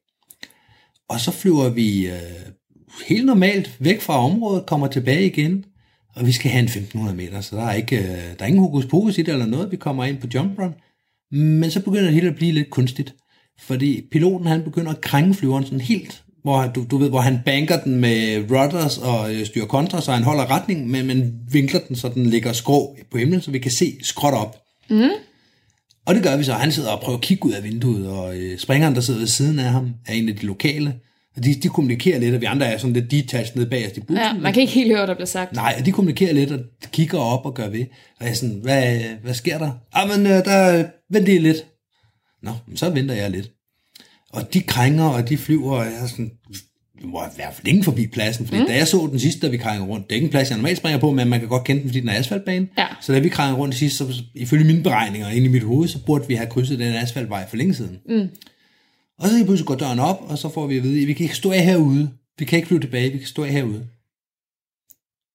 Og 1.10 1.20
så 1.20 1.32
flyver 1.32 1.70
vi 1.70 2.08
øh, 2.08 2.14
helt 3.08 3.26
normalt 3.26 3.76
væk 3.80 4.02
fra 4.02 4.26
området, 4.26 4.66
kommer 4.66 4.88
tilbage 4.88 5.26
igen, 5.26 5.66
og 6.16 6.26
vi 6.26 6.32
skal 6.32 6.52
have 6.52 6.60
en 6.60 6.66
1500 6.66 7.18
meter, 7.18 7.42
så 7.42 7.56
der 7.56 7.64
er, 7.64 7.74
ikke, 7.74 7.98
øh, 7.98 8.06
der 8.08 8.36
er 8.40 8.46
ingen 8.46 8.62
hokus 8.62 8.86
pokus 8.86 9.18
i 9.18 9.22
det 9.22 9.32
eller 9.32 9.46
noget, 9.46 9.72
vi 9.72 9.78
kommer 9.78 10.06
ind 10.06 10.18
på 10.18 10.28
jump 10.34 10.60
run. 10.60 10.74
Men 11.32 11.72
så 11.72 11.80
begynder 11.82 12.04
det 12.04 12.14
hele 12.14 12.30
at 12.30 12.36
blive 12.36 12.52
lidt 12.52 12.70
kunstigt, 12.70 13.16
fordi 13.60 14.08
piloten 14.12 14.48
han 14.48 14.64
begynder 14.64 14.92
at 14.92 15.02
krænge 15.02 15.34
flyveren 15.34 15.64
sådan 15.64 15.82
helt, 15.82 16.24
hvor 16.44 16.68
du, 16.76 16.86
du 16.92 16.98
ved, 16.98 17.10
hvor 17.10 17.22
han 17.22 17.40
banker 17.46 17.80
den 17.84 17.96
med 17.96 18.46
rudders 18.52 18.98
og 18.98 19.34
øh, 19.34 19.46
styrer 19.46 19.66
kontra, 19.66 20.02
så 20.02 20.12
han 20.12 20.24
holder 20.24 20.52
retning, 20.52 20.88
men, 20.88 21.08
men 21.08 21.34
vinkler 21.52 21.80
den, 21.80 21.96
så 21.96 22.10
den 22.10 22.26
ligger 22.26 22.54
skrå 22.54 22.98
på 23.12 23.18
himlen, 23.18 23.42
så 23.42 23.52
vi 23.52 23.60
kan 23.60 23.72
se 23.72 23.98
skråt 24.02 24.34
op. 24.34 24.58
Mm. 24.90 25.10
Og 26.06 26.16
det 26.16 26.24
gør 26.24 26.38
vi 26.38 26.44
så. 26.44 26.54
Han 26.54 26.72
sidder 26.72 26.92
og 26.92 27.02
prøver 27.02 27.18
at 27.18 27.24
kigge 27.24 27.46
ud 27.46 27.52
af 27.52 27.64
vinduet, 27.64 28.08
og 28.10 28.38
øh, 28.38 28.58
springeren, 28.58 28.96
der 28.96 29.02
sidder 29.02 29.20
ved 29.20 29.28
siden 29.28 29.60
af 29.60 29.70
ham, 29.72 29.94
er 30.08 30.14
en 30.14 30.30
af 30.30 30.36
de 30.36 30.46
lokale. 30.46 30.96
Og 31.36 31.44
de, 31.44 31.56
de 31.56 31.70
kommunikerer 31.70 32.20
lidt, 32.20 32.36
og 32.36 32.42
vi 32.42 32.46
andre 32.46 32.66
er 32.66 32.78
sådan 32.78 32.94
lidt 32.94 33.12
detached 33.12 33.56
nede 33.56 33.70
bagerst 33.70 33.98
i 33.98 34.00
bussen. 34.00 34.18
ja, 34.18 34.34
man 34.34 34.54
kan 34.54 34.62
ikke 34.62 34.74
helt 34.74 34.88
høre, 34.88 35.00
hvad 35.00 35.08
der 35.08 35.14
bliver 35.14 35.26
sagt. 35.26 35.54
Nej, 35.54 35.76
og 35.80 35.86
de 35.86 35.92
kommunikerer 35.92 36.34
lidt 36.34 36.52
og 36.52 36.60
kigger 36.92 37.20
op 37.20 37.46
og 37.46 37.54
gør 37.54 37.70
ved. 37.70 37.86
Og 38.20 38.26
jeg 38.26 38.30
er 38.30 38.34
sådan, 38.34 38.60
hvad, 38.64 39.00
hvad 39.24 39.34
sker 39.34 39.58
der? 39.58 39.72
Ah, 39.94 40.10
men 40.10 40.28
øh, 40.28 40.46
der, 40.46 40.86
vent 41.10 41.26
lige 41.26 41.40
lidt. 41.40 41.66
Nå, 42.44 42.52
så 42.76 42.90
venter 42.90 43.16
jeg 43.16 43.32
lidt. 43.32 43.52
Og 44.34 44.54
de 44.54 44.62
krænger, 44.62 45.06
og 45.06 45.30
de 45.30 45.38
flyver, 45.38 45.72
og 45.78 45.86
jeg 45.86 45.94
er 46.02 46.08
sådan, 46.08 46.32
vi 47.02 47.08
må 47.08 47.24
være 47.38 47.52
længe 47.66 47.84
forbi 47.84 48.08
pladsen, 48.08 48.46
fordi 48.48 48.60
mm. 48.62 48.68
da 48.68 48.76
jeg 48.76 48.88
så 48.88 49.08
den 49.12 49.20
sidste, 49.20 49.42
da 49.42 49.48
vi 49.52 49.58
krænger 49.58 49.86
rundt, 49.86 50.06
det 50.10 50.12
er 50.12 50.16
ikke 50.16 50.26
en 50.26 50.32
plads, 50.32 50.50
jeg 50.50 50.58
normalt 50.58 50.78
springer 50.78 51.00
på, 51.00 51.12
men 51.12 51.30
man 51.30 51.40
kan 51.40 51.50
godt 51.50 51.64
kende 51.64 51.82
den, 51.82 51.90
fordi 51.90 52.00
den 52.00 52.10
er 52.10 52.14
asfaltbane. 52.20 52.68
Ja. 52.78 52.86
Så 53.02 53.14
da 53.14 53.20
vi 53.20 53.30
krænger 53.30 53.58
rundt 53.58 53.76
sidst, 53.76 53.98
så 53.98 54.14
ifølge 54.36 54.66
mine 54.66 54.84
beregninger 54.84 55.30
inde 55.30 55.48
i 55.48 55.50
mit 55.50 55.64
hoved, 55.64 55.88
så 55.88 56.00
burde 56.06 56.28
vi 56.28 56.36
have 56.36 56.50
krydset 56.50 56.80
den 56.80 56.94
asfaltvej 56.96 57.50
for 57.50 57.58
længe 57.58 57.74
siden. 57.74 58.00
Mm. 58.10 58.30
Og 59.20 59.28
så 59.30 59.46
pludselig 59.46 59.68
går 59.68 59.76
døren 59.76 60.00
op, 60.00 60.22
og 60.28 60.38
så 60.38 60.50
får 60.50 60.68
vi 60.68 60.78
at 60.78 60.84
vide, 60.84 61.02
at 61.02 61.08
vi 61.08 61.14
kan 61.14 61.24
ikke 61.24 61.36
stå 61.36 61.52
af 61.52 61.64
herude. 61.66 62.10
Vi 62.40 62.46
kan 62.46 62.58
ikke 62.58 62.68
flyve 62.68 62.82
tilbage, 62.82 63.12
vi 63.12 63.18
kan 63.18 63.28
stå 63.28 63.44
af 63.44 63.52
herude. 63.52 63.88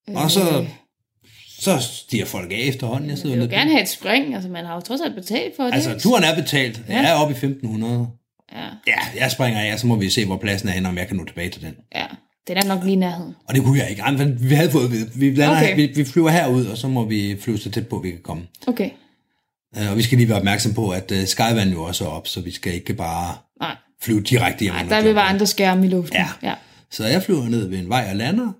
Og 0.07 0.31
så, 0.31 0.65
så 1.59 1.79
stiger 1.79 2.25
folk 2.25 2.51
af 2.51 2.57
efterhånden. 2.59 3.09
Jeg 3.09 3.17
sidder 3.17 3.29
Jeg 3.29 3.37
vil 3.41 3.43
lidt- 3.49 3.51
gerne 3.57 3.71
have 3.71 3.81
et 3.81 3.89
spring, 3.89 4.35
altså 4.35 4.49
man 4.49 4.65
har 4.65 4.73
jo 4.75 4.79
trods 4.81 5.01
alt 5.01 5.15
betalt 5.15 5.55
for 5.55 5.63
det. 5.63 5.73
Altså, 5.73 5.99
turen 5.99 6.23
er 6.23 6.35
betalt. 6.35 6.81
Jeg 6.89 7.05
er 7.09 7.13
oppe 7.13 7.31
i 7.31 7.35
1500. 7.37 8.07
Ja, 8.55 8.65
Ja, 8.87 9.19
jeg 9.19 9.31
springer 9.31 9.59
af, 9.61 9.73
og 9.73 9.79
så 9.79 9.87
må 9.87 9.95
vi 9.95 10.09
se, 10.09 10.25
hvor 10.25 10.37
pladsen 10.37 10.69
er 10.69 10.73
henne, 10.73 10.89
om 10.89 10.97
jeg 10.97 11.07
kan 11.07 11.15
nå 11.17 11.25
tilbage 11.25 11.49
til 11.49 11.61
den. 11.61 11.75
ja. 11.95 12.05
Den 12.47 12.57
er 12.57 12.63
nok 12.67 12.83
lige 12.83 12.95
nærheden. 12.95 13.35
Og 13.49 13.55
det 13.55 13.63
kunne 13.63 13.79
jeg 13.79 13.89
ikke. 13.89 14.03
Vi 14.39 14.55
havde 14.55 14.71
fået 14.71 14.85
at 14.85 14.91
vide. 14.91 15.09
Vi, 15.15 15.35
lander, 15.35 15.57
Okay. 15.57 15.75
vi, 15.75 15.85
vi 15.95 16.05
flyver 16.05 16.29
herud, 16.29 16.65
og 16.65 16.77
så 16.77 16.87
må 16.87 17.05
vi 17.05 17.37
flyve 17.41 17.57
så 17.57 17.71
tæt 17.71 17.87
på, 17.87 17.99
vi 17.99 18.09
kan 18.09 18.19
komme. 18.23 18.43
Okay. 18.67 18.89
Øh, 19.77 19.91
Og 19.91 19.97
vi 19.97 20.01
skal 20.01 20.17
lige 20.17 20.29
være 20.29 20.37
opmærksom 20.37 20.73
på, 20.73 20.89
at 20.89 21.11
uh, 21.11 21.17
Skyvand 21.25 21.69
jo 21.71 21.83
også 21.83 22.05
er 22.05 22.09
op, 22.09 22.27
så 22.27 22.41
vi 22.41 22.51
skal 22.51 22.73
ikke 22.73 22.93
bare 22.93 23.35
Nej, 23.59 23.75
flyve 24.01 24.21
direkte 24.21 24.61
hjem. 24.63 24.73
Nej 24.73 24.83
der 24.89 25.01
vil 25.03 25.15
være 25.15 25.23
andre 25.23 25.45
skærme 25.47 25.85
i 25.85 25.89
luften. 25.89 26.17
Ja. 26.17 26.27
ja. 26.43 26.53
Så 26.91 27.05
jeg 27.05 27.23
flyver 27.23 27.49
ned 27.49 27.67
ved 27.67 27.79
en 27.79 27.89
vej 27.89 28.07
og 28.09 28.15
lander, 28.15 28.51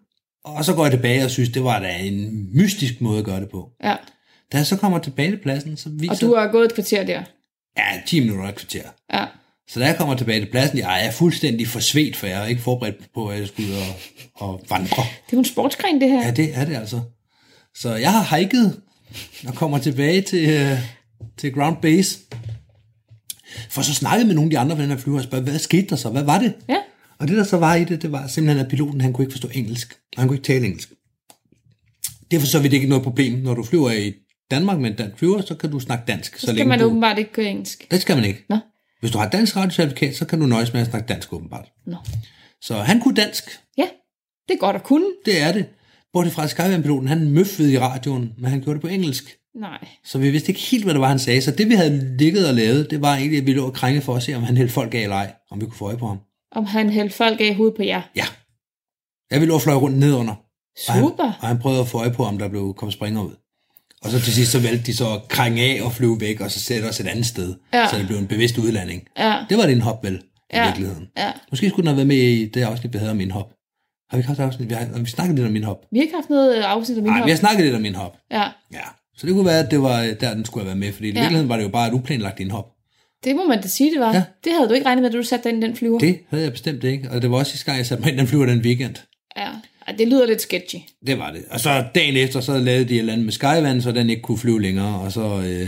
og 0.43 0.65
så 0.65 0.73
går 0.75 0.83
jeg 0.85 0.91
tilbage 0.91 1.23
og 1.25 1.31
synes, 1.31 1.49
det 1.49 1.63
var 1.63 1.79
da 1.79 1.97
en 1.97 2.47
mystisk 2.57 3.01
måde 3.01 3.19
at 3.19 3.25
gøre 3.25 3.39
det 3.39 3.49
på. 3.49 3.69
ja. 3.83 3.95
Da 4.51 4.57
jeg 4.57 4.65
så 4.65 4.77
kommer 4.77 4.99
tilbage 4.99 5.31
til 5.31 5.37
pladsen, 5.37 5.77
så 5.77 5.89
viser... 5.89 6.13
Og 6.13 6.21
du 6.21 6.35
har 6.35 6.47
gået 6.47 6.65
et 6.65 6.73
kvarter 6.73 7.03
der. 7.03 7.23
Ja, 7.77 7.83
10 8.05 8.19
minutter 8.19 8.43
og 8.43 8.49
et 8.49 8.55
kvarter. 8.55 8.83
Ja. 9.13 9.25
Så 9.73 9.79
da 9.79 9.85
jeg 9.85 9.97
kommer 9.97 10.15
tilbage 10.15 10.39
til 10.39 10.51
pladsen, 10.51 10.77
jeg 10.77 11.05
er 11.05 11.11
fuldstændig 11.11 11.67
forsvedt, 11.67 12.15
for 12.15 12.27
jeg 12.27 12.43
er 12.43 12.45
ikke 12.45 12.61
forberedt 12.61 13.13
på, 13.13 13.27
at 13.27 13.39
jeg 13.39 13.47
skulle 13.47 13.69
ud 13.69 13.73
og, 13.75 14.47
og 14.47 14.65
vandre. 14.69 14.95
Det 14.95 15.33
er 15.33 15.33
jo 15.33 15.39
en 15.39 15.45
sportsgren, 15.45 16.01
det 16.01 16.09
her. 16.09 16.25
Ja, 16.25 16.31
det 16.31 16.51
er 16.53 16.65
det 16.65 16.75
altså. 16.75 16.99
Så 17.75 17.95
jeg 17.95 18.11
har 18.11 18.37
hiket 18.37 18.81
og 19.47 19.55
kommer 19.55 19.77
tilbage 19.77 20.21
til, 20.21 20.49
øh, 20.49 20.77
til 21.37 21.53
ground 21.53 21.77
base. 21.81 22.19
For 23.69 23.81
så 23.81 23.93
snakkede 23.93 24.27
med 24.27 24.35
nogle 24.35 24.47
af 24.47 24.49
de 24.49 24.59
andre 24.59 24.75
på 24.75 24.81
den 24.81 24.89
her 24.89 24.97
flyver 24.97 25.17
og 25.17 25.23
spørger, 25.23 25.43
hvad 25.43 25.59
skete 25.59 25.87
der 25.87 25.95
så? 25.95 26.09
Hvad 26.09 26.23
var 26.23 26.39
det? 26.39 26.53
Ja. 26.69 26.77
Og 27.19 27.27
det 27.27 27.37
der 27.37 27.43
så 27.43 27.57
var 27.57 27.75
i 27.75 27.83
det, 27.83 28.01
det 28.01 28.11
var 28.11 28.27
simpelthen, 28.27 28.65
at 28.65 28.69
piloten 28.69 29.01
han 29.01 29.13
kunne 29.13 29.25
ikke 29.25 29.33
forstå 29.33 29.49
engelsk. 29.53 29.97
Og 30.15 30.21
han 30.21 30.27
kunne 30.27 30.37
ikke 30.37 30.47
tale 30.47 30.65
engelsk. 30.65 30.89
Det 32.31 32.37
er 32.37 32.41
for 32.41 32.47
så 32.47 32.59
vidt 32.59 32.73
ikke 32.73 32.87
noget 32.87 33.03
problem. 33.03 33.39
Når 33.39 33.53
du 33.53 33.63
flyver 33.63 33.91
i 33.91 34.13
Danmark 34.51 34.79
med 34.79 34.89
en 34.89 34.95
dansk 34.95 35.17
flyver, 35.17 35.41
så 35.41 35.55
kan 35.55 35.71
du 35.71 35.79
snakke 35.79 36.03
dansk. 36.07 36.37
Så 36.37 36.47
skal 36.47 36.67
man 36.67 36.79
du... 36.79 36.85
åbenbart 36.85 37.17
ikke 37.17 37.33
køre 37.33 37.45
engelsk. 37.45 37.87
Det 37.91 38.01
skal 38.01 38.15
man 38.15 38.25
ikke. 38.25 38.45
Nå. 38.49 38.57
Hvis 39.01 39.11
du 39.11 39.17
har 39.17 39.29
dansk 39.29 39.55
radiocertifikat, 39.55 40.15
så 40.15 40.25
kan 40.25 40.39
du 40.39 40.45
nøjes 40.45 40.73
med 40.73 40.81
at 40.81 40.87
snakke 40.87 41.07
dansk 41.07 41.33
åbenbart. 41.33 41.71
Nå. 41.85 41.97
Så 42.61 42.75
han 42.75 42.99
kunne 42.99 43.15
dansk. 43.15 43.43
Ja, 43.77 43.87
det 44.47 44.53
er 44.53 44.59
godt 44.59 44.75
at 44.75 44.83
kunne. 44.83 45.05
Det 45.25 45.41
er 45.41 45.51
det. 45.51 45.65
Bortset 46.13 46.33
fra 46.33 46.47
Skyvand-piloten, 46.47 47.07
han 47.07 47.29
møffede 47.29 47.73
i 47.73 47.79
radioen, 47.79 48.33
men 48.37 48.51
han 48.51 48.61
gjorde 48.61 48.73
det 48.73 48.81
på 48.81 48.87
engelsk. 48.87 49.37
Nej. 49.55 49.87
Så 50.03 50.19
vi 50.19 50.29
vidste 50.29 50.49
ikke 50.49 50.61
helt, 50.61 50.83
hvad 50.83 50.93
det 50.93 51.01
var, 51.01 51.07
han 51.07 51.19
sagde. 51.19 51.41
Så 51.41 51.51
det, 51.51 51.69
vi 51.69 51.73
havde 51.73 52.17
ligget 52.17 52.47
og 52.47 52.53
lavet, 52.53 52.91
det 52.91 53.01
var 53.01 53.15
egentlig, 53.15 53.39
at 53.39 53.45
vi 53.45 53.53
lå 53.53 53.65
og 53.65 53.73
krænge 53.73 54.01
for 54.01 54.15
at 54.15 54.23
se, 54.23 54.33
om 54.33 54.43
han 54.43 54.57
hældte 54.57 54.73
folk 54.73 54.93
af 54.93 54.99
eller 54.99 55.15
ej. 55.15 55.33
Om 55.51 55.61
vi 55.61 55.65
kunne 55.65 55.75
få 55.75 55.85
øje 55.85 55.97
på 55.97 56.07
ham. 56.07 56.19
Om 56.51 56.65
han 56.65 56.89
hældte 56.89 57.15
folk 57.15 57.41
af 57.41 57.45
i 57.45 57.53
hovedet 57.53 57.75
på 57.75 57.83
jer. 57.83 58.01
Ja. 58.15 58.25
Jeg 59.31 59.39
ville 59.39 59.49
lå 59.49 59.55
og 59.55 59.61
fløj 59.61 59.75
rundt 59.75 59.97
nedunder. 59.97 60.35
Og 60.87 60.93
han, 60.93 61.03
Super. 61.03 61.23
og 61.23 61.47
han 61.47 61.59
prøvede 61.59 61.81
at 61.81 61.87
få 61.87 61.97
øje 61.97 62.13
på, 62.13 62.23
om 62.23 62.37
der 62.37 62.47
blev 62.47 62.73
kom 62.77 62.91
springer 62.91 63.23
ud. 63.23 63.35
Og 64.03 64.11
så 64.11 64.19
til 64.19 64.33
sidst, 64.33 64.51
så 64.51 64.59
valgte 64.59 64.83
de 64.85 64.95
så 64.97 65.13
at 65.13 65.27
krænge 65.27 65.61
af 65.63 65.81
og 65.85 65.91
flyve 65.93 66.21
væk, 66.21 66.39
og 66.41 66.51
så 66.51 66.59
sætte 66.59 66.85
os 66.85 66.99
et 66.99 67.07
andet 67.07 67.25
sted. 67.25 67.55
Ja. 67.73 67.87
Så 67.91 67.97
det 67.97 68.07
blev 68.07 68.17
en 68.17 68.27
bevidst 68.27 68.57
udlanding. 68.57 69.03
Ja. 69.17 69.37
Det 69.49 69.57
var 69.57 69.63
det 69.65 69.71
en 69.71 69.81
hop, 69.81 70.03
vel, 70.03 70.13
i 70.15 70.19
Ja. 70.53 70.65
virkeligheden. 70.65 71.07
Ja. 71.17 71.31
Måske 71.51 71.69
skulle 71.69 71.81
den 71.83 71.87
have 71.87 71.95
været 71.97 72.07
med 72.07 72.15
i 72.17 72.45
det 72.45 72.61
afsnit, 72.61 72.93
vi 72.93 72.97
havde 72.97 73.11
om 73.11 73.17
min 73.17 73.31
hop. 73.31 73.49
Har 74.09 74.17
vi 74.17 74.19
ikke 74.19 74.27
haft 74.27 74.39
afsnit? 74.39 74.69
Vi 74.69 74.73
har, 74.73 74.99
vi 74.99 75.09
snakket 75.09 75.35
lidt 75.35 75.45
om 75.47 75.53
min 75.53 75.63
hop? 75.63 75.77
Vi 75.91 75.97
har 75.97 76.03
ikke 76.03 76.15
haft 76.15 76.29
noget 76.29 76.57
øh, 76.57 76.63
afsnit 76.71 76.97
af 76.97 77.03
min 77.03 77.09
Nej, 77.11 77.19
hop. 77.19 77.25
vi 77.25 77.31
har 77.31 77.37
snakket 77.37 77.63
lidt 77.65 77.75
om 77.75 77.81
min 77.81 77.95
hop. 77.95 78.17
Ja, 78.31 78.43
Ja. 78.73 78.79
Så 79.17 79.27
det 79.27 79.33
kunne 79.35 79.45
være, 79.45 79.59
at 79.59 79.71
det 79.71 79.81
var 79.81 79.97
der, 80.19 80.33
den 80.33 80.45
skulle 80.45 80.61
have 80.63 80.67
været 80.67 80.77
med, 80.79 80.93
fordi 80.93 81.07
i 81.07 81.11
Ja. 81.11 81.19
virkeligheden 81.19 81.49
var 81.49 81.57
det 81.57 81.63
jo 81.63 81.69
bare 81.69 81.87
et 81.87 81.93
uplanlagt 81.93 82.39
indhop. 82.39 82.65
det 83.23 83.35
må 83.35 83.47
man 83.47 83.61
da 83.61 83.67
sige, 83.67 83.91
det 83.91 83.99
var. 83.99 84.13
Ja. 84.13 84.23
Det 84.43 84.53
havde 84.53 84.69
du 84.69 84.73
ikke 84.73 84.85
regnet 84.85 85.01
med, 85.01 85.11
da 85.11 85.17
du 85.17 85.23
satte 85.23 85.43
dig 85.43 85.53
ind 85.55 85.63
i 85.63 85.67
den 85.67 85.75
flyver. 85.75 85.99
Det 85.99 86.19
havde 86.29 86.43
jeg 86.43 86.51
bestemt 86.51 86.83
ikke, 86.83 87.09
og 87.11 87.21
det 87.21 87.31
var 87.31 87.37
også 87.37 87.51
sidste 87.51 87.65
gang, 87.65 87.77
jeg 87.77 87.85
satte 87.85 88.01
mig 88.01 88.09
ind 88.11 88.17
i 88.17 88.19
den 88.19 88.27
flyver 88.27 88.45
den 88.45 88.59
weekend. 88.61 88.95
Ja. 89.37 89.47
Det 89.97 90.07
lyder 90.07 90.25
lidt 90.25 90.41
sketchy. 90.41 90.77
Det 91.07 91.19
var 91.19 91.31
det. 91.31 91.45
Og 91.49 91.59
så 91.59 91.85
dagen 91.95 92.17
efter, 92.17 92.41
så 92.41 92.57
lavede 92.59 92.85
de 92.85 92.93
et 92.93 92.99
eller 92.99 93.13
andet 93.13 93.25
med 93.25 93.33
Skyvand, 93.33 93.81
så 93.81 93.91
den 93.91 94.09
ikke 94.09 94.21
kunne 94.21 94.37
flyve 94.37 94.61
længere, 94.61 94.99
og 94.99 95.11
så, 95.11 95.43
øh, 95.45 95.67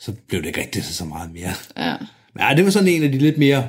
så 0.00 0.12
blev 0.28 0.40
det 0.40 0.46
ikke 0.48 0.60
rigtig 0.60 0.84
så 0.84 1.04
meget 1.04 1.32
mere. 1.32 1.52
Ja. 1.76 1.96
Men 2.34 2.42
ja, 2.48 2.54
det 2.56 2.64
var 2.64 2.70
sådan 2.70 2.88
en 2.88 3.02
af 3.02 3.12
de 3.12 3.18
lidt 3.18 3.38
mere... 3.38 3.68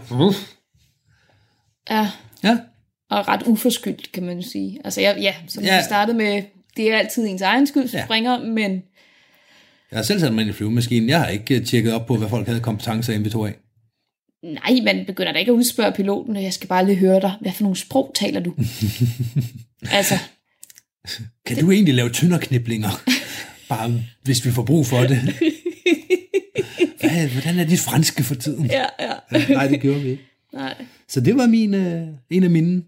Ja. 1.90 2.10
Ja, 2.44 2.58
Og 3.10 3.28
ret 3.28 3.44
uforskyldt, 3.46 4.12
kan 4.12 4.24
man 4.24 4.44
sige. 4.44 4.80
Altså, 4.86 5.02
ja, 5.02 5.20
ja 5.22 5.36
som 5.48 5.64
ja. 5.64 5.78
Vi 5.78 5.84
startede 5.84 6.18
med, 6.18 6.44
det 6.78 6.92
er 6.92 6.98
altid 6.98 7.26
ens 7.28 7.42
egen 7.42 7.68
skyld, 7.68 7.90
Ja. 7.94 7.98
ja. 8.00 8.06
springer, 8.06 8.40
men 8.44 8.72
jeg 9.92 9.98
har 9.98 10.04
selv 10.04 10.20
sat 10.20 10.34
mig 10.34 10.42
ind 10.42 10.50
i 10.50 10.54
flyvemaskinen. 10.54 11.10
Jeg 11.10 11.20
har 11.20 11.28
ikke 11.28 11.56
øh, 11.56 11.66
tjekket 11.66 11.94
op 11.94 12.06
på, 12.06 12.16
hvad 12.18 12.30
folk 12.30 12.48
havde 12.48 12.60
kompetencer 12.60 13.14
inden 13.14 13.26
vi 13.26 13.30
tog 13.30 13.48
af. 13.48 13.54
Nej, 14.44 14.80
man 14.84 15.06
begynder 15.06 15.32
da 15.32 15.40
ikke 15.40 15.52
at 15.52 15.56
udspørge 15.56 15.92
piloten, 15.92 16.36
jeg 16.36 16.54
skal 16.54 16.68
bare 16.70 16.86
lige 16.86 16.96
høre 16.98 17.22
dig. 17.22 17.34
Hvad 17.42 17.52
for 17.52 17.64
nogle 17.64 17.78
sprog 17.78 18.12
taler 18.16 18.40
du? 18.40 18.54
altså, 19.92 20.16
Kan 21.46 21.58
du 21.58 21.72
egentlig 21.72 21.94
lave 21.94 22.10
tynderkniblinger? 22.10 22.90
Bare 23.70 24.02
hvis 24.24 24.46
vi 24.46 24.52
får 24.52 24.64
brug 24.64 24.86
for 24.86 25.00
det. 25.00 25.20
Hvad, 27.00 27.28
hvordan 27.28 27.60
er 27.60 27.64
dit 27.64 27.80
franske 27.80 28.24
for 28.24 28.36
tiden? 28.36 28.66
ja, 28.66 28.86
ja. 29.00 29.14
Nej, 29.56 29.68
det 29.68 29.82
gjorde 29.82 30.02
vi 30.02 30.10
ikke. 30.10 30.24
Nej. 30.54 30.86
Så 31.08 31.22
det 31.22 31.38
var 31.38 31.48
min, 31.48 31.74
øh, 31.74 32.08
en 32.30 32.44
af 32.44 32.50
mine 32.50 32.84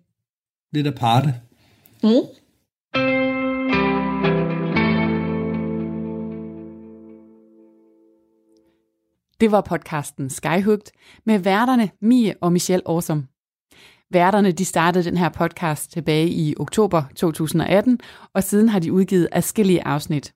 lidt 0.73 0.87
aparte. 0.87 1.33
Mm. 2.03 2.09
Det 9.41 9.51
var 9.51 9.61
podcasten 9.61 10.29
Skyhugt 10.29 10.91
med 11.25 11.39
værterne 11.39 11.89
Mie 12.01 12.35
og 12.41 12.51
Michelle 12.51 12.87
Årsom. 12.87 13.27
Værterne 14.11 14.51
de 14.51 14.65
startede 14.65 15.03
den 15.03 15.17
her 15.17 15.29
podcast 15.29 15.91
tilbage 15.91 16.29
i 16.29 16.55
oktober 16.59 17.03
2018, 17.15 17.99
og 18.33 18.43
siden 18.43 18.69
har 18.69 18.79
de 18.79 18.93
udgivet 18.93 19.27
adskillige 19.31 19.87
afsnit. 19.87 20.33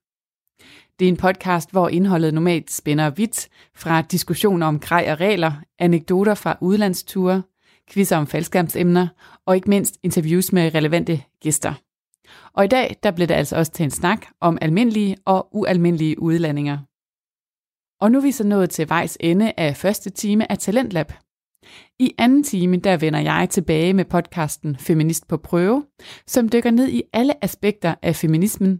Det 0.99 1.05
er 1.05 1.09
en 1.09 1.17
podcast, 1.17 1.71
hvor 1.71 1.89
indholdet 1.89 2.33
normalt 2.33 2.71
spænder 2.71 3.09
vidt 3.09 3.49
fra 3.75 4.01
diskussioner 4.01 4.67
om 4.67 4.79
grej 4.79 5.07
og 5.11 5.19
regler, 5.19 5.51
anekdoter 5.79 6.33
fra 6.35 6.57
udlandsture, 6.61 7.43
quizzer 7.91 8.17
om 8.17 8.27
faldskærmsemner 8.27 9.07
og 9.45 9.55
ikke 9.55 9.69
mindst 9.69 9.97
interviews 10.03 10.53
med 10.53 10.75
relevante 10.75 11.21
gæster. 11.41 11.73
Og 12.53 12.65
i 12.65 12.67
dag 12.67 12.95
der 13.03 13.11
blev 13.11 13.27
det 13.27 13.33
altså 13.33 13.55
også 13.55 13.71
til 13.71 13.83
en 13.83 13.91
snak 13.91 14.25
om 14.41 14.57
almindelige 14.61 15.17
og 15.25 15.47
ualmindelige 15.51 16.21
udlandinger. 16.21 16.77
Og 18.05 18.11
nu 18.11 18.17
er 18.17 18.21
vi 18.21 18.31
så 18.31 18.43
nået 18.43 18.69
til 18.69 18.89
vejs 18.89 19.17
ende 19.19 19.53
af 19.57 19.77
første 19.77 20.09
time 20.09 20.51
af 20.51 20.57
Talentlab. 20.57 21.13
I 21.99 22.11
anden 22.17 22.43
time, 22.43 22.77
der 22.77 22.97
vender 22.97 23.19
jeg 23.19 23.47
tilbage 23.49 23.93
med 23.93 24.05
podcasten 24.05 24.75
Feminist 24.75 25.27
på 25.27 25.37
prøve, 25.37 25.85
som 26.27 26.49
dykker 26.49 26.71
ned 26.71 26.89
i 26.89 27.03
alle 27.13 27.43
aspekter 27.43 27.95
af 28.01 28.15
feminismen, 28.15 28.79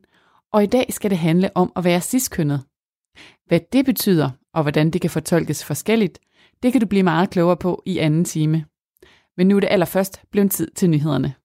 og 0.53 0.63
i 0.63 0.65
dag 0.65 0.93
skal 0.93 1.09
det 1.09 1.17
handle 1.17 1.57
om 1.57 1.71
at 1.75 1.83
være 1.83 2.01
ciskønnet. 2.01 2.63
Hvad 3.47 3.59
det 3.73 3.85
betyder, 3.85 4.29
og 4.53 4.61
hvordan 4.61 4.89
det 4.89 5.01
kan 5.01 5.09
fortolkes 5.09 5.65
forskelligt, 5.65 6.19
det 6.63 6.71
kan 6.71 6.81
du 6.81 6.87
blive 6.87 7.03
meget 7.03 7.29
klogere 7.29 7.57
på 7.57 7.83
i 7.85 7.97
anden 7.97 8.25
time. 8.25 8.65
Men 9.37 9.47
nu 9.47 9.55
er 9.55 9.59
det 9.59 9.69
allerførst 9.71 10.21
blevet 10.31 10.51
tid 10.51 10.67
til 10.75 10.89
nyhederne. 10.89 11.35